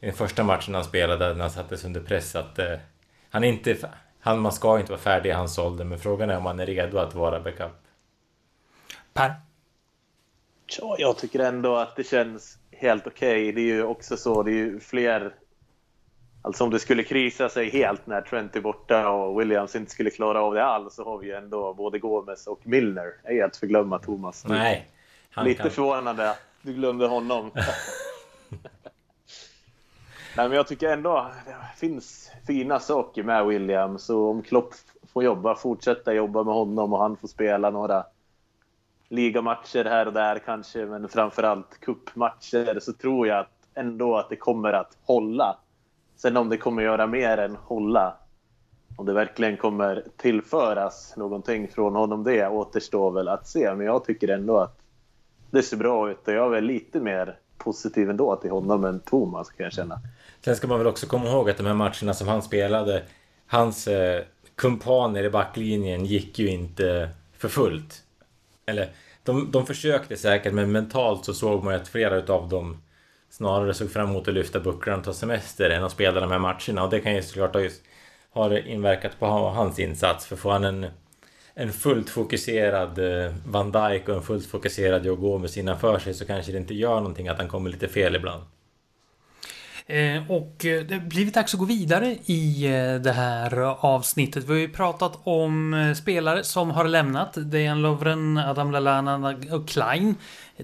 I 0.00 0.06
den 0.06 0.14
första 0.14 0.44
matchen 0.44 0.74
han 0.74 0.84
spelade, 0.84 1.34
när 1.34 1.40
han 1.40 1.50
sattes 1.50 1.84
under 1.84 2.00
press, 2.00 2.36
att 2.36 2.58
eh, 2.58 2.74
han 3.30 3.44
inte 3.44 3.76
han, 4.20 4.40
man 4.40 4.52
ska 4.52 4.78
inte 4.78 4.92
vara 4.92 5.00
färdig 5.00 5.30
i 5.30 5.32
hans 5.32 5.58
ålder, 5.58 5.84
men 5.84 5.98
frågan 5.98 6.30
är 6.30 6.36
om 6.36 6.46
han 6.46 6.60
är 6.60 6.66
redo 6.66 6.98
att 6.98 7.14
vara 7.14 7.40
backup. 7.40 7.72
Per? 9.12 9.34
Ja, 10.78 10.96
jag 10.98 11.18
tycker 11.18 11.38
ändå 11.38 11.76
att 11.76 11.96
det 11.96 12.04
känns 12.04 12.58
helt 12.72 13.06
okej. 13.06 13.42
Okay. 13.42 13.52
Det 13.52 13.60
är 13.60 13.74
ju 13.74 13.82
också 13.82 14.16
så, 14.16 14.42
det 14.42 14.50
är 14.50 14.54
ju 14.54 14.80
fler... 14.80 15.34
Alltså 16.42 16.64
om 16.64 16.70
det 16.70 16.78
skulle 16.78 17.02
krisa 17.02 17.48
sig 17.48 17.70
helt 17.70 18.06
när 18.06 18.20
Trent 18.20 18.56
är 18.56 18.60
borta 18.60 19.08
och 19.08 19.40
Williams 19.40 19.76
inte 19.76 19.90
skulle 19.90 20.10
klara 20.10 20.42
av 20.42 20.54
det 20.54 20.64
alls 20.64 20.94
så 20.94 21.04
har 21.04 21.18
vi 21.18 21.26
ju 21.26 21.34
ändå 21.34 21.74
både 21.74 21.98
Gomes 21.98 22.46
och 22.46 22.66
Milner. 22.66 23.12
Ej 23.24 23.42
att 23.42 23.56
förglömma 23.56 23.98
Thomas. 23.98 24.44
Nej. 24.48 24.88
Lite 25.44 25.62
kan... 25.62 25.70
förvånande 25.70 26.30
att 26.30 26.42
du 26.62 26.72
glömde 26.72 27.06
honom. 27.06 27.50
Nej, 30.36 30.48
men 30.48 30.52
jag 30.52 30.66
tycker 30.66 30.88
ändå 30.88 31.30
det 31.46 31.56
finns 31.76 32.30
fina 32.46 32.80
saker 32.80 33.22
med 33.22 33.46
William. 33.46 33.98
Så 33.98 34.30
om 34.30 34.42
Klopp 34.42 34.74
får 35.12 35.24
jobba, 35.24 35.54
fortsätta 35.54 36.14
jobba 36.14 36.44
med 36.44 36.54
honom 36.54 36.92
och 36.92 36.98
han 36.98 37.16
får 37.16 37.28
spela 37.28 37.70
några 37.70 38.04
ligamatcher 39.08 39.84
här 39.84 40.06
och 40.06 40.12
där 40.12 40.38
kanske, 40.38 40.86
men 40.86 41.08
framförallt 41.08 41.80
kuppmatcher 41.80 42.80
så 42.80 42.92
tror 42.92 43.26
jag 43.26 43.38
att 43.38 43.52
ändå 43.74 44.16
att 44.16 44.28
det 44.28 44.36
kommer 44.36 44.72
att 44.72 44.96
hålla. 45.04 45.56
Sen 46.18 46.36
om 46.36 46.48
det 46.48 46.56
kommer 46.56 46.82
göra 46.82 47.06
mer 47.06 47.38
än 47.38 47.56
hålla, 47.56 48.16
om 48.96 49.06
det 49.06 49.12
verkligen 49.12 49.56
kommer 49.56 50.04
tillföras 50.16 51.16
någonting 51.16 51.68
från 51.68 51.94
honom, 51.94 52.24
det 52.24 52.48
återstår 52.48 53.10
väl 53.10 53.28
att 53.28 53.48
se. 53.48 53.74
Men 53.74 53.86
jag 53.86 54.04
tycker 54.04 54.28
ändå 54.28 54.58
att 54.58 54.78
det 55.50 55.62
ser 55.62 55.76
bra 55.76 56.10
ut 56.10 56.28
och 56.28 56.34
jag 56.34 56.46
är 56.46 56.50
väl 56.50 56.64
lite 56.64 57.00
mer 57.00 57.38
positiv 57.58 58.10
ändå 58.10 58.36
till 58.36 58.50
honom 58.50 58.84
än 58.84 59.00
Thomas 59.00 59.50
kan 59.50 59.64
jag 59.64 59.72
känna. 59.72 60.00
Sen 60.44 60.56
ska 60.56 60.66
man 60.66 60.78
väl 60.78 60.86
också 60.86 61.06
komma 61.06 61.26
ihåg 61.26 61.50
att 61.50 61.56
de 61.56 61.66
här 61.66 61.74
matcherna 61.74 62.14
som 62.14 62.28
han 62.28 62.42
spelade, 62.42 63.02
hans 63.46 63.88
eh, 63.88 64.22
kumpaner 64.54 65.24
i 65.24 65.30
backlinjen 65.30 66.04
gick 66.04 66.38
ju 66.38 66.48
inte 66.48 67.08
för 67.36 67.48
fullt. 67.48 68.02
Eller, 68.66 68.88
de, 69.22 69.50
de 69.50 69.66
försökte 69.66 70.16
säkert, 70.16 70.52
men 70.52 70.72
mentalt 70.72 71.24
så 71.24 71.34
såg 71.34 71.64
man 71.64 71.74
ju 71.74 71.80
att 71.80 71.88
flera 71.88 72.34
av 72.34 72.48
dem 72.48 72.76
snarare 73.30 73.74
såg 73.74 73.90
fram 73.90 74.10
emot 74.10 74.28
att 74.28 74.34
lyfta 74.34 74.60
bucklan 74.60 74.98
och 74.98 75.04
ta 75.04 75.12
semester 75.12 75.70
än 75.70 75.84
att 75.84 75.92
spela 75.92 76.20
de 76.20 76.30
här 76.30 76.38
matcherna. 76.38 76.84
Och 76.84 76.90
det 76.90 77.00
kan 77.00 77.14
ju 77.14 77.22
såklart 77.22 77.54
ha, 77.54 77.60
just, 77.60 77.82
ha 78.30 78.58
inverkat 78.58 79.18
på 79.18 79.26
hans 79.26 79.78
insats. 79.78 80.26
För 80.26 80.36
får 80.36 80.50
han 80.50 80.64
en, 80.64 80.86
en 81.54 81.72
fullt 81.72 82.10
fokuserad 82.10 82.98
eh, 82.98 83.34
Van 83.46 83.72
Dijk 83.72 84.08
och 84.08 84.14
en 84.14 84.22
fullt 84.22 84.46
fokuserad 84.46 85.06
Joe 85.06 85.16
Gomez 85.16 85.56
innanför 85.56 85.98
sig 85.98 86.14
så 86.14 86.24
kanske 86.24 86.52
det 86.52 86.58
inte 86.58 86.74
gör 86.74 86.96
någonting 86.96 87.28
att 87.28 87.38
han 87.38 87.48
kommer 87.48 87.70
lite 87.70 87.88
fel 87.88 88.16
ibland. 88.16 88.42
Eh, 89.90 90.30
och 90.30 90.64
eh, 90.64 90.84
det 90.84 90.94
har 90.94 91.08
blivit 91.08 91.34
dags 91.34 91.54
att 91.54 91.60
gå 91.60 91.66
vidare 91.66 92.16
i 92.26 92.66
eh, 92.66 92.94
det 92.94 93.12
här 93.12 93.58
avsnittet. 93.86 94.44
Vi 94.44 94.52
har 94.52 94.60
ju 94.60 94.68
pratat 94.68 95.18
om 95.24 95.94
spelare 95.98 96.44
som 96.44 96.70
har 96.70 96.84
lämnat. 96.84 97.32
Dejan 97.36 97.82
Lovren, 97.82 98.38
Adam 98.38 98.72
Lallana 98.72 99.36
och 99.50 99.68
Klein. 99.68 100.14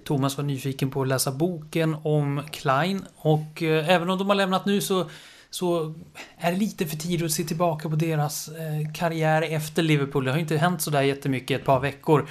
Thomas 0.04 0.36
var 0.36 0.44
nyfiken 0.44 0.90
på 0.90 1.02
att 1.02 1.08
läsa 1.08 1.32
boken 1.32 1.96
om 2.02 2.42
Klein. 2.50 3.04
Och 3.16 3.62
även 3.62 4.10
om 4.10 4.18
de 4.18 4.28
har 4.28 4.34
lämnat 4.34 4.66
nu 4.66 4.80
så 4.80 5.10
så 5.50 5.94
är 6.38 6.52
det 6.52 6.58
lite 6.58 6.86
för 6.86 6.96
tidigt 6.96 7.24
att 7.24 7.32
se 7.32 7.44
tillbaka 7.44 7.88
på 7.88 7.96
deras 7.96 8.50
karriär 8.94 9.42
efter 9.42 9.82
Liverpool. 9.82 10.24
Det 10.24 10.30
har 10.30 10.38
inte 10.38 10.56
hänt 10.56 10.82
sådär 10.82 11.02
jättemycket 11.02 11.60
ett 11.60 11.66
par 11.66 11.80
veckor. 11.80 12.28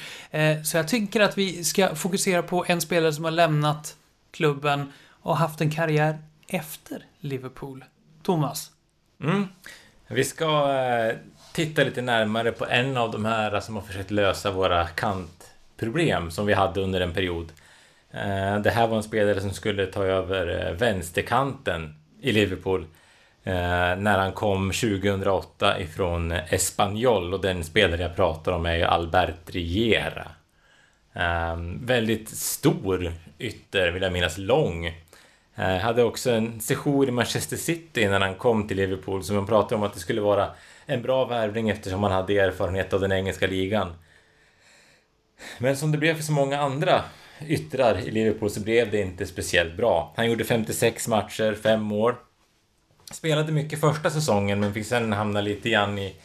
Så 0.63 0.77
jag 0.77 0.87
tycker 0.87 1.21
att 1.21 1.37
vi 1.37 1.63
ska 1.63 1.95
fokusera 1.95 2.43
på 2.43 2.65
en 2.67 2.81
spelare 2.81 3.13
som 3.13 3.23
har 3.23 3.31
lämnat 3.31 3.95
klubben 4.31 4.91
och 5.21 5.37
haft 5.37 5.61
en 5.61 5.71
karriär 5.71 6.17
efter 6.53 7.05
Liverpool. 7.19 7.85
Thomas? 8.23 8.71
Mm. 9.23 9.47
Vi 10.07 10.23
ska 10.23 10.73
eh, 10.73 11.15
titta 11.53 11.83
lite 11.83 12.01
närmare 12.01 12.51
på 12.51 12.65
en 12.65 12.97
av 12.97 13.11
de 13.11 13.25
här 13.25 13.59
som 13.59 13.75
har 13.75 13.83
försökt 13.83 14.11
lösa 14.11 14.51
våra 14.51 14.87
kantproblem 14.87 16.31
som 16.31 16.45
vi 16.45 16.53
hade 16.53 16.81
under 16.81 17.01
en 17.01 17.13
period. 17.13 17.51
Eh, 18.11 18.59
det 18.59 18.69
här 18.69 18.87
var 18.87 18.97
en 18.97 19.03
spelare 19.03 19.41
som 19.41 19.51
skulle 19.51 19.85
ta 19.85 20.03
över 20.03 20.67
eh, 20.67 20.73
vänsterkanten 20.73 21.95
i 22.21 22.31
Liverpool 22.31 22.87
när 23.45 24.17
han 24.19 24.31
kom 24.31 24.71
2008 24.71 25.79
ifrån 25.79 26.31
Espanyol 26.31 27.33
och 27.33 27.41
den 27.41 27.63
spelare 27.63 28.01
jag 28.01 28.15
pratar 28.15 28.51
om 28.51 28.65
är 28.65 28.75
ju 28.75 28.83
Albert 28.83 29.49
Riera. 29.49 30.27
Väldigt 31.81 32.29
stor 32.29 33.13
ytter, 33.39 33.91
vill 33.91 34.03
jag 34.03 34.13
minnas, 34.13 34.37
lång. 34.37 34.91
Eh, 35.55 35.77
hade 35.77 36.03
också 36.03 36.31
en 36.31 36.61
session 36.61 37.07
i 37.07 37.11
Manchester 37.11 37.57
City 37.57 38.01
innan 38.01 38.21
han 38.21 38.35
kom 38.35 38.67
till 38.67 38.77
Liverpool, 38.77 39.23
så 39.23 39.33
man 39.33 39.45
pratade 39.45 39.75
om 39.75 39.83
att 39.83 39.93
det 39.93 39.99
skulle 39.99 40.21
vara 40.21 40.51
en 40.85 41.01
bra 41.01 41.25
värvning 41.25 41.69
eftersom 41.69 42.03
han 42.03 42.11
hade 42.11 42.39
erfarenhet 42.39 42.93
av 42.93 42.99
den 42.99 43.11
engelska 43.11 43.47
ligan. 43.47 43.93
Men 45.57 45.77
som 45.77 45.91
det 45.91 45.97
blev 45.97 46.15
för 46.15 46.23
så 46.23 46.31
många 46.31 46.59
andra 46.59 47.03
yttrar 47.47 47.97
i 47.99 48.11
Liverpool 48.11 48.49
så 48.49 48.59
blev 48.59 48.91
det 48.91 49.01
inte 49.01 49.25
speciellt 49.25 49.77
bra. 49.77 50.13
Han 50.15 50.29
gjorde 50.29 50.43
56 50.43 51.07
matcher, 51.07 51.53
5 51.53 51.81
mål. 51.81 52.13
Spelade 53.11 53.51
mycket 53.51 53.79
första 53.79 54.09
säsongen 54.09 54.59
men 54.59 54.73
fick 54.73 54.85
sen 54.85 55.13
hamna 55.13 55.41
lite 55.41 55.69
grann 55.69 55.99
i 55.99 56.15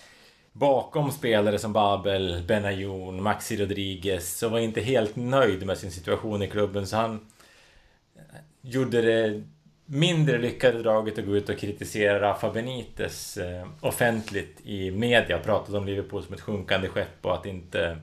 bakom 0.53 1.12
spelare 1.12 1.59
som 1.59 1.72
Babel, 1.72 2.43
Benayoun, 2.49 3.22
Maxi 3.22 3.57
Rodriguez 3.57 4.43
och 4.43 4.51
var 4.51 4.59
inte 4.59 4.81
helt 4.81 5.16
nöjd 5.16 5.66
med 5.66 5.79
sin 5.79 5.91
situation 5.91 6.43
i 6.43 6.49
klubben 6.49 6.87
så 6.87 6.97
han 6.97 7.20
gjorde 8.61 9.03
det 9.03 9.43
mindre 9.87 10.39
lyckade 10.39 10.83
draget 10.83 11.19
att 11.19 11.27
gå 11.27 11.37
ut 11.37 11.49
och 11.49 11.59
kritisera 11.59 12.21
Rafa 12.21 12.51
Benitez 12.51 13.37
eh, 13.37 13.67
offentligt 13.81 14.61
i 14.65 14.91
media. 14.91 15.39
Pratade 15.39 15.79
om 15.79 15.87
Liverpool 15.87 16.23
som 16.23 16.35
ett 16.35 16.41
sjunkande 16.41 16.89
skepp 16.89 17.27
och 17.27 17.35
att 17.35 17.47
inte 17.47 17.99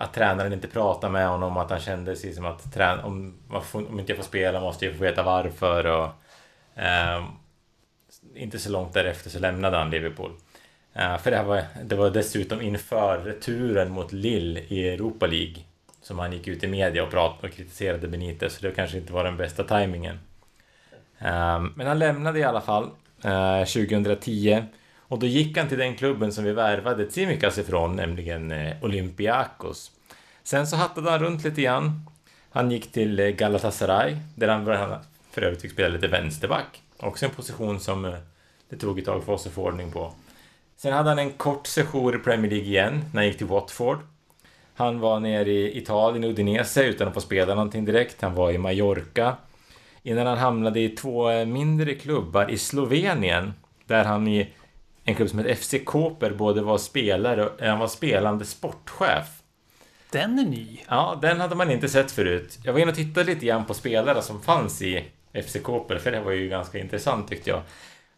att 0.00 0.14
tränaren 0.14 0.52
inte 0.52 0.68
pratade 0.68 1.12
med 1.12 1.28
honom 1.28 1.56
att 1.56 1.70
han 1.70 1.80
kände 1.80 2.16
sig 2.16 2.32
som 2.32 2.44
att 2.44 2.72
trän 2.72 3.00
om, 3.00 3.34
om 3.72 4.00
inte 4.00 4.12
jag 4.12 4.16
får 4.16 4.24
spela 4.24 4.60
måste 4.60 4.86
jag 4.86 4.94
få 4.94 5.02
veta 5.02 5.22
varför 5.22 5.86
och 5.86 6.08
eh, 6.82 7.24
inte 8.34 8.58
så 8.58 8.70
långt 8.70 8.92
därefter 8.92 9.30
så 9.30 9.38
lämnade 9.38 9.76
han 9.76 9.90
Liverpool. 9.90 10.32
Eh, 10.92 11.18
för 11.18 11.30
det, 11.30 11.36
här 11.36 11.44
var, 11.44 11.62
det 11.84 11.96
var 11.96 12.10
dessutom 12.10 12.60
inför 12.60 13.18
returen 13.18 13.90
mot 13.90 14.12
Lille 14.12 14.60
i 14.60 14.88
Europa 14.88 15.26
League 15.26 15.62
som 16.02 16.18
han 16.18 16.32
gick 16.32 16.48
ut 16.48 16.64
i 16.64 16.66
media 16.66 17.02
och 17.02 17.10
pratade 17.10 17.48
och 17.48 17.54
kritiserade 17.54 18.08
Benitez 18.08 18.54
så 18.54 18.66
det 18.66 18.72
kanske 18.72 18.98
inte 18.98 19.12
var 19.12 19.24
den 19.24 19.36
bästa 19.36 19.64
tajmingen. 19.64 20.18
Ehm, 21.18 21.72
Men 21.76 21.86
han 21.86 21.98
lämnade 21.98 22.38
i 22.38 22.44
alla 22.44 22.60
fall 22.60 22.90
eh, 23.24 23.64
2010 23.64 24.64
och 24.98 25.18
då 25.18 25.26
gick 25.26 25.58
han 25.58 25.68
till 25.68 25.78
den 25.78 25.96
klubben 25.96 26.32
som 26.32 26.44
vi 26.44 26.52
värvade 26.52 27.06
Tsimikas 27.06 27.58
ifrån, 27.58 27.96
nämligen 27.96 28.50
eh, 28.50 28.76
Olympiakos. 28.82 29.90
Sen 30.42 30.66
så 30.66 30.76
hattade 30.76 31.10
han 31.10 31.20
runt 31.20 31.44
lite 31.44 31.62
grann. 31.62 32.06
Han 32.50 32.70
gick 32.70 32.92
till 32.92 33.20
eh, 33.20 33.28
Galatasaray, 33.28 34.16
där 34.34 34.48
han 34.48 34.64
för 35.30 35.42
övrigt 35.42 35.62
fick 35.62 35.72
spela 35.72 35.88
lite 35.88 36.08
vänsterback. 36.08 36.82
Också 36.96 37.24
en 37.24 37.30
position 37.30 37.80
som 37.80 38.16
det 38.68 38.76
tog 38.76 38.98
ett 38.98 39.04
tag 39.04 39.24
för 39.24 39.32
oss 39.32 39.46
att 39.46 39.52
få 39.52 39.62
ordning 39.64 39.92
på. 39.92 40.12
Sen 40.76 40.92
hade 40.92 41.08
han 41.08 41.18
en 41.18 41.32
kort 41.32 41.66
session 41.66 42.14
i 42.14 42.18
Premier 42.18 42.50
League 42.50 42.68
igen, 42.68 43.04
när 43.12 43.20
han 43.20 43.26
gick 43.26 43.38
till 43.38 43.46
Watford. 43.46 43.98
Han 44.80 45.00
var 45.00 45.20
nere 45.20 45.50
i 45.50 45.78
Italien, 45.78 46.24
Udinese, 46.24 46.84
utan 46.84 47.08
att 47.08 47.14
få 47.14 47.20
spela 47.20 47.54
någonting 47.54 47.84
direkt. 47.84 48.22
Han 48.22 48.34
var 48.34 48.50
i 48.50 48.58
Mallorca 48.58 49.36
innan 50.02 50.26
han 50.26 50.38
hamnade 50.38 50.80
i 50.80 50.88
två 50.88 51.44
mindre 51.44 51.94
klubbar 51.94 52.50
i 52.50 52.58
Slovenien 52.58 53.52
där 53.86 54.04
han 54.04 54.28
i 54.28 54.48
en 55.04 55.14
klubb 55.14 55.28
som 55.28 55.38
heter 55.38 55.54
FC 55.54 55.74
Koper 55.84 56.30
både 56.30 56.62
var 56.62 56.78
spelare 56.78 57.46
och 57.46 57.60
han 57.60 57.78
var 57.78 57.86
spelande 57.88 58.44
sportchef. 58.44 59.42
Den 60.10 60.38
är 60.38 60.44
ny. 60.44 60.80
Ja, 60.88 61.18
den 61.22 61.40
hade 61.40 61.54
man 61.54 61.70
inte 61.70 61.88
sett 61.88 62.10
förut. 62.10 62.58
Jag 62.64 62.72
var 62.72 62.80
inne 62.80 62.90
och 62.90 62.96
tittade 62.96 63.26
lite 63.26 63.46
grann 63.46 63.64
på 63.64 63.74
spelare 63.74 64.22
som 64.22 64.42
fanns 64.42 64.82
i 64.82 65.04
FC 65.44 65.56
Koper, 65.62 65.98
för 65.98 66.12
det 66.12 66.20
var 66.20 66.32
ju 66.32 66.48
ganska 66.48 66.78
intressant 66.78 67.28
tyckte 67.28 67.50
jag. 67.50 67.60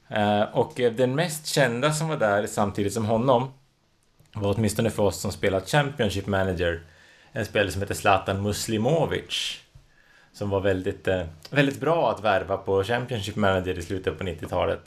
Eh, 0.09 0.43
och 0.53 0.81
eh, 0.81 0.93
den 0.93 1.15
mest 1.15 1.47
kända 1.47 1.93
som 1.93 2.09
var 2.09 2.17
där 2.17 2.47
samtidigt 2.47 2.93
som 2.93 3.05
honom 3.05 3.49
var 4.35 4.55
åtminstone 4.57 4.91
för 4.91 5.03
oss 5.03 5.21
som 5.21 5.33
spelat 5.33 5.69
Championship 5.69 6.27
Manager 6.27 6.83
en 7.33 7.47
spelare 7.47 7.71
som 7.71 7.83
heter 7.83 7.95
Zlatan 7.95 8.43
Muslimovic 8.43 9.63
som 10.33 10.51
var 10.51 10.61
väldigt, 10.61 11.09
eh, 11.09 11.23
väldigt 11.51 11.81
bra 11.81 12.11
att 12.11 12.25
värva 12.25 12.57
på 12.57 12.85
Championship 12.85 13.37
Manager 13.37 13.79
i 13.79 13.83
slutet 13.83 14.19
på 14.19 14.25
90-talet. 14.25 14.83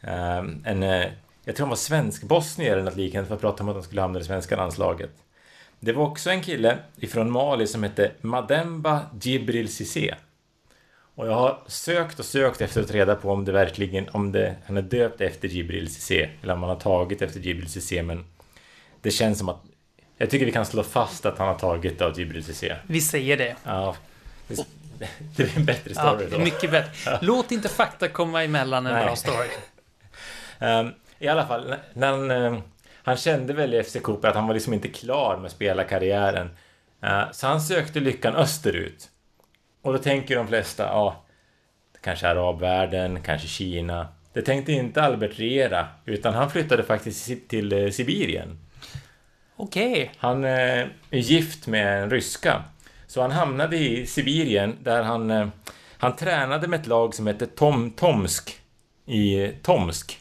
Eh, 0.00 0.38
en, 0.64 0.82
eh, 0.82 1.06
jag 1.44 1.56
tror 1.56 1.64
han 1.64 1.68
var 1.68 1.76
svensk-bosnier 1.76 2.72
eller 2.72 2.82
något 2.82 2.96
liknande 2.96 3.28
för 3.28 3.34
att 3.34 3.40
prata 3.40 3.62
om 3.62 3.68
att 3.68 3.74
han 3.74 3.84
skulle 3.84 4.00
hamna 4.00 4.18
i 4.18 4.22
det 4.22 4.26
svenska 4.26 4.56
landslaget. 4.56 5.10
Det 5.80 5.92
var 5.92 6.06
också 6.06 6.30
en 6.30 6.42
kille 6.42 6.78
ifrån 6.96 7.30
Mali 7.30 7.66
som 7.66 7.82
hette 7.82 8.12
Mademba 8.20 9.00
Djibril 9.20 9.68
Cissé. 9.68 10.14
Och 11.14 11.26
jag 11.26 11.34
har 11.34 11.58
sökt 11.66 12.18
och 12.18 12.24
sökt 12.24 12.60
efter 12.60 12.80
att 12.80 12.88
ta 12.88 12.94
reda 12.94 13.14
på 13.14 13.30
om 13.30 13.44
det 13.44 13.52
verkligen, 13.52 14.08
om 14.08 14.32
det, 14.32 14.56
han 14.66 14.76
är 14.76 14.82
döpt 14.82 15.20
efter 15.20 15.48
Djibril 15.48 15.94
Cissé, 15.94 16.28
eller 16.42 16.54
om 16.54 16.62
han 16.62 16.70
har 16.70 16.80
tagit 16.80 17.22
efter 17.22 17.40
Djibril 17.40 17.68
Cissé, 17.68 18.02
men 18.02 18.24
det 19.06 19.12
känns 19.12 19.38
som 19.38 19.48
att 19.48 19.62
jag 20.16 20.30
tycker 20.30 20.46
vi 20.46 20.52
kan 20.52 20.66
slå 20.66 20.82
fast 20.82 21.26
att 21.26 21.38
han 21.38 21.48
har 21.48 21.58
tagit 21.58 22.02
av 22.02 22.18
Djibril 22.18 22.44
Cissé. 22.44 22.76
Vi 22.86 23.00
säger 23.00 23.36
det. 23.36 23.56
Ja, 23.64 23.96
det 25.36 25.42
är 25.42 25.56
en 25.56 25.64
bättre 25.64 25.94
story 25.94 26.24
ja, 26.30 26.30
då. 26.30 26.38
Mycket 26.38 26.70
bättre. 26.70 27.18
Låt 27.22 27.52
inte 27.52 27.68
fakta 27.68 28.08
komma 28.08 28.44
emellan 28.44 28.86
en 28.86 28.94
Nej. 28.94 29.04
bra 29.04 29.16
story. 29.16 29.48
um, 30.60 30.92
I 31.18 31.28
alla 31.28 31.46
fall, 31.46 31.74
när 31.94 32.10
han, 32.10 32.30
um, 32.30 32.62
han 33.02 33.16
kände 33.16 33.52
väl 33.52 33.74
i 33.74 33.82
FC 33.82 33.96
Cooper 34.02 34.28
att 34.28 34.34
han 34.34 34.46
var 34.46 34.54
liksom 34.54 34.74
inte 34.74 34.88
klar 34.88 35.38
med 35.42 35.50
spelarkarriären. 35.50 36.50
Uh, 37.04 37.32
så 37.32 37.46
han 37.46 37.60
sökte 37.60 38.00
lyckan 38.00 38.36
österut. 38.36 39.08
Och 39.82 39.92
då 39.92 39.98
tänker 39.98 40.36
de 40.36 40.48
flesta, 40.48 40.82
ja, 40.82 41.24
kanske 42.00 42.28
arabvärlden, 42.28 43.22
kanske 43.22 43.48
Kina. 43.48 44.08
Det 44.32 44.42
tänkte 44.42 44.72
inte 44.72 45.02
Albert 45.02 45.38
Riera, 45.38 45.86
utan 46.04 46.34
han 46.34 46.50
flyttade 46.50 46.82
faktiskt 46.82 47.48
till 47.48 47.72
uh, 47.72 47.90
Sibirien. 47.90 48.58
Okej. 49.56 49.92
Okay. 49.92 50.08
Han 50.18 50.44
eh, 50.44 50.86
är 51.10 51.18
gift 51.18 51.66
med 51.66 52.02
en 52.02 52.10
ryska. 52.10 52.64
Så 53.06 53.20
han 53.22 53.30
hamnade 53.30 53.76
i 53.76 54.06
Sibirien 54.06 54.76
där 54.82 55.02
han, 55.02 55.30
eh, 55.30 55.48
han 55.98 56.16
tränade 56.16 56.68
med 56.68 56.80
ett 56.80 56.86
lag 56.86 57.14
som 57.14 57.26
heter 57.26 57.46
Tom, 57.46 57.90
Tomsk 57.90 58.60
i 59.06 59.48
Tomsk. 59.62 60.18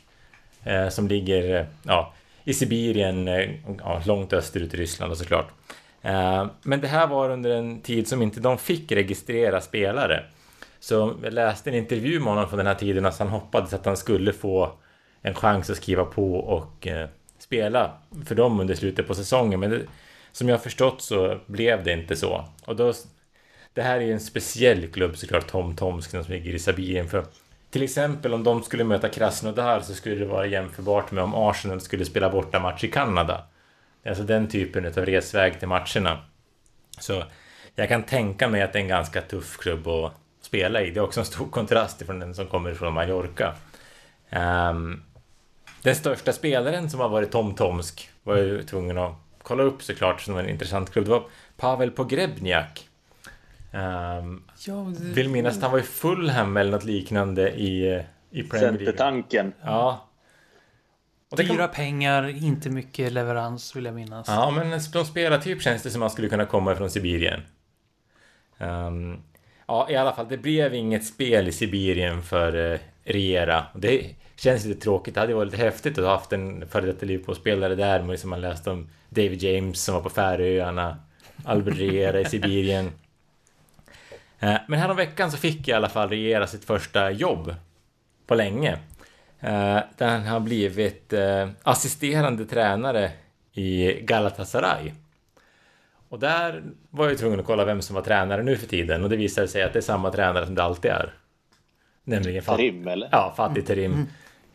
Eh, 0.64 0.90
som 0.90 1.08
ligger 1.08 1.68
ja, 1.84 2.14
i 2.44 2.54
Sibirien, 2.54 3.28
ja, 3.80 4.02
långt 4.06 4.34
österut 4.34 4.74
i 4.74 4.78
Ryssland 4.78 5.18
såklart. 5.18 5.48
men 6.62 6.82
det 6.82 6.88
här 6.88 7.08
var 7.08 7.30
under 7.30 7.50
en 7.50 7.82
tid 7.82 8.08
som 8.08 8.22
inte 8.22 8.40
de 8.40 8.58
fick 8.58 8.92
registrera 8.92 9.62
spelare. 9.62 10.24
Så 10.80 11.16
jag 11.24 11.34
läste 11.34 11.70
en 11.70 11.76
intervju 11.76 12.20
med 12.20 12.28
honom 12.28 12.50
från 12.50 12.58
den 12.58 12.68
här 12.68 12.76
tiden 12.76 13.06
att 13.06 13.20
han 13.20 13.28
hoppades 13.28 13.74
att 13.74 13.86
han 13.86 13.98
skulle 13.98 14.34
få 14.34 14.72
en 15.22 15.34
chans 15.34 15.70
att 15.70 15.78
skriva 15.78 16.06
på 16.06 16.36
och 16.36 16.88
spela 17.46 17.92
för 18.26 18.36
dem 18.36 18.60
under 18.60 18.76
slutet 18.76 19.08
på 19.08 19.16
säsongen. 19.16 19.60
Men 19.60 19.70
det, 19.70 19.82
som 20.32 20.50
jag 20.50 20.56
har 20.56 20.64
förstått 20.64 21.02
så 21.02 21.40
blev 21.46 21.84
det 21.84 21.94
inte 21.94 22.16
så. 22.16 22.46
Och 22.66 22.76
då, 22.76 22.94
det 23.74 23.82
här 23.82 23.98
är 23.98 24.02
ju 24.02 24.14
en 24.14 24.20
speciell 24.20 24.88
klubb 24.88 25.18
såklart, 25.18 25.48
Tom 25.48 25.76
Tomsk, 25.76 26.12
som 26.12 26.24
ligger 26.28 26.54
i 26.54 26.60
Sabien. 26.60 27.10
För 27.10 27.26
till 27.70 27.84
exempel 27.84 28.34
om 28.34 28.44
de 28.44 28.64
skulle 28.64 28.84
möta 28.84 29.10
Krasnodar 29.10 29.82
så 29.82 29.94
skulle 29.94 30.16
det 30.16 30.26
vara 30.26 30.46
jämförbart 30.46 31.12
med 31.12 31.24
om 31.24 31.36
Arsenal 31.36 31.82
skulle 31.82 32.06
spela 32.06 32.30
borta 32.30 32.60
match 32.60 32.84
i 32.84 32.88
Kanada. 32.88 33.44
Alltså 34.06 34.24
den 34.24 34.48
typen 34.48 34.86
av 34.86 35.06
resväg 35.06 35.60
till 35.60 35.68
matcherna. 35.68 36.22
Så 37.00 37.24
jag 37.76 37.90
kan 37.90 38.04
tänka 38.04 38.48
mig 38.48 38.62
att 38.62 38.74
det 38.74 38.80
är 38.80 38.84
en 38.84 38.88
ganska 38.88 39.22
tuff 39.22 39.58
klubb 39.58 39.88
att 39.88 40.14
spela 40.42 40.82
i. 40.82 40.92
Det 40.92 41.00
är 41.00 41.04
också 41.04 41.20
en 41.20 41.26
stor 41.26 41.48
kontrast 41.48 42.06
från 42.06 42.20
den 42.20 42.36
som 42.36 42.48
kommer 42.48 42.74
från 42.74 42.94
Mallorca. 42.94 43.56
Um, 44.30 45.04
den 45.86 45.96
största 45.96 46.34
spelaren 46.34 46.90
som 46.90 47.00
har 47.00 47.10
varit 47.10 47.32
Tom 47.32 47.56
Tomsk 47.56 48.10
var 48.24 48.38
ju 48.38 48.64
tvungen 48.64 48.98
att 48.98 49.14
kolla 49.44 49.64
upp 49.64 49.84
såklart 49.84 50.22
som 50.22 50.38
en 50.38 50.50
intressant 50.50 50.92
klubb. 50.92 51.06
Det 51.06 51.12
var 51.12 51.24
Pavel 51.58 51.92
Pogrebniak. 51.92 52.90
Um, 53.72 54.44
ja, 54.68 54.94
det... 55.00 55.04
Vill 55.04 55.30
minnas 55.30 55.58
att 55.58 55.64
han 55.64 55.72
var 55.72 55.80
i 55.80 55.84
Fulham 55.84 56.58
eller 56.58 56.72
något 56.72 56.84
liknande 56.84 57.52
i, 57.52 58.04
i 58.32 58.44
Premier 58.44 58.72
League. 58.72 58.86
Centertanken. 58.86 59.54
Ja. 59.62 60.08
Och 61.32 61.38
Dyra 61.38 61.58
kan... 61.58 61.70
pengar, 61.70 62.44
inte 62.44 62.70
mycket 62.70 63.12
leverans 63.12 63.76
vill 63.76 63.86
jag 63.86 63.96
minnas. 63.96 64.28
Ja, 64.28 64.52
men 64.52 64.82
som 64.82 65.06
spelartyp 65.06 65.62
känns 65.62 65.84
det 65.84 65.90
som 65.90 66.02
att 66.02 66.04
man 66.04 66.10
skulle 66.10 66.30
kunna 66.30 66.46
komma 66.46 66.76
från 66.76 66.90
Sibirien. 66.90 67.42
Um, 68.58 69.24
Ja, 69.68 69.88
i 69.90 69.96
alla 69.96 70.14
fall, 70.14 70.28
det 70.30 70.38
blev 70.38 70.74
inget 70.74 71.06
spel 71.06 71.48
i 71.48 71.52
Sibirien 71.52 72.24
för 72.24 72.74
eh, 72.74 72.80
Riera. 73.04 73.66
Det 73.76 74.16
känns 74.36 74.66
lite 74.66 74.82
tråkigt. 74.82 75.14
Det 75.14 75.20
hade 75.20 75.34
varit 75.34 75.52
lite 75.52 75.64
häftigt 75.64 75.98
att 75.98 76.04
ha 76.04 76.12
haft 76.12 76.34
en 76.34 76.68
före 76.68 76.86
detta 76.86 77.06
Liverpool-spelare 77.06 77.76
där. 77.76 78.00
Men 78.00 78.12
liksom 78.12 78.30
man 78.30 78.42
läste 78.42 78.70
om 78.70 78.90
David 79.10 79.44
James 79.44 79.84
som 79.84 79.96
var 79.96 80.02
på 80.02 80.10
Färöarna, 80.10 80.98
Albert 81.44 81.78
Riera 81.78 82.20
i 82.20 82.26
Sibirien. 82.30 82.92
Eh, 84.40 84.58
men 84.68 84.80
häromveckan 84.80 85.32
så 85.32 85.38
fick 85.38 85.68
i 85.68 85.74
alla 85.74 85.90
fall 85.90 86.10
Riera 86.10 86.48
sitt 86.48 86.66
första 86.66 87.12
jobb 87.12 87.56
på 88.28 88.36
länge. 88.36 88.72
Eh, 89.40 89.80
där 89.98 90.08
han 90.08 90.24
har 90.24 90.40
blivit 90.40 91.14
eh, 91.14 91.50
assisterande 91.64 92.46
tränare 92.46 93.12
i 93.54 94.02
Galatasaray. 94.02 94.92
Och 96.10 96.20
där 96.20 96.64
var 96.90 97.08
jag 97.10 97.18
tvungen 97.18 97.40
att 97.40 97.46
kolla 97.46 97.66
vem 97.66 97.82
som 97.82 97.96
var 97.96 98.02
tränare 98.02 98.44
nu 98.44 98.58
för 98.58 98.68
tiden 98.68 99.04
och 99.04 99.10
det 99.10 99.16
visade 99.16 99.48
sig 99.48 99.64
att 99.64 99.74
det 99.74 99.80
är 99.80 99.82
samma 99.82 100.12
tränare 100.12 100.46
som 100.46 100.56
det 100.56 100.64
alltid 100.64 100.92
är. 100.92 101.14
Nämligen 102.04 102.44
Terim, 102.44 102.88
eller? 102.88 103.10
Ja, 103.12 103.34
Fatih 103.38 103.64
Terim. 103.64 104.08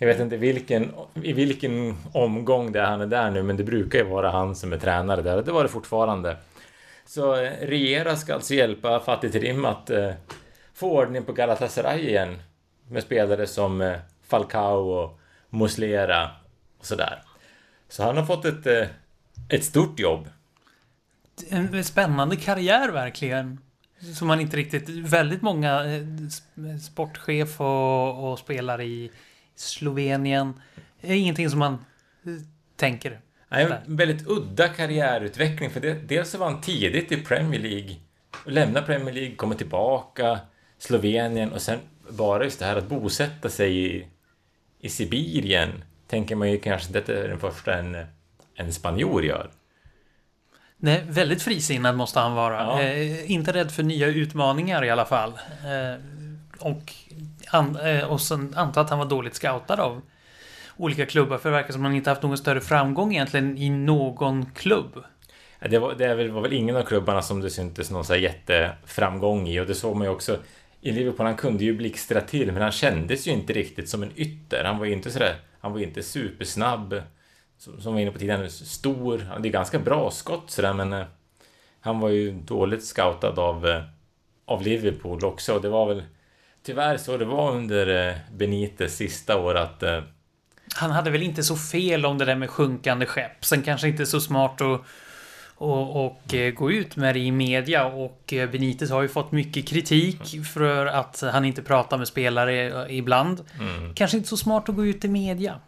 Jag 0.03 0.07
vet 0.07 0.21
inte 0.21 0.37
vilken, 0.37 0.93
i 1.23 1.33
vilken 1.33 1.97
omgång 2.13 2.73
det 2.73 2.81
är 2.81 2.85
han 2.85 3.01
är 3.01 3.07
där 3.07 3.31
nu, 3.31 3.43
men 3.43 3.57
det 3.57 3.65
brukar 3.65 3.99
ju 3.99 4.05
vara 4.05 4.31
han 4.31 4.55
som 4.55 4.73
är 4.73 4.79
tränare 4.79 5.23
där 5.23 5.37
och 5.37 5.45
det 5.45 5.53
var 5.53 5.63
det 5.63 5.69
fortfarande. 5.69 6.37
Så 7.07 7.35
eh, 7.37 7.53
Regera 7.61 8.17
ska 8.17 8.35
alltså 8.35 8.55
hjälpa 8.55 9.01
Fatih 9.01 9.31
Terim 9.31 9.65
att 9.65 9.91
eh, 9.91 10.11
få 10.75 10.91
ordning 10.91 11.25
på 11.25 11.33
Galatasaray 11.33 12.09
igen 12.09 12.43
med 12.89 13.03
spelare 13.03 13.47
som 13.47 13.81
eh, 13.81 13.99
Falcao 14.27 14.91
och 14.91 15.21
Muslera 15.51 16.31
och 16.79 16.87
sådär. 16.87 17.23
Så 17.89 18.03
han 18.03 18.17
har 18.17 18.25
fått 18.25 18.45
ett, 18.45 18.67
eh, 18.67 18.87
ett 19.49 19.65
stort 19.65 19.99
jobb. 19.99 20.29
En 21.49 21.85
spännande 21.85 22.37
karriär 22.37 22.89
verkligen. 22.89 23.59
Som 24.15 24.29
man 24.29 24.41
inte 24.41 24.57
riktigt... 24.57 24.89
Väldigt 24.89 25.43
många 25.43 25.85
eh, 25.85 26.03
sportchef 26.83 27.61
och, 27.61 28.31
och 28.31 28.39
spelare 28.39 28.85
i 28.85 29.11
Slovenien. 29.61 30.61
är 31.01 31.15
ingenting 31.15 31.51
som 31.51 31.59
man 31.59 31.73
eh, 32.25 32.33
tänker. 32.77 33.21
Nej, 33.49 33.69
en 33.87 33.97
väldigt 33.97 34.27
udda 34.27 34.69
karriärutveckling 34.69 35.71
för 35.71 35.81
det, 35.81 35.95
dels 35.95 36.31
så 36.31 36.39
var 36.39 36.51
han 36.51 36.61
tidigt 36.61 37.13
i 37.13 37.17
Premier 37.17 37.61
League 37.61 37.97
och 38.45 38.53
lämnade 38.53 38.87
Premier 38.87 39.15
League, 39.15 39.35
kommer 39.35 39.55
tillbaka, 39.55 40.41
Slovenien 40.79 41.53
och 41.53 41.63
sen 41.63 41.79
bara 42.11 42.45
just 42.45 42.59
det 42.59 42.65
här 42.65 42.77
att 42.77 42.89
bosätta 42.89 43.49
sig 43.49 43.97
i, 43.97 44.07
i 44.81 44.89
Sibirien 44.89 45.85
tänker 46.07 46.37
man 46.37 46.51
ju 46.51 46.59
kanske 46.59 46.87
inte 46.87 46.99
att 46.99 47.07
det 47.07 47.25
är 47.25 47.29
den 47.29 47.41
första 47.41 47.79
en, 47.79 47.97
en 48.55 48.73
spanjor 48.73 49.25
gör. 49.25 49.51
Nej, 50.77 51.05
väldigt 51.09 51.43
frisinnad 51.43 51.97
måste 51.97 52.21
han 52.21 52.35
vara. 52.35 52.57
Ja. 52.57 52.83
Eh, 52.83 53.31
inte 53.31 53.53
rädd 53.53 53.71
för 53.71 53.83
nya 53.83 54.07
utmaningar 54.07 54.85
i 54.85 54.91
alla 54.91 55.05
fall. 55.05 55.31
Eh, 55.65 56.01
och, 56.61 56.93
an, 57.51 57.77
eh, 57.77 58.05
och 58.05 58.21
sen 58.21 58.55
anta 58.57 58.81
att 58.81 58.91
han 58.91 58.99
var 58.99 59.07
dåligt 59.07 59.35
scoutad 59.35 59.83
av 59.83 60.01
olika 60.77 61.07
klubbar. 61.07 61.39
För 61.39 61.51
det 61.51 61.57
verkar 61.57 61.73
som 61.73 61.83
att 61.83 61.87
han 61.87 61.97
inte 61.97 62.11
haft 62.11 62.23
någon 62.23 62.39
större 62.39 62.61
framgång 62.61 63.13
egentligen 63.13 63.59
i 63.59 63.71
någon 63.71 64.47
klubb. 64.55 65.05
Det 65.71 65.79
var, 65.79 65.95
det 65.95 66.29
var 66.29 66.41
väl 66.41 66.53
ingen 66.53 66.77
av 66.77 66.83
klubbarna 66.83 67.23
som 67.23 67.41
det 67.41 67.51
syntes 67.51 67.91
någon 67.91 68.05
så 68.05 68.13
här 68.13 68.21
jätteframgång 68.21 69.49
i 69.49 69.61
och 69.61 69.67
det 69.67 69.75
såg 69.75 69.97
man 69.97 70.07
ju 70.07 70.13
också 70.13 70.39
i 70.81 70.93
Liverpool. 70.93 71.27
Han 71.27 71.37
kunde 71.37 71.65
ju 71.65 71.77
blixtra 71.77 72.21
till 72.21 72.53
men 72.53 72.63
han 72.63 72.73
kändes 72.73 73.27
ju 73.27 73.31
inte 73.31 73.53
riktigt 73.53 73.89
som 73.89 74.03
en 74.03 74.13
ytter. 74.17 74.65
Han 74.65 74.79
var 74.79 74.87
ju 74.87 74.93
inte 74.93 75.11
sådär, 75.11 75.37
han 75.61 75.73
var 75.73 75.79
ju 75.79 75.85
inte 75.85 76.03
supersnabb. 76.03 77.03
Som, 77.59 77.81
som 77.81 77.93
var 77.93 78.01
inne 78.01 78.11
på 78.11 78.19
tidigare, 78.19 78.51
stor. 78.51 79.19
Han 79.19 79.27
hade 79.27 79.49
ju 79.49 79.53
ganska 79.53 79.79
bra 79.79 80.11
skott 80.11 80.51
sådär 80.51 80.73
men 80.73 80.93
eh, 80.93 81.05
han 81.81 82.01
var 82.01 82.09
ju 82.09 82.33
dåligt 82.33 82.85
scoutad 82.85 83.41
av, 83.41 83.67
eh, 83.67 83.83
av 84.45 84.63
Liverpool 84.63 85.25
också 85.25 85.55
och 85.55 85.63
det 85.63 85.69
var 85.69 85.87
väl 85.87 86.03
tyvärr 86.63 86.97
så 86.97 87.17
det 87.17 87.25
var 87.25 87.53
under 87.53 88.09
eh, 88.09 88.15
Benites 88.33 88.97
sista 88.97 89.37
år 89.37 89.55
att 89.55 89.83
eh, 89.83 90.03
Han 90.75 90.91
hade 90.91 91.11
väl 91.11 91.23
inte 91.23 91.43
så 91.43 91.57
fel 91.57 92.07
om 92.07 92.19
det 92.19 92.25
där 92.25 92.37
med 92.37 92.51
sjunkande 92.51 93.07
skepp. 93.07 93.45
Sen 93.45 93.63
kanske 93.63 93.89
inte 93.89 94.07
så 94.07 94.21
smart 94.21 94.61
att 94.61 94.81
och, 95.55 96.07
och 96.07 96.35
eh, 96.35 96.53
gå 96.53 96.73
ut 96.73 96.97
med 96.97 97.15
det 97.15 97.21
i 97.21 97.33
media 97.33 97.87
och 97.87 98.35
Benitez 98.53 98.91
har 98.91 99.03
ju 99.03 99.09
fått 99.09 99.33
mycket 99.33 99.69
kritik 99.69 100.47
för 100.55 100.87
att 100.87 101.21
han 101.33 101.45
inte 101.45 101.63
pratar 101.63 101.99
med 101.99 102.09
spelare 102.09 102.87
ibland. 102.93 103.45
mm, 103.61 103.95
Kanske 103.95 104.17
inte 104.17 104.29
så 104.29 104.37
smart 104.37 104.69
att 104.69 104.77
gå 104.77 104.87
ut 104.87 105.05
i 105.05 105.09
media. 105.09 105.61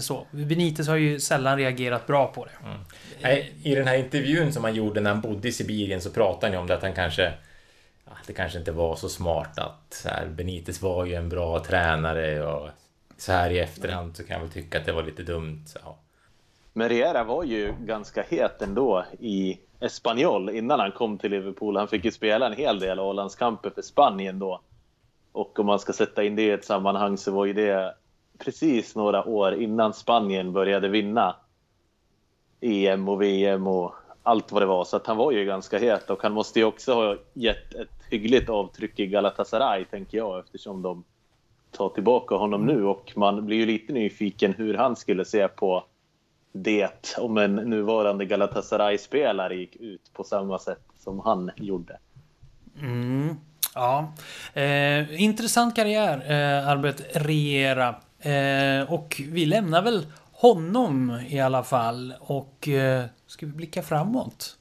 Så. 0.00 0.26
Benitez 0.30 0.88
har 0.88 0.96
ju 0.96 1.20
sällan 1.20 1.58
reagerat 1.58 2.06
bra 2.06 2.26
på 2.26 2.44
det. 2.44 2.50
Nej, 3.20 3.52
I 3.62 3.74
den 3.74 3.86
här 3.86 3.96
intervjun 3.96 4.52
som 4.52 4.64
han 4.64 4.74
gjorde 4.74 5.00
när 5.00 5.10
han 5.10 5.20
bodde 5.20 5.48
i 5.48 5.52
Sibirien 5.52 6.00
så 6.00 6.10
pratade 6.10 6.46
han 6.46 6.52
ju 6.52 6.58
om 6.58 6.66
det 6.66 6.74
att 6.74 6.82
han 6.82 6.92
kanske 6.92 7.32
det 8.26 8.32
kanske 8.32 8.58
inte 8.58 8.72
var 8.72 8.96
så 8.96 9.08
smart 9.08 9.58
att 9.58 9.94
så 9.94 10.08
här, 10.08 10.26
Benitez 10.26 10.82
var 10.82 11.04
ju 11.04 11.14
en 11.14 11.28
bra 11.28 11.60
tränare 11.64 12.46
och 12.46 12.68
så 13.16 13.32
här 13.32 13.50
i 13.50 13.58
efterhand 13.58 14.16
så 14.16 14.24
kan 14.24 14.34
jag 14.34 14.40
väl 14.40 14.50
tycka 14.50 14.78
att 14.78 14.86
det 14.86 14.92
var 14.92 15.02
lite 15.02 15.22
dumt. 15.22 15.62
Så. 15.66 15.78
Men 16.72 16.88
Riera 16.88 17.24
var 17.24 17.44
ju 17.44 17.74
ganska 17.80 18.22
het 18.22 18.62
ändå 18.62 19.04
i 19.20 19.58
Espanyol 19.80 20.50
innan 20.50 20.80
han 20.80 20.92
kom 20.92 21.18
till 21.18 21.30
Liverpool. 21.30 21.76
Han 21.76 21.88
fick 21.88 22.04
ju 22.04 22.10
spela 22.10 22.46
en 22.46 22.52
hel 22.52 22.78
del 22.78 22.98
A-landskamper 22.98 23.70
för 23.70 23.82
Spanien 23.82 24.38
då. 24.38 24.60
Och 25.32 25.58
om 25.58 25.66
man 25.66 25.78
ska 25.78 25.92
sätta 25.92 26.24
in 26.24 26.36
det 26.36 26.42
i 26.42 26.50
ett 26.50 26.64
sammanhang 26.64 27.18
så 27.18 27.32
var 27.32 27.46
ju 27.46 27.52
det 27.52 27.94
precis 28.38 28.96
några 28.96 29.24
år 29.24 29.54
innan 29.54 29.92
Spanien 29.92 30.52
började 30.52 30.88
vinna 30.88 31.36
EM 32.60 33.08
och 33.08 33.22
VM 33.22 33.66
och 33.66 33.94
allt 34.26 34.52
vad 34.52 34.62
det 34.62 34.66
var. 34.66 34.84
Så 34.84 34.96
att 34.96 35.06
han 35.06 35.16
var 35.16 35.32
ju 35.32 35.44
ganska 35.44 35.78
het 35.78 36.10
och 36.10 36.22
han 36.22 36.32
måste 36.32 36.58
ju 36.58 36.64
också 36.64 36.94
ha 36.94 37.16
gett 37.32 37.74
ett 37.74 37.88
hyggligt 38.10 38.48
avtryck 38.48 39.00
i 39.00 39.06
Galatasaray 39.06 39.84
tänker 39.84 40.18
jag 40.18 40.38
eftersom 40.38 40.82
de 40.82 41.04
tar 41.70 41.88
tillbaka 41.88 42.34
honom 42.34 42.66
nu 42.66 42.84
och 42.84 43.12
man 43.16 43.46
blir 43.46 43.56
ju 43.56 43.66
lite 43.66 43.92
nyfiken 43.92 44.54
hur 44.54 44.74
han 44.74 44.96
skulle 44.96 45.24
se 45.24 45.48
på 45.48 45.84
det 46.52 47.14
om 47.18 47.38
en 47.38 47.54
nuvarande 47.54 48.24
Galatasaray-spelare 48.24 49.56
gick 49.56 49.76
ut 49.76 50.12
på 50.12 50.24
samma 50.24 50.58
sätt 50.58 50.84
som 50.98 51.20
han 51.20 51.50
gjorde. 51.56 51.98
Mm, 52.80 53.36
ja. 53.74 54.12
Eh, 54.54 55.22
intressant 55.22 55.76
karriär, 55.76 56.30
eh, 56.30 56.68
Albert 56.68 57.00
Riera. 57.14 57.94
Eh, 58.18 58.92
och 58.92 59.22
vi 59.30 59.46
lämnar 59.46 59.82
väl 59.82 60.06
honom 60.32 61.20
i 61.28 61.40
alla 61.40 61.62
fall. 61.62 62.14
Och 62.20 62.68
eh, 62.68 63.04
ska 63.26 63.46
vi 63.46 63.52
blicka 63.52 63.82
framåt? 63.82 64.56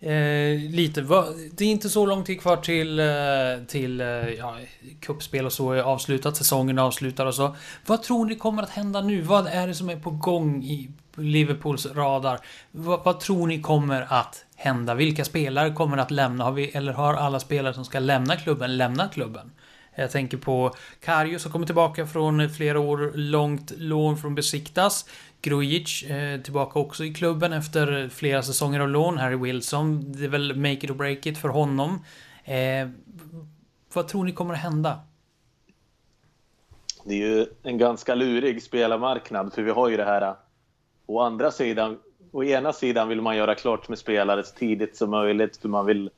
Eh, 0.00 0.70
lite. 0.70 1.02
Va, 1.02 1.26
det 1.52 1.64
är 1.64 1.68
inte 1.68 1.88
så 1.88 2.06
lång 2.06 2.24
tid 2.24 2.40
kvar 2.40 2.56
till, 2.56 2.98
eh, 2.98 3.66
till 3.66 4.00
eh, 4.00 4.06
ja, 4.06 4.56
kuppspel 5.00 5.46
och 5.46 5.52
så 5.52 5.72
är 5.72 5.82
avslutat. 5.82 6.36
Säsongen 6.36 6.78
avslutar 6.78 7.26
och 7.26 7.34
så. 7.34 7.56
Vad 7.86 8.02
tror 8.02 8.24
ni 8.26 8.34
kommer 8.34 8.62
att 8.62 8.70
hända 8.70 9.00
nu? 9.00 9.20
Vad 9.20 9.46
är 9.46 9.66
det 9.66 9.74
som 9.74 9.90
är 9.90 9.96
på 9.96 10.10
gång 10.10 10.64
i 10.64 10.90
Liverpools 11.16 11.86
radar? 11.86 12.40
Vad, 12.70 13.04
vad 13.04 13.20
tror 13.20 13.46
ni 13.46 13.62
kommer 13.62 14.06
att 14.08 14.44
hända? 14.56 14.94
Vilka 14.94 15.24
spelare 15.24 15.72
kommer 15.72 15.96
att 15.96 16.10
lämna? 16.10 16.44
Har 16.44 16.52
vi, 16.52 16.68
eller 16.68 16.92
har 16.92 17.14
alla 17.14 17.40
spelare 17.40 17.74
som 17.74 17.84
ska 17.84 17.98
lämna 17.98 18.36
klubben 18.36 18.76
lämnat 18.76 19.14
klubben? 19.14 19.50
Jag 19.98 20.10
tänker 20.10 20.36
på 20.36 20.74
Karius 21.00 21.42
som 21.42 21.52
kommer 21.52 21.66
tillbaka 21.66 22.06
från 22.06 22.50
flera 22.50 22.80
år 22.80 23.12
långt 23.14 23.72
lån 23.76 24.18
från 24.18 24.34
Besiktas. 24.34 25.04
Grujic 25.40 26.02
eh, 26.02 26.40
tillbaka 26.40 26.78
också 26.78 27.04
i 27.04 27.14
klubben 27.14 27.52
efter 27.52 28.08
flera 28.08 28.42
säsonger 28.42 28.80
av 28.80 28.88
lån. 28.88 29.18
Harry 29.18 29.36
Wilson, 29.36 30.12
det 30.12 30.24
är 30.24 30.28
väl 30.28 30.56
make 30.56 30.72
it 30.72 30.90
or 30.90 30.94
break 30.94 31.26
it 31.26 31.38
för 31.38 31.48
honom. 31.48 32.04
Eh, 32.44 32.88
vad 33.92 34.08
tror 34.08 34.24
ni 34.24 34.32
kommer 34.32 34.54
att 34.54 34.60
hända? 34.60 35.00
Det 37.04 37.14
är 37.14 37.26
ju 37.26 37.46
en 37.62 37.78
ganska 37.78 38.14
lurig 38.14 38.62
spelarmarknad 38.62 39.52
för 39.52 39.62
vi 39.62 39.70
har 39.70 39.88
ju 39.88 39.96
det 39.96 40.04
här 40.04 40.22
eh, 40.22 40.34
å 41.06 41.20
andra 41.20 41.50
sidan 41.50 41.98
å 42.32 42.44
ena 42.44 42.72
sidan 42.72 43.08
vill 43.08 43.20
man 43.20 43.36
göra 43.36 43.54
klart 43.54 43.88
med 43.88 43.98
spelare 43.98 44.44
så 44.44 44.54
tidigt 44.54 44.96
som 44.96 45.10
möjligt 45.10 45.56
för 45.56 45.68
man 45.68 45.86
vill 45.86 46.10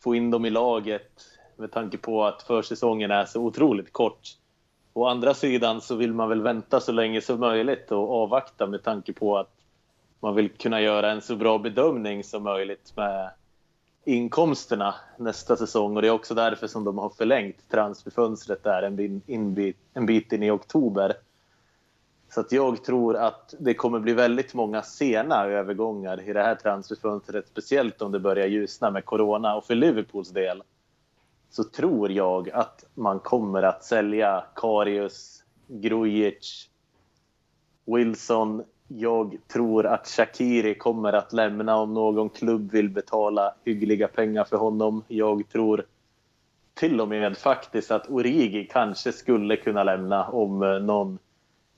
få 0.00 0.14
in 0.14 0.30
dem 0.30 0.44
i 0.44 0.50
laget 0.50 1.10
med 1.56 1.72
tanke 1.72 1.98
på 1.98 2.24
att 2.24 2.42
försäsongen 2.42 3.10
är 3.10 3.24
så 3.24 3.40
otroligt 3.40 3.92
kort. 3.92 4.28
Å 4.98 5.06
andra 5.06 5.34
sidan 5.34 5.80
så 5.80 5.94
vill 5.94 6.12
man 6.12 6.28
väl 6.28 6.42
vänta 6.42 6.80
så 6.80 6.92
länge 6.92 7.20
som 7.20 7.40
möjligt 7.40 7.92
och 7.92 8.22
avvakta 8.22 8.66
med 8.66 8.82
tanke 8.82 9.12
på 9.12 9.38
att 9.38 9.50
man 10.20 10.34
vill 10.34 10.48
kunna 10.48 10.80
göra 10.80 11.10
en 11.10 11.20
så 11.20 11.36
bra 11.36 11.58
bedömning 11.58 12.24
som 12.24 12.42
möjligt 12.42 12.92
med 12.96 13.30
inkomsterna 14.04 14.94
nästa 15.16 15.56
säsong 15.56 15.96
och 15.96 16.02
det 16.02 16.08
är 16.08 16.12
också 16.12 16.34
därför 16.34 16.66
som 16.66 16.84
de 16.84 16.98
har 16.98 17.10
förlängt 17.10 17.70
transferfönstret 17.70 18.64
där 18.64 18.82
en 18.82 18.96
bit, 18.96 19.22
en 19.26 19.54
bit, 19.54 19.76
en 19.94 20.06
bit 20.06 20.32
in 20.32 20.42
i 20.42 20.50
oktober. 20.50 21.14
Så 22.30 22.40
att 22.40 22.52
jag 22.52 22.84
tror 22.84 23.16
att 23.16 23.54
det 23.58 23.74
kommer 23.74 24.00
bli 24.00 24.12
väldigt 24.12 24.54
många 24.54 24.82
sena 24.82 25.44
övergångar 25.44 26.28
i 26.28 26.32
det 26.32 26.42
här 26.42 26.54
transferfönstret, 26.54 27.48
speciellt 27.48 28.02
om 28.02 28.12
det 28.12 28.20
börjar 28.20 28.46
ljusna 28.46 28.90
med 28.90 29.04
corona. 29.04 29.56
Och 29.56 29.64
för 29.64 29.74
Liverpools 29.74 30.30
del 30.30 30.62
så 31.50 31.64
tror 31.64 32.10
jag 32.10 32.50
att 32.50 32.84
man 32.94 33.20
kommer 33.20 33.62
att 33.62 33.84
sälja 33.84 34.44
Karius, 34.54 35.42
Grujic, 35.68 36.68
Wilson. 37.86 38.64
Jag 38.88 39.38
tror 39.52 39.86
att 39.86 40.06
Shakiri 40.06 40.74
kommer 40.74 41.12
att 41.12 41.32
lämna 41.32 41.76
om 41.76 41.94
någon 41.94 42.28
klubb 42.28 42.72
vill 42.72 42.90
betala 42.90 43.54
hyggliga 43.64 44.08
pengar 44.08 44.44
för 44.44 44.56
honom. 44.56 45.04
Jag 45.08 45.48
tror 45.48 45.84
till 46.74 47.00
och 47.00 47.08
med 47.08 47.36
faktiskt 47.36 47.90
att 47.90 48.10
Origi 48.10 48.68
kanske 48.72 49.12
skulle 49.12 49.56
kunna 49.56 49.84
lämna 49.84 50.28
om 50.28 50.62
eh, 50.62 50.80
någon 50.80 51.18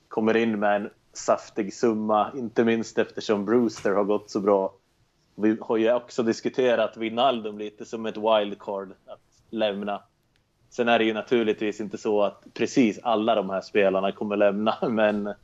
kommer 0.08 0.36
in 0.36 0.58
med 0.58 0.76
en 0.76 0.90
saftig 1.12 1.74
summa, 1.74 2.30
inte 2.36 2.64
minst 2.64 2.98
eftersom 2.98 3.44
Brewster 3.44 3.90
har 3.90 4.04
gått 4.04 4.30
så 4.30 4.40
bra. 4.40 4.74
Vi 5.34 5.56
har 5.60 5.76
ju 5.76 5.92
också 5.92 6.22
diskuterat 6.22 6.96
Wijnaldum 6.96 7.58
lite 7.58 7.84
som 7.84 8.06
ett 8.06 8.16
wildcard 8.16 8.92
att 9.06 9.30
lämna. 9.51 10.03
Sen 10.70 10.88
är 10.88 10.98
det 10.98 11.05
ju 11.05 11.14
naturligtvis 11.14 11.80
inte 11.80 11.98
så 11.98 12.22
att 12.22 12.44
precis 12.55 12.98
alla 13.03 13.34
de 13.34 13.51
här 13.51 13.61
spelarna 13.61 14.12
kommer 14.12 14.36
lämna, 14.36 14.76
men 14.88 15.34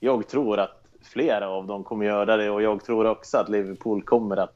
jag 0.00 0.28
tror 0.28 0.60
att 0.60 0.82
flera 1.02 1.48
av 1.48 1.66
dem 1.66 1.84
kommer 1.84 2.06
göra 2.06 2.36
det 2.36 2.50
och 2.50 2.62
jag 2.62 2.84
tror 2.84 3.06
också 3.06 3.38
att 3.38 3.48
Liverpool 3.48 4.02
kommer 4.02 4.36
att 4.36 4.54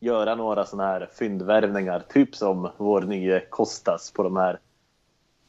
göra 0.00 0.34
några 0.34 0.64
sådana 0.64 0.88
här 0.88 1.08
fyndvärvningar, 1.18 2.02
typ 2.08 2.34
som 2.34 2.70
vår 2.76 3.00
nye 3.00 3.40
Kostas 3.40 4.12
på 4.12 4.22
de 4.22 4.36
här 4.36 4.58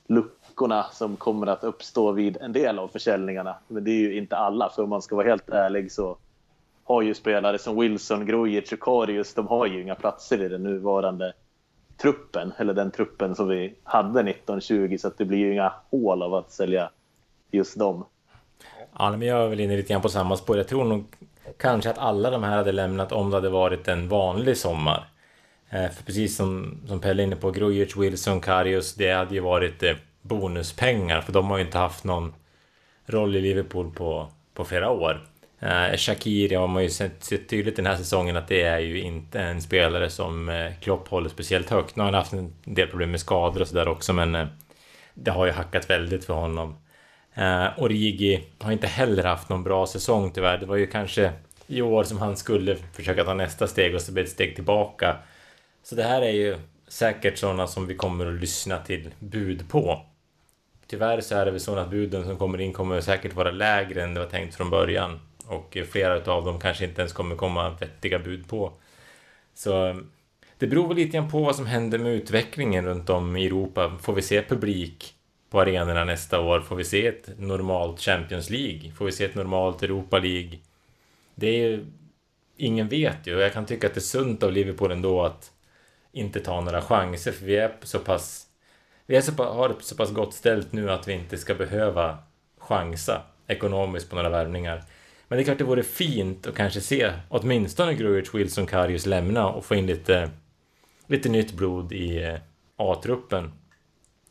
luckorna 0.07 0.83
som 0.83 1.15
kommer 1.15 1.47
att 1.47 1.63
uppstå 1.63 2.11
vid 2.11 2.37
en 2.37 2.53
del 2.53 2.79
av 2.79 2.87
försäljningarna. 2.87 3.55
Men 3.67 3.83
det 3.83 3.91
är 3.91 3.99
ju 3.99 4.17
inte 4.17 4.37
alla, 4.37 4.69
för 4.69 4.83
om 4.83 4.89
man 4.89 5.01
ska 5.01 5.15
vara 5.15 5.27
helt 5.27 5.49
ärlig 5.49 5.91
så 5.91 6.17
har 6.83 7.01
ju 7.01 7.13
spelare 7.13 7.57
som 7.57 7.79
Wilson, 7.79 8.25
Grujic 8.25 8.71
och 8.71 8.79
Karius, 8.79 9.33
de 9.33 9.47
har 9.47 9.65
ju 9.65 9.81
inga 9.81 9.95
platser 9.95 10.41
i 10.41 10.47
den 10.47 10.63
nuvarande 10.63 11.33
truppen, 11.97 12.53
eller 12.57 12.73
den 12.73 12.91
truppen 12.91 13.35
som 13.35 13.47
vi 13.47 13.73
hade 13.83 14.19
1920, 14.19 14.97
så 14.99 15.07
att 15.07 15.17
det 15.17 15.25
blir 15.25 15.37
ju 15.37 15.53
inga 15.53 15.73
hål 15.91 16.23
av 16.23 16.33
att 16.33 16.51
sälja 16.51 16.89
just 17.51 17.79
dem. 17.79 18.05
Ja, 18.99 19.11
men 19.11 19.27
jag 19.27 19.43
är 19.43 19.47
väl 19.47 19.59
inne 19.59 19.75
lite 19.75 19.93
grann 19.93 20.01
på 20.01 20.09
samma 20.09 20.37
spår. 20.37 20.57
Jag 20.57 20.67
tror 20.67 20.83
nog 20.83 21.05
kanske 21.57 21.89
att 21.89 21.97
alla 21.97 22.29
de 22.29 22.43
här 22.43 22.57
hade 22.57 22.71
lämnat 22.71 23.11
om 23.11 23.29
det 23.29 23.37
hade 23.37 23.49
varit 23.49 23.87
en 23.87 24.09
vanlig 24.09 24.57
sommar. 24.57 25.07
Eh, 25.69 25.89
för 25.89 26.03
precis 26.03 26.35
som, 26.35 26.77
som 26.87 26.99
Pelle 26.99 27.23
är 27.23 27.27
inne 27.27 27.35
på, 27.35 27.51
Grujic, 27.51 27.97
Wilson, 27.97 28.41
Karius, 28.41 28.95
det 28.95 29.11
hade 29.11 29.33
ju 29.33 29.39
varit 29.39 29.83
eh, 29.83 29.95
bonuspengar 30.21 31.21
för 31.21 31.33
de 31.33 31.49
har 31.49 31.57
ju 31.57 31.65
inte 31.65 31.77
haft 31.77 32.03
någon 32.03 32.33
roll 33.05 33.35
i 33.35 33.41
Liverpool 33.41 33.91
på, 33.91 34.27
på 34.53 34.65
flera 34.65 34.89
år. 34.89 35.27
Eh, 35.63 35.97
Shakiri 35.97 36.55
har 36.55 36.67
man 36.67 36.83
ju 36.83 36.89
sett, 36.89 37.23
sett 37.23 37.49
tydligt 37.49 37.75
den 37.75 37.85
här 37.85 37.95
säsongen 37.95 38.37
att 38.37 38.47
det 38.47 38.61
är 38.61 38.79
ju 38.79 39.01
inte 39.01 39.39
en 39.39 39.61
spelare 39.61 40.09
som 40.09 40.49
eh, 40.49 40.71
Klopp 40.81 41.07
håller 41.07 41.29
speciellt 41.29 41.69
högt. 41.69 41.95
Nu 41.95 42.01
har 42.01 42.05
han 42.05 42.13
haft 42.13 42.33
en 42.33 42.53
del 42.63 42.87
problem 42.87 43.11
med 43.11 43.19
skador 43.19 43.61
och 43.61 43.67
sådär 43.67 43.87
också 43.87 44.13
men 44.13 44.35
eh, 44.35 44.47
det 45.13 45.31
har 45.31 45.45
ju 45.45 45.51
hackat 45.51 45.89
väldigt 45.89 46.25
för 46.25 46.33
honom. 46.33 46.75
Eh, 47.33 47.67
Origi 47.77 48.43
har 48.59 48.71
inte 48.71 48.87
heller 48.87 49.23
haft 49.23 49.49
någon 49.49 49.63
bra 49.63 49.87
säsong 49.87 50.31
tyvärr. 50.31 50.57
Det 50.57 50.65
var 50.65 50.75
ju 50.75 50.87
kanske 50.87 51.31
i 51.67 51.81
år 51.81 52.03
som 52.03 52.17
han 52.17 52.37
skulle 52.37 52.75
försöka 52.93 53.23
ta 53.23 53.33
nästa 53.33 53.67
steg 53.67 53.95
och 53.95 54.01
så 54.01 54.11
blev 54.11 54.25
ett 54.25 54.31
steg 54.31 54.55
tillbaka. 54.55 55.17
Så 55.83 55.95
det 55.95 56.03
här 56.03 56.21
är 56.21 56.31
ju 56.31 56.57
säkert 56.87 57.37
sådana 57.37 57.67
som 57.67 57.87
vi 57.87 57.95
kommer 57.95 58.25
att 58.25 58.41
lyssna 58.41 58.77
till 58.77 59.09
bud 59.19 59.69
på. 59.69 60.05
Tyvärr 60.87 61.21
så 61.21 61.35
är 61.35 61.45
det 61.45 61.51
väl 61.51 61.59
så 61.59 61.75
att 61.75 61.89
buden 61.89 62.23
som 62.23 62.37
kommer 62.37 62.61
in 62.61 62.73
kommer 62.73 63.01
säkert 63.01 63.33
vara 63.33 63.51
lägre 63.51 64.03
än 64.03 64.13
det 64.13 64.19
var 64.19 64.27
tänkt 64.27 64.55
från 64.55 64.69
början. 64.69 65.19
Och 65.47 65.77
flera 65.91 66.33
av 66.33 66.45
dem 66.45 66.59
kanske 66.59 66.85
inte 66.85 67.01
ens 67.01 67.13
kommer 67.13 67.35
komma 67.35 67.69
vettiga 67.79 68.19
bud 68.19 68.47
på. 68.47 68.73
Så 69.53 69.87
eh, 69.87 69.95
det 70.57 70.67
beror 70.67 70.87
väl 70.87 70.97
lite 70.97 71.17
grann 71.17 71.31
på 71.31 71.39
vad 71.39 71.55
som 71.55 71.65
händer 71.65 71.99
med 71.99 72.13
utvecklingen 72.13 72.85
runt 72.85 73.09
om 73.09 73.37
i 73.37 73.45
Europa. 73.45 73.97
Får 74.01 74.13
vi 74.13 74.21
se 74.21 74.43
publik 74.43 75.13
på 75.49 75.61
arenorna 75.61 76.03
nästa 76.03 76.39
år? 76.39 76.61
Får 76.61 76.75
vi 76.75 76.83
se 76.83 77.07
ett 77.07 77.29
normalt 77.37 77.99
Champions 77.99 78.49
League? 78.49 78.91
Får 78.91 79.05
vi 79.05 79.11
se 79.11 79.25
ett 79.25 79.35
normalt 79.35 79.83
Europa 79.83 80.19
League? 80.19 80.59
Det 81.35 81.47
är 81.47 81.67
ju... 81.67 81.85
Ingen 82.57 82.87
vet 82.87 83.27
ju 83.27 83.35
och 83.35 83.41
jag 83.41 83.53
kan 83.53 83.65
tycka 83.65 83.87
att 83.87 83.93
det 83.93 83.99
är 83.99 84.01
sunt 84.01 84.43
av 84.43 84.51
Liverpool 84.51 84.91
ändå 84.91 85.23
att 85.23 85.51
inte 86.11 86.39
ta 86.39 86.61
några 86.61 86.81
chanser 86.81 87.31
för 87.31 87.45
vi 87.45 87.55
är 87.55 87.71
så 87.83 87.99
pass... 87.99 88.47
Vi 89.05 89.15
är 89.15 89.21
så 89.21 89.31
pass, 89.31 89.55
har 89.55 89.69
det 89.69 89.75
så 89.79 89.95
pass 89.95 90.11
gott 90.11 90.33
ställt 90.33 90.71
nu 90.71 90.91
att 90.91 91.07
vi 91.07 91.13
inte 91.13 91.37
ska 91.37 91.55
behöva 91.55 92.17
chansa 92.57 93.21
ekonomiskt 93.47 94.09
på 94.09 94.15
några 94.15 94.29
värvningar. 94.29 94.83
Men 95.33 95.37
det 95.37 95.43
är 95.43 95.45
klart 95.45 95.57
det 95.57 95.63
vore 95.63 95.83
fint 95.83 96.47
att 96.47 96.55
kanske 96.55 96.81
se 96.81 97.11
åtminstone 97.29 97.93
Grujic, 97.93 98.33
Wilson, 98.33 98.65
Karius 98.65 99.05
lämna 99.05 99.49
och 99.49 99.65
få 99.65 99.75
in 99.75 99.85
lite, 99.85 100.29
lite 101.07 101.29
nytt 101.29 101.53
blod 101.53 101.93
i 101.93 102.23
eh, 102.23 102.35
A-truppen. 102.77 103.51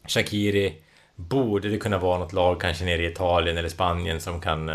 Shakiri 0.07 0.83
borde 1.15 1.69
det 1.69 1.79
kunna 1.79 1.99
vara 1.99 2.19
något 2.19 2.33
lag 2.33 2.61
kanske 2.61 2.85
nere 2.85 3.03
i 3.03 3.07
Italien 3.07 3.59
eller 3.59 3.69
Spanien 3.69 4.21
som 4.21 4.41
kan 4.41 4.69
eh, 4.69 4.75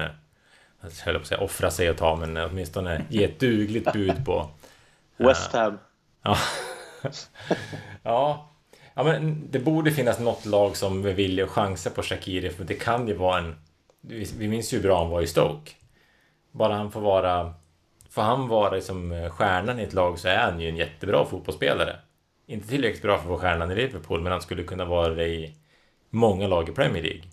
jag 0.82 0.90
höll 1.06 1.16
på 1.16 1.22
att 1.22 1.28
säga 1.28 1.42
offra 1.42 1.72
sig 1.72 1.90
och 1.90 1.98
ta 1.98 2.16
men 2.16 2.38
åtminstone 2.38 3.06
ge 3.10 3.24
ett 3.24 3.40
dugligt 3.40 3.94
bud 3.94 4.26
på. 4.26 4.50
West 5.18 5.54
Ham. 5.54 5.80
Ja. 6.24 6.38
ja. 8.04 8.52
Ja, 8.94 9.04
men 9.04 9.52
det 9.52 9.60
borde 9.60 9.92
finnas 9.92 10.20
något 10.20 10.46
lag 10.46 10.78
som 10.78 11.06
att 11.06 11.50
chansa 11.50 11.90
på 11.90 12.04
Shakiri 12.04 12.50
för 12.50 12.64
det 12.64 12.74
kan 12.74 13.08
ju 13.08 13.14
vara 13.14 13.40
en... 13.40 13.56
Vi 14.38 14.48
minns 14.48 14.74
ju 14.74 14.78
hur 14.78 14.84
bra 14.84 15.00
han 15.00 15.10
var 15.10 15.22
i 15.22 15.28
Stoke. 15.28 15.72
Bara 16.58 16.74
han 16.74 16.92
får 16.92 17.02
vara... 17.02 17.54
Får 18.10 18.22
han 18.22 18.48
vara 18.48 18.76
liksom 18.76 19.12
eh, 19.12 19.30
stjärnan 19.30 19.80
i 19.80 19.84
ett 19.84 19.94
lag 19.94 20.20
så 20.20 20.28
är 20.28 20.38
han 20.38 20.60
ju 20.60 20.70
en 20.70 20.78
jättebra 20.78 21.26
fotbollsspelare. 21.26 21.96
Inte 22.46 22.68
tillräckligt 22.68 23.02
bra 23.02 23.18
för 23.18 23.24
att 23.24 23.30
vara 23.30 23.40
stjärnan 23.40 23.72
i 23.72 23.76
Liverpool, 23.76 24.22
men 24.22 24.32
han 24.32 24.42
skulle 24.42 24.64
kunna 24.64 24.86
vara 24.86 25.14
det 25.14 25.28
i 25.28 25.56
många 26.10 26.48
lag 26.48 26.70
i 26.70 26.72
Premier 26.72 27.04
League. 27.04 27.24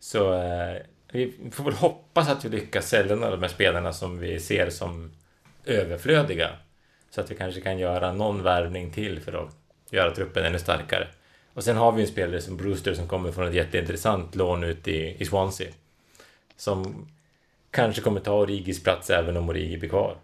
Så 0.00 0.34
eh, 0.34 0.76
vi 1.12 1.50
får 1.52 1.64
väl 1.64 1.74
hoppas 1.74 2.28
att 2.28 2.44
vi 2.44 2.48
lyckas 2.48 2.88
sälja 2.88 3.14
några 3.14 3.26
av 3.26 3.40
de 3.40 3.42
här 3.42 3.54
spelarna 3.54 3.92
som 3.92 4.18
vi 4.18 4.40
ser 4.40 4.70
som 4.70 5.10
överflödiga. 5.64 6.50
Så 7.10 7.20
att 7.20 7.30
vi 7.30 7.34
kanske 7.34 7.60
kan 7.60 7.78
göra 7.78 8.12
någon 8.12 8.42
värvning 8.42 8.90
till 8.90 9.20
för 9.20 9.32
att 9.32 9.56
göra 9.90 10.14
truppen 10.14 10.44
ännu 10.44 10.58
starkare. 10.58 11.08
Och 11.54 11.64
sen 11.64 11.76
har 11.76 11.92
vi 11.92 12.02
en 12.02 12.08
spelare 12.08 12.40
som 12.40 12.56
Brewster 12.56 12.94
som 12.94 13.08
kommer 13.08 13.32
från 13.32 13.48
ett 13.48 13.54
jätteintressant 13.54 14.34
lån 14.34 14.64
ut 14.64 14.88
i, 14.88 15.16
i 15.18 15.24
Swansea. 15.24 15.72
Som 16.56 17.08
kanske 17.70 18.02
kommer 18.02 18.20
ta 18.20 18.32
Origis 18.32 18.82
plats 18.82 19.10
även 19.10 19.36
om 19.36 19.48
Origi 19.48 19.78
blir 19.78 19.90
kvar. 19.90 20.16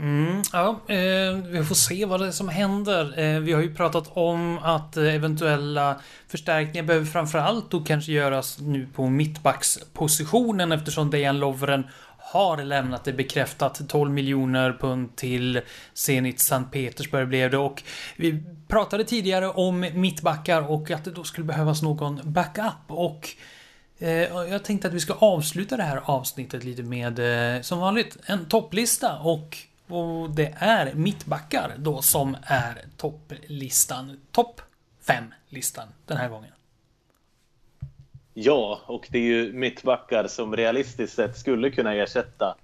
Mm, 0.00 0.42
ja, 0.52 0.80
eh, 0.88 1.36
vi 1.46 1.64
får 1.64 1.74
se 1.74 2.04
vad 2.04 2.20
det 2.20 2.26
är 2.26 2.30
som 2.30 2.48
händer. 2.48 3.18
Eh, 3.18 3.40
vi 3.40 3.52
har 3.52 3.60
ju 3.60 3.74
pratat 3.74 4.10
om 4.16 4.58
att 4.58 4.96
eh, 4.96 5.14
eventuella 5.14 6.00
förstärkningar 6.28 6.86
behöver 6.86 7.06
framförallt 7.06 7.70
då 7.70 7.80
kanske 7.80 8.12
göras 8.12 8.58
nu 8.60 8.86
på 8.94 9.08
mittbackspositionen 9.08 10.72
eftersom 10.72 11.10
Dejan 11.10 11.38
Lovren 11.38 11.86
har 12.18 12.64
lämnat 12.64 13.04
det 13.04 13.12
bekräftat 13.12 13.88
12 13.88 14.10
miljoner 14.10 14.76
pund 14.80 15.16
till 15.16 15.60
Zenit 15.94 16.40
Sankt 16.40 16.72
Petersburg 16.72 17.28
blev 17.28 17.50
det 17.50 17.58
och 17.58 17.82
vi 18.16 18.42
pratade 18.68 19.04
tidigare 19.04 19.48
om 19.48 19.80
mittbackar 19.94 20.70
och 20.70 20.90
att 20.90 21.04
det 21.04 21.10
då 21.10 21.24
skulle 21.24 21.44
behövas 21.44 21.82
någon 21.82 22.20
backup 22.24 22.84
och 22.86 23.28
Eh, 24.00 24.10
jag 24.50 24.64
tänkte 24.64 24.88
att 24.88 24.94
vi 24.94 25.00
ska 25.00 25.12
avsluta 25.14 25.76
det 25.76 25.82
här 25.82 26.02
avsnittet 26.04 26.64
lite 26.64 26.82
med 26.82 27.18
eh, 27.56 27.62
som 27.62 27.78
vanligt 27.78 28.16
en 28.26 28.48
topplista 28.48 29.18
och 29.18 29.56
och 29.90 30.30
det 30.30 30.54
är 30.58 30.94
mittbackar 30.94 31.74
då 31.78 32.02
som 32.02 32.36
är 32.42 32.84
topplistan. 32.96 34.20
Topp 34.32 34.60
5-listan 35.06 35.88
den 36.06 36.16
här 36.16 36.28
gången. 36.28 36.50
Ja, 38.34 38.80
och 38.86 39.08
det 39.10 39.18
är 39.18 39.22
ju 39.22 39.52
mittbackar 39.52 40.26
som 40.28 40.56
realistiskt 40.56 41.16
sett 41.16 41.38
skulle 41.38 41.70
kunna 41.70 41.94
ersätta 41.94 42.56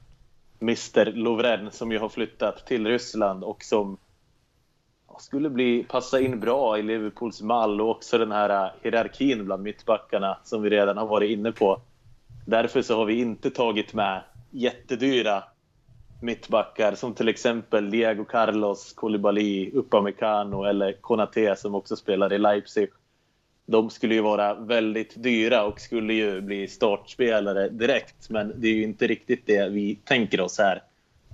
Mr 0.60 1.12
Lovren 1.12 1.70
som 1.70 1.92
ju 1.92 1.98
har 1.98 2.08
flyttat 2.08 2.66
till 2.66 2.86
Ryssland 2.86 3.44
och 3.44 3.64
som 3.64 3.96
skulle 5.18 5.50
bli, 5.50 5.86
passa 5.88 6.20
in 6.20 6.40
bra 6.40 6.78
i 6.78 6.82
Liverpools 6.82 7.42
mall 7.42 7.80
och 7.80 7.90
också 7.90 8.18
den 8.18 8.32
här 8.32 8.64
äh, 8.64 8.70
hierarkin 8.82 9.44
bland 9.44 9.62
mittbackarna 9.62 10.38
som 10.44 10.62
vi 10.62 10.70
redan 10.70 10.96
har 10.96 11.06
varit 11.06 11.30
inne 11.30 11.52
på. 11.52 11.80
Därför 12.46 12.82
så 12.82 12.96
har 12.96 13.04
vi 13.04 13.20
inte 13.20 13.50
tagit 13.50 13.94
med 13.94 14.22
jättedyra 14.50 15.42
mittbackar 16.20 16.94
som 16.94 17.14
till 17.14 17.28
exempel 17.28 17.90
Diego 17.90 18.24
Carlos, 18.24 18.92
Koulibaly, 18.92 19.70
Upamecano 19.70 20.64
eller 20.64 20.92
Konate 20.92 21.56
som 21.56 21.74
också 21.74 21.96
spelar 21.96 22.32
i 22.32 22.38
Leipzig. 22.38 22.88
De 23.66 23.90
skulle 23.90 24.14
ju 24.14 24.20
vara 24.20 24.54
väldigt 24.54 25.22
dyra 25.22 25.64
och 25.64 25.80
skulle 25.80 26.14
ju 26.14 26.40
bli 26.40 26.68
startspelare 26.68 27.68
direkt 27.68 28.30
men 28.30 28.52
det 28.56 28.68
är 28.68 28.74
ju 28.74 28.82
inte 28.82 29.06
riktigt 29.06 29.46
det 29.46 29.68
vi 29.68 29.98
tänker 30.04 30.40
oss 30.40 30.58
här. 30.58 30.82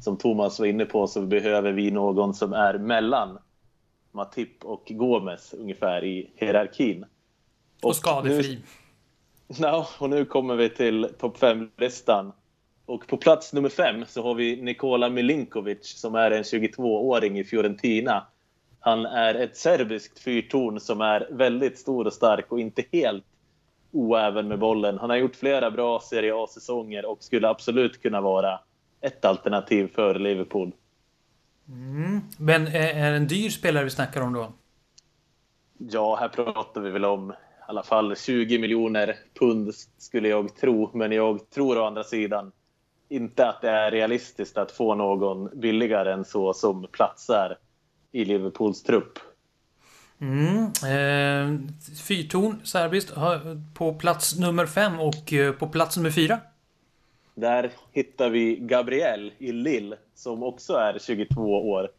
Som 0.01 0.17
Thomas 0.17 0.59
var 0.59 0.67
inne 0.67 0.85
på 0.85 1.07
så 1.07 1.21
behöver 1.21 1.73
vi 1.73 1.91
någon 1.91 2.35
som 2.35 2.53
är 2.53 2.79
mellan 2.79 3.39
Matip 4.13 4.65
och 4.65 4.83
Gomes 4.87 5.55
ungefär 5.55 6.05
i 6.05 6.31
hierarkin. 6.35 7.05
Och, 7.83 7.89
och 7.89 7.97
skadefri. 7.97 8.59
Nu, 9.47 9.67
no, 9.67 9.87
och 9.99 10.11
nu 10.11 10.25
kommer 10.25 10.57
vi 10.57 10.69
till 10.69 11.09
topp 11.19 11.39
5-listan. 11.39 12.33
Och 12.87 13.07
på 13.07 13.17
plats 13.17 13.53
nummer 13.53 13.69
fem 13.69 14.05
så 14.09 14.23
har 14.23 14.35
vi 14.35 14.63
Nikola 14.63 15.09
Milinkovic 15.09 16.01
som 16.01 16.15
är 16.15 16.31
en 16.31 16.43
22-åring 16.43 17.39
i 17.39 17.45
Fiorentina. 17.45 18.27
Han 18.81 19.07
är 19.07 19.35
ett 19.35 19.57
serbiskt 19.57 20.19
fyrtorn 20.19 20.81
som 20.81 21.01
är 21.01 21.29
väldigt 21.31 21.79
stor 21.79 22.07
och 22.07 22.13
stark 22.13 22.53
och 22.53 22.61
inte 22.61 22.85
helt 22.93 23.25
oäven 23.93 24.49
med 24.49 24.59
bollen. 24.59 24.99
Han 24.99 25.11
har 25.11 25.17
gjort 25.17 25.37
flera 25.37 25.71
bra 25.71 26.01
Serie 26.01 26.35
A-säsonger 26.35 27.05
och 27.05 27.23
skulle 27.23 27.49
absolut 27.49 28.03
kunna 28.03 28.21
vara 28.21 28.61
ett 29.01 29.25
alternativ 29.25 29.89
för 29.95 30.15
Liverpool. 30.15 30.73
Mm. 31.73 32.21
Men 32.39 32.67
är 32.67 33.11
det 33.11 33.17
en 33.17 33.27
dyr 33.27 33.51
spelare 33.51 33.85
vi 33.85 33.91
snackar 33.91 34.21
om 34.21 34.33
då? 34.33 34.53
Ja, 35.79 36.17
här 36.17 36.29
pratar 36.29 36.81
vi 36.81 36.91
väl 36.91 37.05
om 37.05 37.31
i 37.31 37.35
alla 37.69 37.83
fall 37.83 38.17
20 38.17 38.59
miljoner 38.59 39.17
pund 39.39 39.75
skulle 39.99 40.29
jag 40.29 40.57
tro. 40.57 40.91
Men 40.95 41.13
jag 41.13 41.51
tror 41.51 41.79
å 41.79 41.87
andra 41.87 42.05
sidan 42.05 42.53
inte 43.09 43.49
att 43.49 43.61
det 43.61 43.71
är 43.71 43.91
realistiskt 43.91 44.59
att 44.59 44.73
få 44.73 44.95
någon 44.95 45.61
billigare 45.61 46.13
än 46.13 46.25
så 46.25 46.55
som 46.55 46.87
platsar 46.93 47.57
i 48.13 48.25
Liverpools 48.25 48.83
trupp. 48.83 49.19
Mm, 50.21 50.65
eh, 50.65 51.61
fyrtorn 52.07 52.61
serbiskt 52.65 53.15
på 53.75 53.95
plats 53.95 54.39
nummer 54.39 54.67
fem 54.67 55.01
och 55.01 55.33
eh, 55.33 55.53
på 55.53 55.69
plats 55.69 55.97
nummer 55.97 56.11
fyra. 56.11 56.41
Där 57.35 57.71
hittar 57.93 58.31
vi 58.31 58.57
Gabriel 58.57 59.33
i 59.39 59.53
Lille 59.53 59.97
som 60.15 60.43
också 60.43 60.75
är 60.75 60.99
22 60.99 61.71
år. 61.71 61.91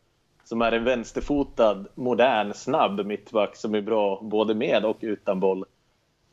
Som 0.43 0.61
är 0.61 0.71
en 0.71 0.83
vänsterfotad, 0.83 1.85
modern, 1.95 2.53
snabb 2.53 3.05
mittback 3.05 3.55
som 3.55 3.75
är 3.75 3.81
bra 3.81 4.19
både 4.21 4.53
med 4.55 4.85
och 4.85 4.97
utan 5.01 5.39
boll. 5.39 5.65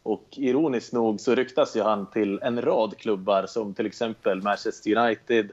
Och 0.02 0.24
ironiskt 0.36 0.92
nog 0.92 1.20
så 1.20 1.34
ryktas 1.34 1.76
ju 1.76 1.82
han 1.82 2.10
till 2.10 2.38
en 2.42 2.62
rad 2.62 2.96
klubbar 2.98 3.46
som 3.46 3.74
till 3.74 3.86
exempel 3.86 4.42
Manchester 4.42 4.96
United, 4.96 5.50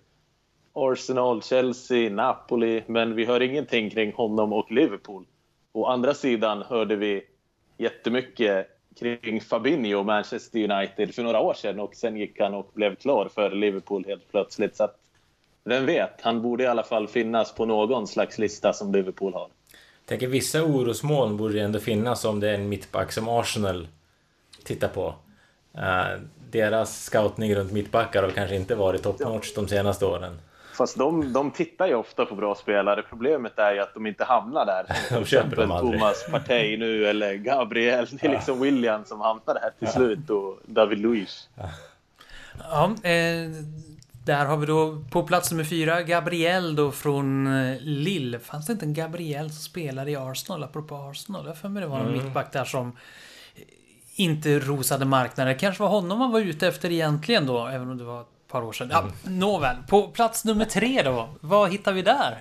Arsenal, 0.73 1.43
Chelsea, 1.43 2.09
Napoli. 2.09 2.83
Men 2.87 3.15
vi 3.15 3.25
hör 3.25 3.41
ingenting 3.41 3.89
kring 3.89 4.13
honom 4.13 4.53
och 4.53 4.71
Liverpool. 4.71 5.25
Å 5.71 5.85
andra 5.85 6.13
sidan 6.13 6.61
hörde 6.61 6.95
vi 6.95 7.23
jättemycket 7.77 8.76
kring 8.99 9.41
Fabinho 9.41 9.99
och 9.99 10.05
Manchester 10.05 10.71
United 10.71 11.15
för 11.15 11.23
några 11.23 11.39
år 11.39 11.53
sedan 11.53 11.79
och 11.79 11.95
sen 11.95 12.17
gick 12.17 12.39
han 12.39 12.53
och 12.53 12.71
blev 12.73 12.95
klar 12.95 13.29
för 13.35 13.51
Liverpool 13.51 14.05
helt 14.07 14.31
plötsligt. 14.31 14.75
Så 14.75 14.83
att, 14.83 14.95
vem 15.63 15.85
vet, 15.85 16.21
han 16.21 16.41
borde 16.41 16.63
i 16.63 16.67
alla 16.67 16.83
fall 16.83 17.07
finnas 17.07 17.55
på 17.55 17.65
någon 17.65 18.07
slags 18.07 18.37
lista 18.37 18.73
som 18.73 18.91
Liverpool 18.91 19.33
har. 19.33 19.47
Jag 19.71 20.05
tänker 20.05 20.27
vissa 20.27 20.63
orosmoln 20.63 21.37
borde 21.37 21.53
det 21.53 21.61
ändå 21.61 21.79
finnas 21.79 22.25
om 22.25 22.39
det 22.39 22.49
är 22.49 22.53
en 22.53 22.69
mittback 22.69 23.11
som 23.11 23.29
Arsenal 23.29 23.87
tittar 24.63 24.87
på. 24.87 25.15
Uh, 25.77 26.21
deras 26.51 27.03
scoutning 27.03 27.55
runt 27.55 27.71
mittbackar 27.71 28.23
har 28.23 28.29
kanske 28.29 28.55
inte 28.55 28.75
varit 28.75 29.03
top 29.03 29.19
notch 29.19 29.53
de 29.55 29.67
senaste 29.67 30.05
åren. 30.05 30.39
Fast 30.77 30.97
de, 30.97 31.33
de 31.33 31.51
tittar 31.51 31.87
ju 31.87 31.95
ofta 31.95 32.25
på 32.25 32.35
bra 32.35 32.55
spelare. 32.55 33.03
Problemet 33.09 33.59
är 33.59 33.73
ju 33.73 33.79
att 33.79 33.93
de 33.93 34.07
inte 34.07 34.23
hamnar 34.23 34.65
där. 34.65 34.85
de 35.19 35.25
köper 35.25 35.55
dem 35.55 35.71
aldrig. 35.71 35.99
Thomas 35.99 36.25
Partey 36.31 36.77
nu 36.77 37.05
eller 37.07 37.33
Gabriel. 37.33 38.07
Det 38.11 38.27
är 38.27 38.31
liksom 38.31 38.61
William 38.61 39.05
som 39.05 39.21
hamnar 39.21 39.53
där 39.53 39.71
till 39.79 39.87
slut 39.87 40.29
och 40.29 40.59
David 40.65 40.99
Luiz. 40.99 41.49
Ja, 42.59 42.85
eh, 43.09 43.49
där 44.25 44.45
har 44.45 44.57
vi 44.57 44.65
då 44.65 45.03
på 45.11 45.23
plats 45.23 45.51
nummer 45.51 45.63
fyra 45.63 46.01
Gabriel 46.01 46.75
då 46.75 46.91
från 46.91 47.47
eh, 47.47 47.77
Lille. 47.79 48.39
Fanns 48.39 48.65
det 48.65 48.73
inte 48.73 48.85
en 48.85 48.93
Gabriel 48.93 49.49
som 49.49 49.61
spelade 49.61 50.11
i 50.11 50.15
Arsenal? 50.15 50.63
Apropå 50.63 50.95
Arsenal. 50.95 51.45
Jag 51.45 51.57
för 51.57 51.69
mig 51.69 51.81
det 51.81 51.87
var 51.87 51.99
en 51.99 52.07
mm. 52.07 52.23
mittback 52.23 52.53
där 52.53 52.65
som 52.65 52.97
inte 54.15 54.59
rosade 54.59 55.05
marknaden. 55.05 55.53
Det 55.53 55.59
kanske 55.59 55.83
var 55.83 55.89
honom 55.89 56.19
man 56.19 56.31
var 56.31 56.39
ute 56.39 56.67
efter 56.67 56.91
egentligen 56.91 57.45
då, 57.45 57.67
även 57.67 57.89
om 57.89 57.97
det 57.97 58.03
var 58.03 58.21
ett 58.21 58.36
par 58.47 58.63
år 58.63 58.71
sedan. 58.71 58.89
Ja, 58.91 58.99
mm. 58.99 59.39
nåväl. 59.39 59.75
På 59.89 60.07
plats 60.07 60.45
nummer 60.45 60.65
tre 60.65 61.01
då, 61.01 61.29
vad 61.41 61.71
hittar 61.71 61.93
vi 61.93 62.01
där? 62.01 62.37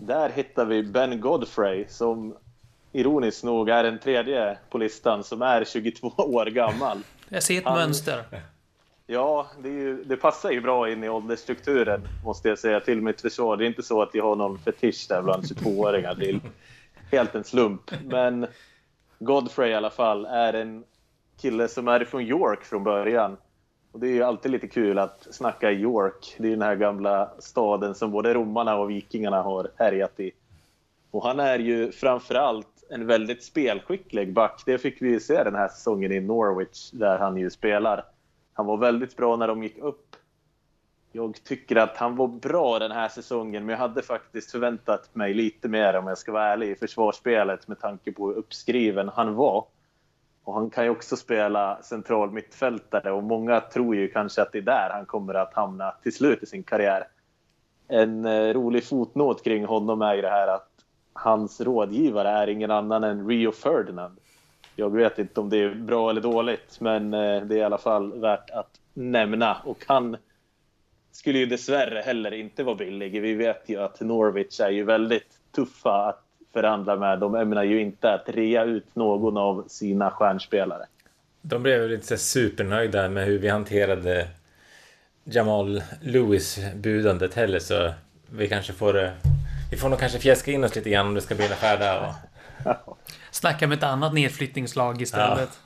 Där 0.00 0.30
hittar 0.30 0.64
vi 0.64 0.82
Ben 0.82 1.20
Godfrey 1.20 1.84
som 1.88 2.36
ironiskt 2.92 3.44
nog 3.44 3.68
är 3.68 3.82
den 3.82 3.98
tredje 3.98 4.58
på 4.70 4.78
listan 4.78 5.24
som 5.24 5.42
är 5.42 5.64
22 5.64 6.12
år 6.16 6.46
gammal. 6.46 6.98
Jag 7.28 7.42
ser 7.42 7.58
ett 7.58 7.64
Han, 7.64 7.78
mönster. 7.78 8.24
Ja, 9.06 9.46
det, 9.62 9.68
ju, 9.68 10.04
det, 10.04 10.16
passar 10.16 10.50
ju 10.50 10.60
bra 10.60 10.90
in 10.90 11.04
i 11.04 11.08
åldersstrukturen 11.08 12.08
måste 12.24 12.48
jag 12.48 12.58
säga 12.58 12.80
till 12.80 13.02
mitt 13.02 13.20
försvar. 13.20 13.56
Det 13.56 13.64
är 13.64 13.66
inte 13.66 13.82
så 13.82 14.02
att 14.02 14.14
jag 14.14 14.24
har 14.24 14.36
någon 14.36 14.58
fetisch 14.58 15.06
där 15.08 15.22
bland 15.22 15.42
22-åringar. 15.44 16.14
Det 16.14 16.30
är 16.30 16.40
helt 17.10 17.34
en 17.34 17.44
slump. 17.44 17.90
Men 18.04 18.46
Godfrey 19.18 19.70
i 19.70 19.74
alla 19.74 19.90
fall 19.90 20.24
är 20.24 20.52
en 20.52 20.84
kille 21.40 21.68
som 21.68 21.88
är 21.88 22.04
från 22.04 22.22
York 22.22 22.64
från 22.64 22.84
början. 22.84 23.36
Och 23.94 24.00
det 24.00 24.06
är 24.06 24.12
ju 24.12 24.22
alltid 24.22 24.52
lite 24.52 24.68
kul 24.68 24.98
att 24.98 25.26
snacka 25.30 25.70
i 25.70 25.74
York. 25.74 26.36
Det 26.38 26.46
är 26.46 26.50
den 26.50 26.62
här 26.62 26.76
gamla 26.76 27.30
staden 27.38 27.94
som 27.94 28.10
både 28.10 28.34
romarna 28.34 28.76
och 28.76 28.90
vikingarna 28.90 29.42
har 29.42 29.70
härjat 29.76 30.20
i. 30.20 30.32
Och 31.10 31.22
han 31.22 31.40
är 31.40 31.58
ju 31.58 31.92
framförallt 31.92 32.84
en 32.90 33.06
väldigt 33.06 33.42
spelskicklig 33.42 34.32
back. 34.32 34.62
Det 34.66 34.78
fick 34.78 35.02
vi 35.02 35.20
se 35.20 35.44
den 35.44 35.54
här 35.54 35.68
säsongen 35.68 36.12
i 36.12 36.20
Norwich 36.20 36.90
där 36.90 37.18
han 37.18 37.36
ju 37.36 37.50
spelar. 37.50 38.04
Han 38.52 38.66
var 38.66 38.76
väldigt 38.76 39.16
bra 39.16 39.36
när 39.36 39.48
de 39.48 39.62
gick 39.62 39.78
upp. 39.78 40.16
Jag 41.12 41.44
tycker 41.44 41.76
att 41.76 41.96
han 41.96 42.16
var 42.16 42.28
bra 42.28 42.78
den 42.78 42.92
här 42.92 43.08
säsongen, 43.08 43.66
men 43.66 43.72
jag 43.72 43.80
hade 43.80 44.02
faktiskt 44.02 44.50
förväntat 44.50 45.14
mig 45.14 45.34
lite 45.34 45.68
mer 45.68 45.96
om 45.96 46.06
jag 46.06 46.18
ska 46.18 46.32
vara 46.32 46.52
ärlig 46.52 46.70
i 46.70 46.74
försvarsspelet 46.74 47.68
med 47.68 47.80
tanke 47.80 48.12
på 48.12 48.28
hur 48.28 48.34
uppskriven 48.34 49.08
han 49.08 49.34
var. 49.34 49.64
Och 50.44 50.54
han 50.54 50.70
kan 50.70 50.84
ju 50.84 50.90
också 50.90 51.16
spela 51.16 51.82
central 51.82 52.30
mittfältare 52.30 53.12
och 53.12 53.22
många 53.22 53.60
tror 53.60 53.96
ju 53.96 54.08
kanske 54.08 54.42
att 54.42 54.52
det 54.52 54.58
är 54.58 54.62
där 54.62 54.90
han 54.92 55.06
kommer 55.06 55.34
att 55.34 55.54
hamna 55.54 55.94
till 56.02 56.14
slut 56.14 56.42
i 56.42 56.46
sin 56.46 56.62
karriär. 56.62 57.08
En 57.88 58.24
eh, 58.24 58.54
rolig 58.54 58.84
fotnot 58.84 59.44
kring 59.44 59.64
honom 59.64 60.02
är 60.02 60.14
ju 60.14 60.22
det 60.22 60.30
här 60.30 60.48
att 60.48 60.68
hans 61.12 61.60
rådgivare 61.60 62.28
är 62.28 62.46
ingen 62.46 62.70
annan 62.70 63.04
än 63.04 63.28
Rio 63.28 63.52
Ferdinand. 63.52 64.18
Jag 64.76 64.90
vet 64.90 65.18
inte 65.18 65.40
om 65.40 65.50
det 65.50 65.56
är 65.56 65.74
bra 65.74 66.10
eller 66.10 66.20
dåligt, 66.20 66.80
men 66.80 67.14
eh, 67.14 67.42
det 67.42 67.54
är 67.54 67.58
i 67.58 67.62
alla 67.62 67.78
fall 67.78 68.20
värt 68.20 68.50
att 68.50 68.80
nämna. 68.94 69.56
Och 69.64 69.84
han 69.88 70.16
skulle 71.12 71.38
ju 71.38 71.46
dessvärre 71.46 72.00
heller 72.00 72.34
inte 72.34 72.64
vara 72.64 72.76
billig. 72.76 73.22
Vi 73.22 73.34
vet 73.34 73.68
ju 73.68 73.82
att 73.82 74.00
Norwich 74.00 74.60
är 74.60 74.70
ju 74.70 74.84
väldigt 74.84 75.40
tuffa 75.54 76.08
att 76.08 76.23
förhandla 76.54 76.96
med. 76.96 77.18
De 77.18 77.34
ämnar 77.34 77.64
ju 77.64 77.80
inte 77.80 78.12
att 78.12 78.28
rea 78.28 78.64
ut 78.64 78.96
någon 78.96 79.36
av 79.36 79.64
sina 79.68 80.10
stjärnspelare. 80.10 80.86
De 81.42 81.62
blev 81.62 81.80
väl 81.80 81.92
inte 81.92 82.18
supernöjda 82.18 83.08
med 83.08 83.26
hur 83.26 83.38
vi 83.38 83.48
hanterade 83.48 84.28
Jamal 85.24 85.82
Lewis-budandet 86.02 87.34
heller 87.34 87.58
så 87.58 87.92
vi 88.30 88.48
kanske 88.48 88.72
får... 88.72 89.10
Vi 89.70 89.76
får 89.76 89.88
nog 89.88 89.98
kanske 89.98 90.18
fjäska 90.18 90.52
in 90.52 90.64
oss 90.64 90.74
lite 90.74 90.90
grann 90.90 91.06
om 91.06 91.14
det 91.14 91.20
ska 91.20 91.34
bli 91.34 91.46
en 91.46 91.52
affär 91.52 91.78
där. 91.78 92.14
Och... 92.64 92.98
Snacka 93.30 93.66
med 93.66 93.78
ett 93.78 93.84
annat 93.84 94.14
nedflyttningslag 94.14 95.02
istället. 95.02 95.60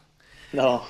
Ja. 0.51 0.63
ja. 0.63 0.83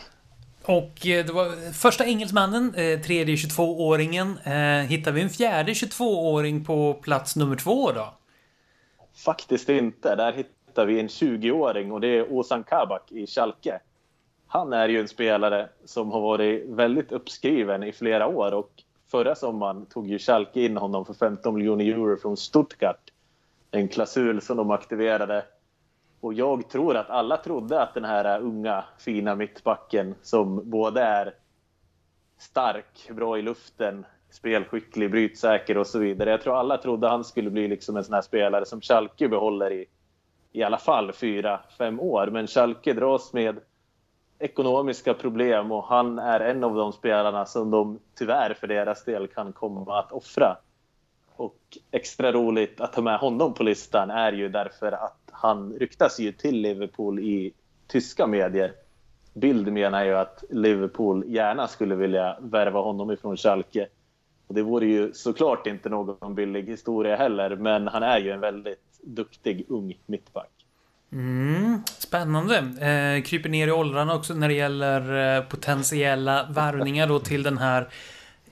Och 0.68 1.06
eh, 1.06 1.26
det 1.26 1.32
var 1.32 1.72
första 1.72 2.06
engelsmannen, 2.06 2.74
eh, 2.74 3.00
tredje 3.00 3.36
22-åringen. 3.36 4.38
Eh, 4.44 4.86
hittar 4.86 5.12
vi 5.12 5.20
en 5.20 5.30
fjärde 5.30 5.72
22-åring 5.72 6.64
på 6.64 6.94
plats 6.94 7.36
nummer 7.36 7.56
två 7.56 7.92
då? 7.92 8.14
Faktiskt 9.24 9.68
inte. 9.68 10.16
Där 10.16 10.32
hittar 10.32 10.86
vi 10.86 11.00
en 11.00 11.08
20-åring 11.08 11.92
och 11.92 12.00
det 12.00 12.08
är 12.08 12.32
Ozan 12.32 12.64
Kabak 12.64 13.12
i 13.12 13.26
Schalke. 13.26 13.80
Han 14.46 14.72
är 14.72 14.88
ju 14.88 15.00
en 15.00 15.08
spelare 15.08 15.68
som 15.84 16.12
har 16.12 16.20
varit 16.20 16.68
väldigt 16.68 17.12
uppskriven 17.12 17.82
i 17.82 17.92
flera 17.92 18.26
år 18.26 18.54
och 18.54 18.70
förra 19.10 19.34
sommaren 19.34 19.86
tog 19.86 20.06
ju 20.06 20.18
Schalke 20.18 20.60
in 20.60 20.76
honom 20.76 21.04
för 21.04 21.14
15 21.14 21.54
miljoner 21.54 21.84
euro 21.84 22.16
från 22.16 22.36
Stuttgart. 22.36 23.12
En 23.70 23.88
klausul 23.88 24.40
som 24.40 24.56
de 24.56 24.70
aktiverade 24.70 25.44
och 26.20 26.34
jag 26.34 26.68
tror 26.70 26.96
att 26.96 27.10
alla 27.10 27.36
trodde 27.36 27.82
att 27.82 27.94
den 27.94 28.04
här 28.04 28.40
unga 28.40 28.84
fina 28.98 29.34
mittbacken 29.34 30.14
som 30.22 30.70
både 30.70 31.00
är 31.00 31.34
stark, 32.38 33.10
bra 33.10 33.38
i 33.38 33.42
luften, 33.42 34.06
spelskicklig, 34.30 35.10
brytsäker 35.10 35.78
och 35.78 35.86
så 35.86 35.98
vidare. 35.98 36.30
Jag 36.30 36.42
tror 36.42 36.56
alla 36.56 36.78
trodde 36.78 37.08
han 37.08 37.24
skulle 37.24 37.50
bli 37.50 37.68
liksom 37.68 37.96
en 37.96 38.04
sån 38.04 38.14
här 38.14 38.22
spelare 38.22 38.64
som 38.64 38.80
Schalke 38.80 39.28
behåller 39.28 39.72
i 39.72 39.86
i 40.52 40.62
alla 40.62 40.78
fall 40.78 41.12
fyra, 41.12 41.60
fem 41.78 42.00
år. 42.00 42.26
Men 42.26 42.46
Schalke 42.46 42.92
dras 42.92 43.32
med 43.32 43.60
ekonomiska 44.38 45.14
problem 45.14 45.72
och 45.72 45.84
han 45.84 46.18
är 46.18 46.40
en 46.40 46.64
av 46.64 46.74
de 46.74 46.92
spelarna 46.92 47.46
som 47.46 47.70
de 47.70 47.98
tyvärr 48.18 48.54
för 48.54 48.66
deras 48.66 49.04
del 49.04 49.28
kan 49.28 49.52
komma 49.52 49.98
att 49.98 50.12
offra. 50.12 50.56
Och 51.36 51.58
extra 51.90 52.32
roligt 52.32 52.80
att 52.80 52.94
ha 52.94 53.02
med 53.02 53.18
honom 53.18 53.54
på 53.54 53.62
listan 53.62 54.10
är 54.10 54.32
ju 54.32 54.48
därför 54.48 54.92
att 54.92 55.18
han 55.30 55.72
ryktas 55.72 56.20
ju 56.20 56.32
till 56.32 56.60
Liverpool 56.60 57.18
i 57.18 57.52
tyska 57.86 58.26
medier. 58.26 58.72
Bild 59.34 59.72
menar 59.72 60.04
ju 60.04 60.14
att 60.14 60.44
Liverpool 60.50 61.24
gärna 61.26 61.68
skulle 61.68 61.94
vilja 61.94 62.36
värva 62.40 62.80
honom 62.80 63.10
ifrån 63.10 63.36
Schalke. 63.36 63.88
Och 64.48 64.54
det 64.54 64.62
vore 64.62 64.86
ju 64.86 65.12
såklart 65.12 65.66
inte 65.66 65.88
någon 65.88 66.34
billig 66.34 66.62
historia 66.62 67.16
heller, 67.16 67.56
men 67.56 67.88
han 67.88 68.02
är 68.02 68.18
ju 68.18 68.30
en 68.30 68.40
väldigt 68.40 69.00
duktig 69.02 69.66
ung 69.68 69.98
mittback. 70.06 70.50
Mm, 71.12 71.82
spännande. 71.98 72.56
Eh, 72.58 73.22
kryper 73.22 73.48
ner 73.48 73.68
i 73.68 73.72
åldrarna 73.72 74.14
också 74.14 74.34
när 74.34 74.48
det 74.48 74.54
gäller 74.54 75.36
eh, 75.36 75.44
potentiella 75.44 76.46
värvningar 76.50 77.06
då 77.06 77.18
till 77.18 77.42
den 77.42 77.58
här 77.58 77.82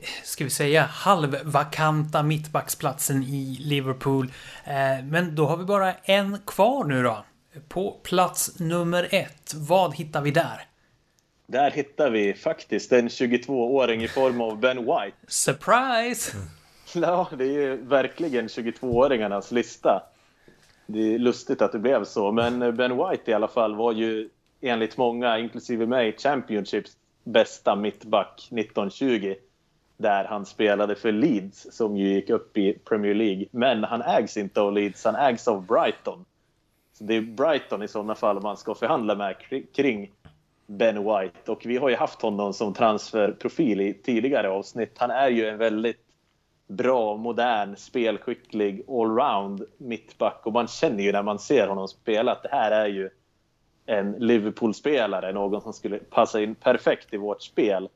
eh, 0.00 0.06
ska 0.24 0.44
vi 0.44 0.50
säga, 0.50 0.82
halvvakanta 0.82 2.22
mittbacksplatsen 2.22 3.22
i 3.22 3.56
Liverpool. 3.60 4.32
Eh, 4.64 5.04
men 5.04 5.34
då 5.34 5.46
har 5.46 5.56
vi 5.56 5.64
bara 5.64 5.92
en 5.92 6.38
kvar 6.46 6.84
nu 6.84 7.02
då. 7.02 7.24
På 7.68 8.00
plats 8.02 8.60
nummer 8.60 9.08
ett, 9.10 9.54
vad 9.54 9.94
hittar 9.94 10.22
vi 10.22 10.30
där? 10.30 10.66
Där 11.46 11.70
hittar 11.70 12.10
vi 12.10 12.34
faktiskt 12.34 12.92
en 12.92 13.08
22-åring 13.08 14.02
i 14.02 14.08
form 14.08 14.40
av 14.40 14.60
Ben 14.60 14.78
White. 14.78 15.16
Surprise! 15.26 16.36
Ja, 16.94 17.28
det 17.38 17.44
är 17.44 17.60
ju 17.60 17.76
verkligen 17.76 18.46
22-åringarnas 18.46 19.54
lista. 19.54 20.02
det 20.86 21.14
är 21.14 21.18
lustigt 21.18 21.62
att 21.62 21.72
det 21.72 21.78
blev 21.78 22.04
så. 22.04 22.32
Men 22.32 22.76
Ben 22.76 22.96
White 22.96 23.30
i 23.30 23.34
alla 23.34 23.48
fall 23.48 23.74
var 23.74 23.92
ju 23.92 24.28
enligt 24.60 24.96
många, 24.96 25.38
inklusive 25.38 25.86
mig, 25.86 26.16
Championships 26.18 26.96
bästa 27.24 27.76
mittback 27.76 28.48
1920 28.50 29.34
där 29.96 30.24
han 30.24 30.46
spelade 30.46 30.94
för 30.94 31.12
Leeds 31.12 31.66
som 31.70 31.96
ju 31.96 32.08
gick 32.14 32.30
upp 32.30 32.56
i 32.58 32.72
Premier 32.72 33.14
League. 33.14 33.46
Men 33.50 33.84
han 33.84 34.02
ägs 34.02 34.36
inte 34.36 34.60
av 34.60 34.72
Leeds, 34.72 35.04
han 35.04 35.14
ägs 35.14 35.48
av 35.48 35.66
Brighton. 35.66 36.24
Så 36.92 37.04
det 37.04 37.14
är 37.14 37.20
Brighton 37.20 37.82
i 37.82 37.88
sådana 37.88 38.14
fall 38.14 38.42
man 38.42 38.56
ska 38.56 38.74
förhandla 38.74 39.14
med 39.14 39.36
kring 39.74 40.10
Ben 40.66 41.04
White. 41.04 41.52
Och 41.52 41.66
vi 41.66 41.76
har 41.76 41.88
ju 41.88 41.96
haft 41.96 42.22
honom 42.22 42.52
som 42.52 42.74
transferprofil 42.74 43.80
i 43.80 43.94
tidigare 43.94 44.50
avsnitt. 44.50 44.92
Han 44.98 45.10
är 45.10 45.28
ju 45.28 45.48
en 45.48 45.58
väldigt 45.58 46.00
bra, 46.68 47.16
modern, 47.16 47.76
spelskicklig 47.76 48.84
allround 48.88 49.64
mittback. 49.78 50.40
Och 50.46 50.52
man 50.52 50.68
känner 50.68 51.02
ju 51.02 51.12
när 51.12 51.22
man 51.22 51.38
ser 51.38 51.68
honom 51.68 51.88
spela 51.88 52.32
att 52.32 52.42
det 52.42 52.48
här 52.52 52.70
är 52.70 52.86
ju 52.86 53.10
en 53.86 54.12
Liverpool-spelare, 54.12 55.32
någon 55.32 55.60
som 55.60 55.72
skulle 55.72 55.98
passa 55.98 56.40
in 56.40 56.54
perfekt 56.54 57.14
i 57.14 57.16
vårt 57.16 57.42
spel. 57.42 57.88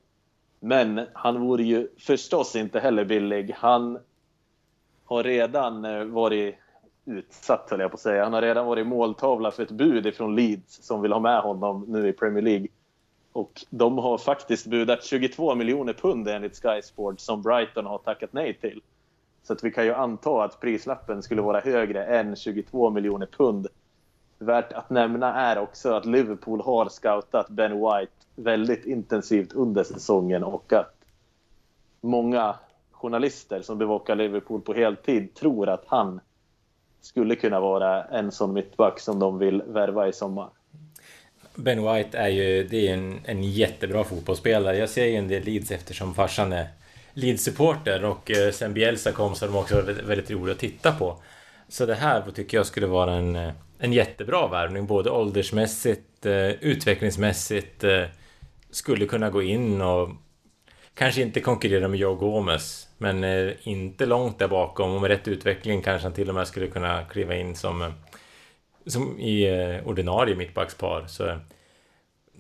Men 0.61 1.07
han 1.13 1.41
vore 1.41 1.63
ju 1.63 1.89
förstås 1.99 2.57
inte 2.57 2.81
heller 2.81 3.05
billig. 3.05 3.55
Han 3.57 3.99
har 5.05 5.23
redan 5.23 5.85
eh, 5.85 6.05
varit 6.05 6.55
utsatt, 7.11 7.71
höll 7.71 7.81
jag 7.81 7.91
på 7.91 7.95
att 7.95 8.01
säga. 8.01 8.25
Han 8.25 8.33
har 8.33 8.43
redan 8.43 8.67
varit 8.67 8.87
måltavla 8.87 9.51
för 9.51 9.63
ett 9.63 9.71
bud 9.71 10.07
ifrån 10.07 10.37
Leeds 10.37 10.83
som 10.83 11.03
vill 11.03 11.13
ha 11.13 11.21
med 11.21 11.41
honom 11.41 11.85
nu 11.89 12.09
i 12.09 12.13
Premier 12.13 12.43
League. 12.43 12.69
Och 13.33 13.65
de 13.71 13.99
har 13.99 14.19
faktiskt 14.19 14.67
budat 14.67 15.05
22 15.05 15.55
miljoner 15.55 15.93
pund 15.93 16.29
enligt 16.29 16.63
Sky 16.63 16.83
Sports 16.83 17.25
som 17.25 17.43
Brighton 17.43 17.87
har 17.87 17.99
tackat 17.99 18.33
nej 18.33 18.55
till. 18.55 18.83
Så 19.43 19.53
att 19.53 19.65
vi 19.65 19.71
kan 19.71 19.85
ju 19.85 19.95
anta 19.95 20.45
att 20.45 20.61
prislappen 20.61 21.23
skulle 21.23 21.43
vara 21.43 21.61
högre 21.61 22.05
än 22.05 22.37
22 22.37 22.91
miljoner 22.91 23.27
pund. 23.27 23.67
Värt 24.39 24.73
att 24.73 24.91
nämna 24.91 25.35
är 25.35 25.59
också 25.59 25.93
att 25.93 26.07
Liverpool 26.07 26.61
har 26.61 26.89
scoutat 26.89 27.49
Ben 27.49 27.73
White 27.73 28.13
väldigt 28.37 28.87
intensivt 28.87 29.53
under 29.53 29.85
säsongen 29.85 30.45
och 30.45 30.73
att 30.73 30.95
många 32.01 32.55
journalister 32.91 33.63
som 33.63 33.79
bevakar 33.79 34.17
Liverpool 34.17 34.61
på 34.61 34.75
heltid 34.75 35.35
tror 35.35 35.69
att 35.69 35.85
han 35.87 36.21
skulle 37.03 37.37
kunna 37.37 37.61
vara 37.61 38.05
en 38.05 38.33
sån 38.33 38.53
mittback 38.53 39.01
som 39.01 39.19
de 39.19 39.39
vill 39.39 39.63
värva 39.63 40.09
i 40.09 40.13
sommar. 40.13 40.49
Ben 41.55 41.83
White 41.83 42.19
är 42.19 42.29
ju 42.29 42.65
det 42.65 42.89
är 42.89 42.95
en, 42.95 43.21
en 43.25 43.43
jättebra 43.43 44.05
fotbollsspelare. 44.05 44.77
Jag 44.77 44.89
ser 44.89 45.05
ju 45.05 45.17
en 45.17 45.29
del 45.29 45.45
Leeds 45.45 45.71
eftersom 45.71 46.15
farsan 46.15 46.53
är 46.53 46.69
Leeds-supporter 47.15 48.05
och 48.05 48.31
eh, 48.31 48.51
sen 48.51 48.75
Bielsa 48.75 49.13
kom 49.13 49.35
så 49.35 49.47
har 49.47 49.53
de 49.53 49.59
också 49.59 49.75
varit 49.75 50.03
väldigt 50.03 50.31
roliga 50.31 50.53
att 50.53 50.61
titta 50.61 50.93
på. 50.93 51.17
Så 51.69 51.87
det 51.87 51.95
här 51.95 52.23
tycker 52.35 52.57
jag 52.57 52.67
skulle 52.67 52.87
vara 52.87 53.13
en, 53.13 53.37
eh, 53.37 53.53
en 53.79 53.93
jättebra 53.93 54.49
värvning, 54.49 54.87
både 54.87 55.11
åldersmässigt, 55.11 56.27
eh, 56.27 56.51
utvecklingsmässigt, 56.51 57.85
skulle 58.71 59.07
kunna 59.07 59.31
gå 59.31 59.43
in 59.43 59.81
och 59.81 60.09
kanske 60.95 61.23
inte 61.23 61.41
konkurrera 61.41 61.89
med 61.89 61.99
Joe 61.99 62.15
Gomez, 62.15 62.89
men 62.99 63.25
inte 63.63 64.07
långt 64.07 64.39
där 64.39 64.49
bakom 64.49 64.95
och 64.95 65.01
med 65.01 65.09
rätt 65.09 65.29
utveckling 65.29 65.83
kanske 65.83 66.07
han 66.07 66.15
till 66.15 66.29
och 66.29 66.35
med 66.35 66.49
skulle 66.49 66.67
kunna 66.67 67.05
kliva 67.05 67.35
in 67.35 67.57
som 67.57 67.93
som 68.87 69.21
i 69.21 69.43
eh, 69.49 69.89
ordinarie 69.89 70.37
mittbackspar. 70.37 71.07
Så 71.07 71.29
eh, 71.29 71.39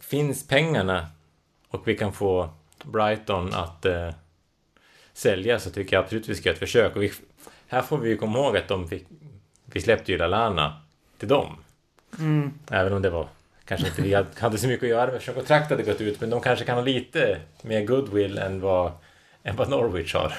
finns 0.00 0.46
pengarna 0.46 1.06
och 1.68 1.88
vi 1.88 1.96
kan 1.96 2.12
få 2.12 2.50
Brighton 2.84 3.54
att 3.54 3.84
eh, 3.84 4.10
sälja 5.12 5.58
så 5.58 5.70
tycker 5.70 5.96
jag 5.96 6.04
absolut 6.04 6.28
vi 6.28 6.34
ska 6.34 6.48
göra 6.48 6.54
ett 6.54 6.58
försök. 6.58 6.96
Och 6.96 7.02
vi, 7.02 7.12
här 7.66 7.82
får 7.82 7.98
vi 7.98 8.08
ju 8.08 8.16
komma 8.16 8.38
ihåg 8.38 8.56
att 8.56 8.68
de 8.68 8.88
fick, 8.88 9.06
vi 9.64 9.80
släppte 9.80 10.12
ju 10.12 10.18
Lalana 10.18 10.82
till 11.18 11.28
dem. 11.28 11.56
Mm. 12.18 12.52
Även 12.70 12.92
om 12.92 13.02
det 13.02 13.10
var 13.10 13.28
kanske 13.70 13.88
inte 13.88 14.02
vi 14.02 14.40
hade 14.40 14.58
så 14.58 14.68
mycket 14.68 14.84
att 14.84 14.90
göra 14.90 15.06
med 15.06 15.14
eftersom 15.14 15.34
kontraktet 15.34 15.70
hade 15.70 15.82
gått 15.82 16.00
ut. 16.00 16.20
Men 16.20 16.30
de 16.30 16.40
kanske 16.40 16.64
kan 16.64 16.74
ha 16.74 16.84
lite 16.84 17.40
mer 17.62 17.84
goodwill 17.84 18.38
än 18.38 18.60
vad, 18.60 18.92
än 19.42 19.56
vad 19.56 19.70
Norwich 19.70 20.14
har. 20.14 20.32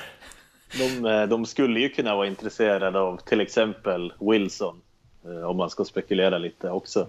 De, 0.77 1.05
eh, 1.05 1.27
de 1.27 1.45
skulle 1.45 1.79
ju 1.79 1.89
kunna 1.89 2.15
vara 2.15 2.27
intresserade 2.27 2.99
av 2.99 3.17
till 3.17 3.41
exempel 3.41 4.13
Wilson 4.19 4.81
Eh, 5.25 5.49
om 5.49 5.57
man 5.57 5.69
ska 5.69 5.85
spekulera 5.85 6.37
lite 6.37 6.69
också. 6.69 7.07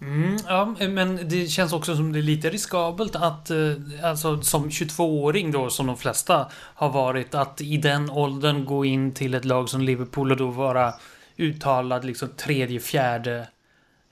Mm, 0.00 0.36
ja, 0.48 0.74
men 0.88 1.28
det 1.28 1.46
känns 1.46 1.72
också 1.72 1.96
som 1.96 2.12
det 2.12 2.18
är 2.18 2.22
lite 2.22 2.50
riskabelt 2.50 3.16
att, 3.16 3.50
eh, 3.50 3.56
alltså 4.02 4.42
som 4.42 4.70
22-åring 4.70 5.52
då, 5.52 5.70
som 5.70 5.86
de 5.86 5.96
flesta 5.96 6.46
har 6.52 6.90
varit, 6.90 7.34
att 7.34 7.60
i 7.60 7.76
den 7.76 8.10
åldern 8.10 8.64
gå 8.64 8.84
in 8.84 9.14
till 9.14 9.34
ett 9.34 9.44
lag 9.44 9.68
som 9.68 9.80
Liverpool 9.80 10.30
och 10.30 10.36
då 10.36 10.46
vara 10.46 10.94
uttalad 11.36 12.04
liksom 12.04 12.28
tredje, 12.28 12.80
fjärde 12.80 13.48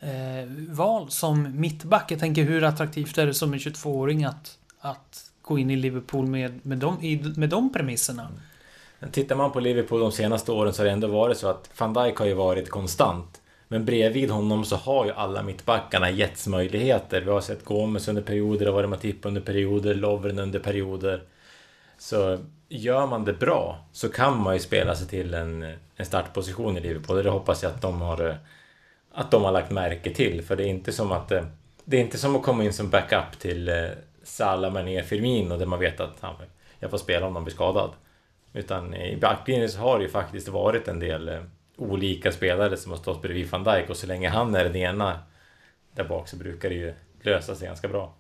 eh, 0.03 0.49
val 0.69 1.11
som 1.11 1.61
mittback. 1.61 2.11
Jag 2.11 2.21
tänker 2.21 2.43
hur 2.43 2.65
attraktivt 2.65 3.19
är 3.19 3.27
det 3.27 3.35
som 3.35 3.53
en 3.53 3.59
22-åring 3.59 4.25
att, 4.25 4.59
att 4.81 5.31
gå 5.43 5.59
in 5.59 5.71
i 5.71 5.77
Liverpool 5.77 6.27
med, 6.27 6.67
med, 6.67 6.79
de, 6.79 7.19
med 7.37 7.49
de 7.49 7.73
premisserna? 7.73 8.29
Men 8.99 9.11
Tittar 9.11 9.37
man 9.37 9.53
på 9.53 9.61
Liverpool 9.61 10.01
de 10.01 10.13
senaste 10.13 10.53
åren 10.53 10.73
så 10.73 10.83
har 10.83 10.87
det 10.87 10.93
ändå 10.93 11.09
varit 11.09 11.39
så 11.39 11.49
att 11.49 11.71
van 11.79 11.93
Dijk 11.93 12.17
har 12.17 12.27
ju 12.27 12.35
varit 12.35 12.71
konstant. 12.71 13.41
Men 13.69 13.85
bredvid 13.85 14.31
honom 14.31 14.65
så 14.65 14.77
har 14.77 15.05
ju 15.05 15.13
alla 15.13 15.43
mittbackarna 15.43 16.11
getts 16.11 16.47
möjligheter. 16.47 17.21
Vi 17.21 17.31
har 17.31 17.41
sett 17.41 17.65
Gomes 17.65 18.09
under 18.09 18.23
perioder, 18.23 18.59
det 18.65 18.71
har 18.71 18.77
varit 18.77 18.91
Matip 18.91 19.27
under 19.27 19.41
perioder, 19.41 19.95
Lovren 19.95 20.39
under 20.39 20.59
perioder. 20.59 21.23
Så 21.99 22.39
gör 22.69 23.07
man 23.07 23.25
det 23.25 23.33
bra 23.33 23.85
så 23.93 24.09
kan 24.09 24.43
man 24.43 24.55
ju 24.55 24.61
spela 24.61 24.95
sig 24.95 25.09
till 25.09 25.35
en, 25.35 25.75
en 25.97 26.07
startposition 26.07 26.77
i 26.77 26.81
Liverpool. 26.81 27.17
Och 27.17 27.25
det 27.25 27.31
hoppas 27.31 27.63
jag 27.63 27.73
att 27.73 27.83
de 27.83 28.01
har 28.01 28.29
eh, 28.29 28.35
att 29.15 29.31
de 29.31 29.45
har 29.45 29.53
lagt 29.53 29.71
märke 29.71 30.15
till. 30.15 30.43
För 30.43 30.57
det 30.57 30.65
är 30.65 30.69
inte 30.69 30.93
som 30.93 31.13
att 31.13 31.33
eh, 31.33 31.45
det 31.85 31.97
är 31.97 32.01
inte 32.01 32.19
som 32.19 32.37
att 32.37 32.43
komma 32.43 32.65
in 32.65 32.73
som 32.73 32.91
backup 32.91 33.39
till 33.39 33.69
eh, 33.69 33.75
Salah, 34.23 34.73
Mané, 34.73 35.03
Firmino 35.03 35.57
där 35.57 35.67
man 35.67 35.81
vet 35.81 36.01
att 36.01 36.17
han, 36.21 36.35
jag 36.79 36.91
får 36.91 36.99
spela 36.99 37.27
om 37.27 37.35
de 37.35 37.45
blir 37.45 37.55
skadad. 37.55 37.91
Utan 38.53 38.95
i 38.95 39.17
backlinjen 39.17 39.69
så 39.69 39.79
har 39.79 39.99
det 39.99 40.05
ju 40.05 40.11
faktiskt 40.11 40.49
varit 40.49 40.89
en 40.89 41.01
del 41.01 41.29
eh, 41.29 41.41
olika 41.77 42.33
spelare 42.33 42.77
som 42.77 42.93
har 42.93 42.99
stått 42.99 43.23
bredvid 43.23 43.51
van 43.51 43.65
Dijk 43.65 43.91
och 43.91 43.97
så 43.97 44.07
länge 44.07 44.29
han 44.29 44.55
är 44.55 44.65
den 44.65 44.77
ena 44.77 45.19
där 45.95 46.05
bak 46.05 46.29
så 46.29 46.37
brukar 46.37 46.69
det 46.69 46.75
ju 46.75 46.95
lösa 47.23 47.55
sig 47.55 47.69
ganska 47.69 47.89
bra. 47.89 48.15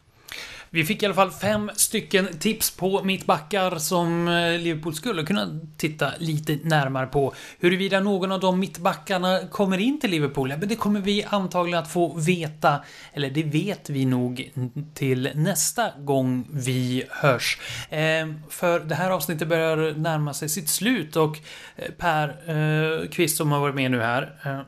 Vi 0.74 0.84
fick 0.84 1.02
i 1.02 1.06
alla 1.06 1.14
fall 1.14 1.30
fem 1.30 1.70
stycken 1.76 2.28
tips 2.38 2.70
på 2.70 3.04
mittbackar 3.04 3.78
som 3.78 4.28
eh, 4.28 4.58
Liverpool 4.58 4.94
skulle 4.94 5.22
kunna 5.22 5.60
titta 5.76 6.12
lite 6.18 6.58
närmare 6.62 7.06
på. 7.06 7.34
Huruvida 7.60 8.00
någon 8.00 8.32
av 8.32 8.40
de 8.40 8.60
mittbackarna 8.60 9.40
kommer 9.50 9.78
in 9.78 10.00
till 10.00 10.10
Liverpool, 10.10 10.50
ja, 10.50 10.56
men 10.56 10.68
det 10.68 10.76
kommer 10.76 11.00
vi 11.00 11.24
antagligen 11.24 11.82
att 11.82 11.90
få 11.90 12.14
veta, 12.18 12.84
eller 13.12 13.30
det 13.30 13.42
vet 13.42 13.90
vi 13.90 14.04
nog 14.04 14.52
till 14.94 15.30
nästa 15.34 15.90
gång 15.98 16.48
vi 16.50 17.04
hörs. 17.10 17.58
Ehm, 17.90 18.42
för 18.48 18.80
det 18.80 18.94
här 18.94 19.10
avsnittet 19.10 19.48
börjar 19.48 19.94
närma 19.94 20.34
sig 20.34 20.48
sitt 20.48 20.68
slut 20.68 21.16
och 21.16 21.38
eh, 21.76 21.90
Per 21.98 22.28
eh, 22.50 23.08
Kvist 23.08 23.36
som 23.36 23.52
har 23.52 23.60
varit 23.60 23.74
med 23.74 23.90
nu 23.90 24.00
här, 24.00 24.64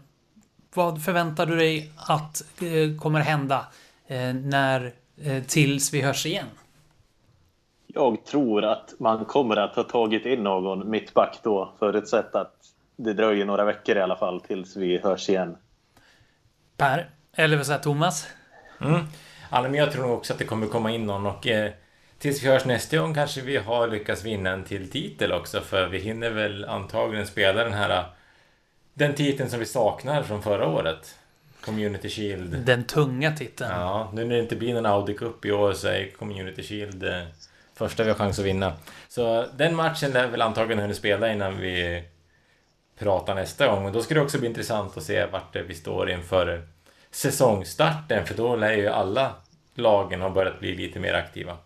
vad 0.74 1.04
förväntar 1.04 1.46
du 1.46 1.56
dig 1.56 1.92
att 1.96 2.42
kommer 2.98 3.20
hända 3.20 3.66
när 4.42 4.92
tills 5.46 5.94
vi 5.94 6.00
hörs 6.00 6.26
igen? 6.26 6.46
Jag 7.86 8.24
tror 8.24 8.64
att 8.64 8.94
man 8.98 9.24
kommer 9.24 9.56
att 9.56 9.76
ha 9.76 9.82
tagit 9.82 10.26
in 10.26 10.42
någon 10.42 10.90
mittback 10.90 11.38
då, 11.42 11.72
förutsatt 11.78 12.34
att 12.34 12.54
det 12.96 13.12
dröjer 13.12 13.44
några 13.44 13.64
veckor 13.64 13.96
i 13.96 14.00
alla 14.00 14.16
fall 14.16 14.40
tills 14.40 14.76
vi 14.76 14.98
hörs 14.98 15.28
igen. 15.28 15.56
Per, 16.76 17.10
eller 17.32 17.56
vad 17.56 17.66
säger 17.66 17.80
Thomas? 17.80 18.26
Mm. 18.80 19.00
Ja, 19.50 19.62
men 19.62 19.74
jag 19.74 19.92
tror 19.92 20.12
också 20.12 20.32
att 20.32 20.38
det 20.38 20.44
kommer 20.44 20.66
komma 20.66 20.90
in 20.90 21.06
någon 21.06 21.26
och 21.26 21.46
eh, 21.46 21.72
tills 22.18 22.42
vi 22.42 22.48
hörs 22.48 22.64
nästa 22.64 22.96
gång 22.96 23.14
kanske 23.14 23.40
vi 23.40 23.56
har 23.56 23.88
lyckats 23.88 24.24
vinna 24.24 24.50
en 24.50 24.64
till 24.64 24.90
titel 24.90 25.32
också 25.32 25.60
för 25.60 25.86
vi 25.86 25.98
hinner 25.98 26.30
väl 26.30 26.64
antagligen 26.64 27.26
spela 27.26 27.64
den 27.64 27.72
här 27.72 28.04
den 28.94 29.14
titeln 29.14 29.50
som 29.50 29.58
vi 29.58 29.66
saknar 29.66 30.22
från 30.22 30.42
förra 30.42 30.68
året. 30.68 31.18
Community 31.64 32.08
Shield. 32.08 32.56
Den 32.66 32.84
tunga 32.84 33.32
titeln. 33.32 33.70
Ja, 33.70 34.10
nu 34.14 34.24
när 34.24 34.34
det 34.34 34.42
inte 34.42 34.56
blir 34.56 34.74
någon 34.74 34.86
Audi 34.86 35.14
Cup 35.14 35.44
i 35.44 35.52
år 35.52 35.72
så 35.72 35.88
är 35.88 36.10
Community 36.18 36.62
Shield 36.62 37.04
eh, 37.04 37.22
första 37.74 38.02
vi 38.02 38.10
har 38.10 38.16
chans 38.16 38.38
att 38.38 38.44
vinna. 38.44 38.72
Så 39.08 39.46
den 39.56 39.74
matchen 39.74 40.10
lär 40.10 40.26
väl 40.26 40.42
antagligen 40.42 40.82
hinna 40.82 40.94
spela 40.94 41.32
innan 41.32 41.60
vi 41.60 42.04
pratar 42.98 43.34
nästa 43.34 43.66
gång. 43.66 43.84
Och 43.84 43.92
då 43.92 44.02
ska 44.02 44.14
det 44.14 44.20
också 44.20 44.38
bli 44.38 44.48
intressant 44.48 44.96
att 44.96 45.02
se 45.02 45.26
vart 45.26 45.56
vi 45.56 45.74
står 45.74 46.10
inför 46.10 46.62
säsongstarten. 47.10 48.26
För 48.26 48.34
då 48.34 48.56
lär 48.56 48.72
ju 48.72 48.88
alla 48.88 49.34
lagen 49.74 50.20
ha 50.20 50.30
börjat 50.30 50.60
bli 50.60 50.76
lite 50.76 51.00
mer 51.00 51.14
aktiva. 51.14 51.56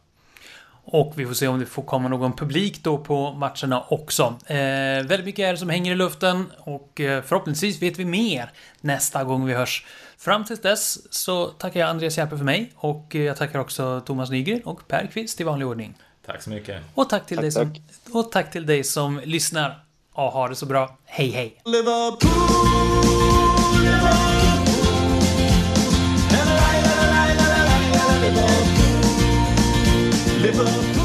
Och 0.90 1.12
vi 1.16 1.26
får 1.26 1.34
se 1.34 1.48
om 1.48 1.60
det 1.60 1.66
får 1.66 1.82
komma 1.82 2.08
någon 2.08 2.32
publik 2.32 2.82
då 2.82 2.98
på 2.98 3.32
matcherna 3.32 3.84
också. 3.88 4.34
Eh, 4.46 4.56
väldigt 4.56 5.24
mycket 5.24 5.42
är 5.42 5.52
det 5.52 5.58
som 5.58 5.70
hänger 5.70 5.92
i 5.92 5.94
luften 5.94 6.52
och 6.58 7.00
eh, 7.00 7.22
förhoppningsvis 7.22 7.82
vet 7.82 7.98
vi 7.98 8.04
mer 8.04 8.50
nästa 8.80 9.24
gång 9.24 9.46
vi 9.46 9.54
hörs. 9.54 9.86
Fram 10.18 10.44
tills 10.44 10.60
dess 10.60 11.12
så 11.12 11.46
tackar 11.46 11.80
jag 11.80 11.88
Andreas 11.88 12.18
Järpe 12.18 12.36
för 12.36 12.44
mig 12.44 12.72
och 12.76 13.16
eh, 13.16 13.22
jag 13.22 13.36
tackar 13.36 13.58
också 13.58 14.02
Thomas 14.06 14.30
Nygren 14.30 14.62
och 14.64 14.88
Per 14.88 15.06
Kvist 15.06 15.40
i 15.40 15.44
vanlig 15.44 15.68
ordning. 15.68 15.94
Tack 16.26 16.42
så 16.42 16.50
mycket. 16.50 16.82
Och 16.94 17.08
tack 17.08 17.26
till, 17.26 17.36
tack, 17.36 17.42
dig, 17.42 17.52
som, 17.52 17.74
och 18.12 18.32
tack 18.32 18.50
till 18.50 18.66
dig 18.66 18.84
som 18.84 19.20
lyssnar. 19.24 19.84
och 20.12 20.24
ha 20.24 20.48
det 20.48 20.56
så 20.56 20.66
bra. 20.66 20.98
Hej 21.04 21.30
hej! 21.30 21.60
Liverpool, 21.64 22.30
Liverpool. 23.82 24.38
Liverpool. 30.48 30.97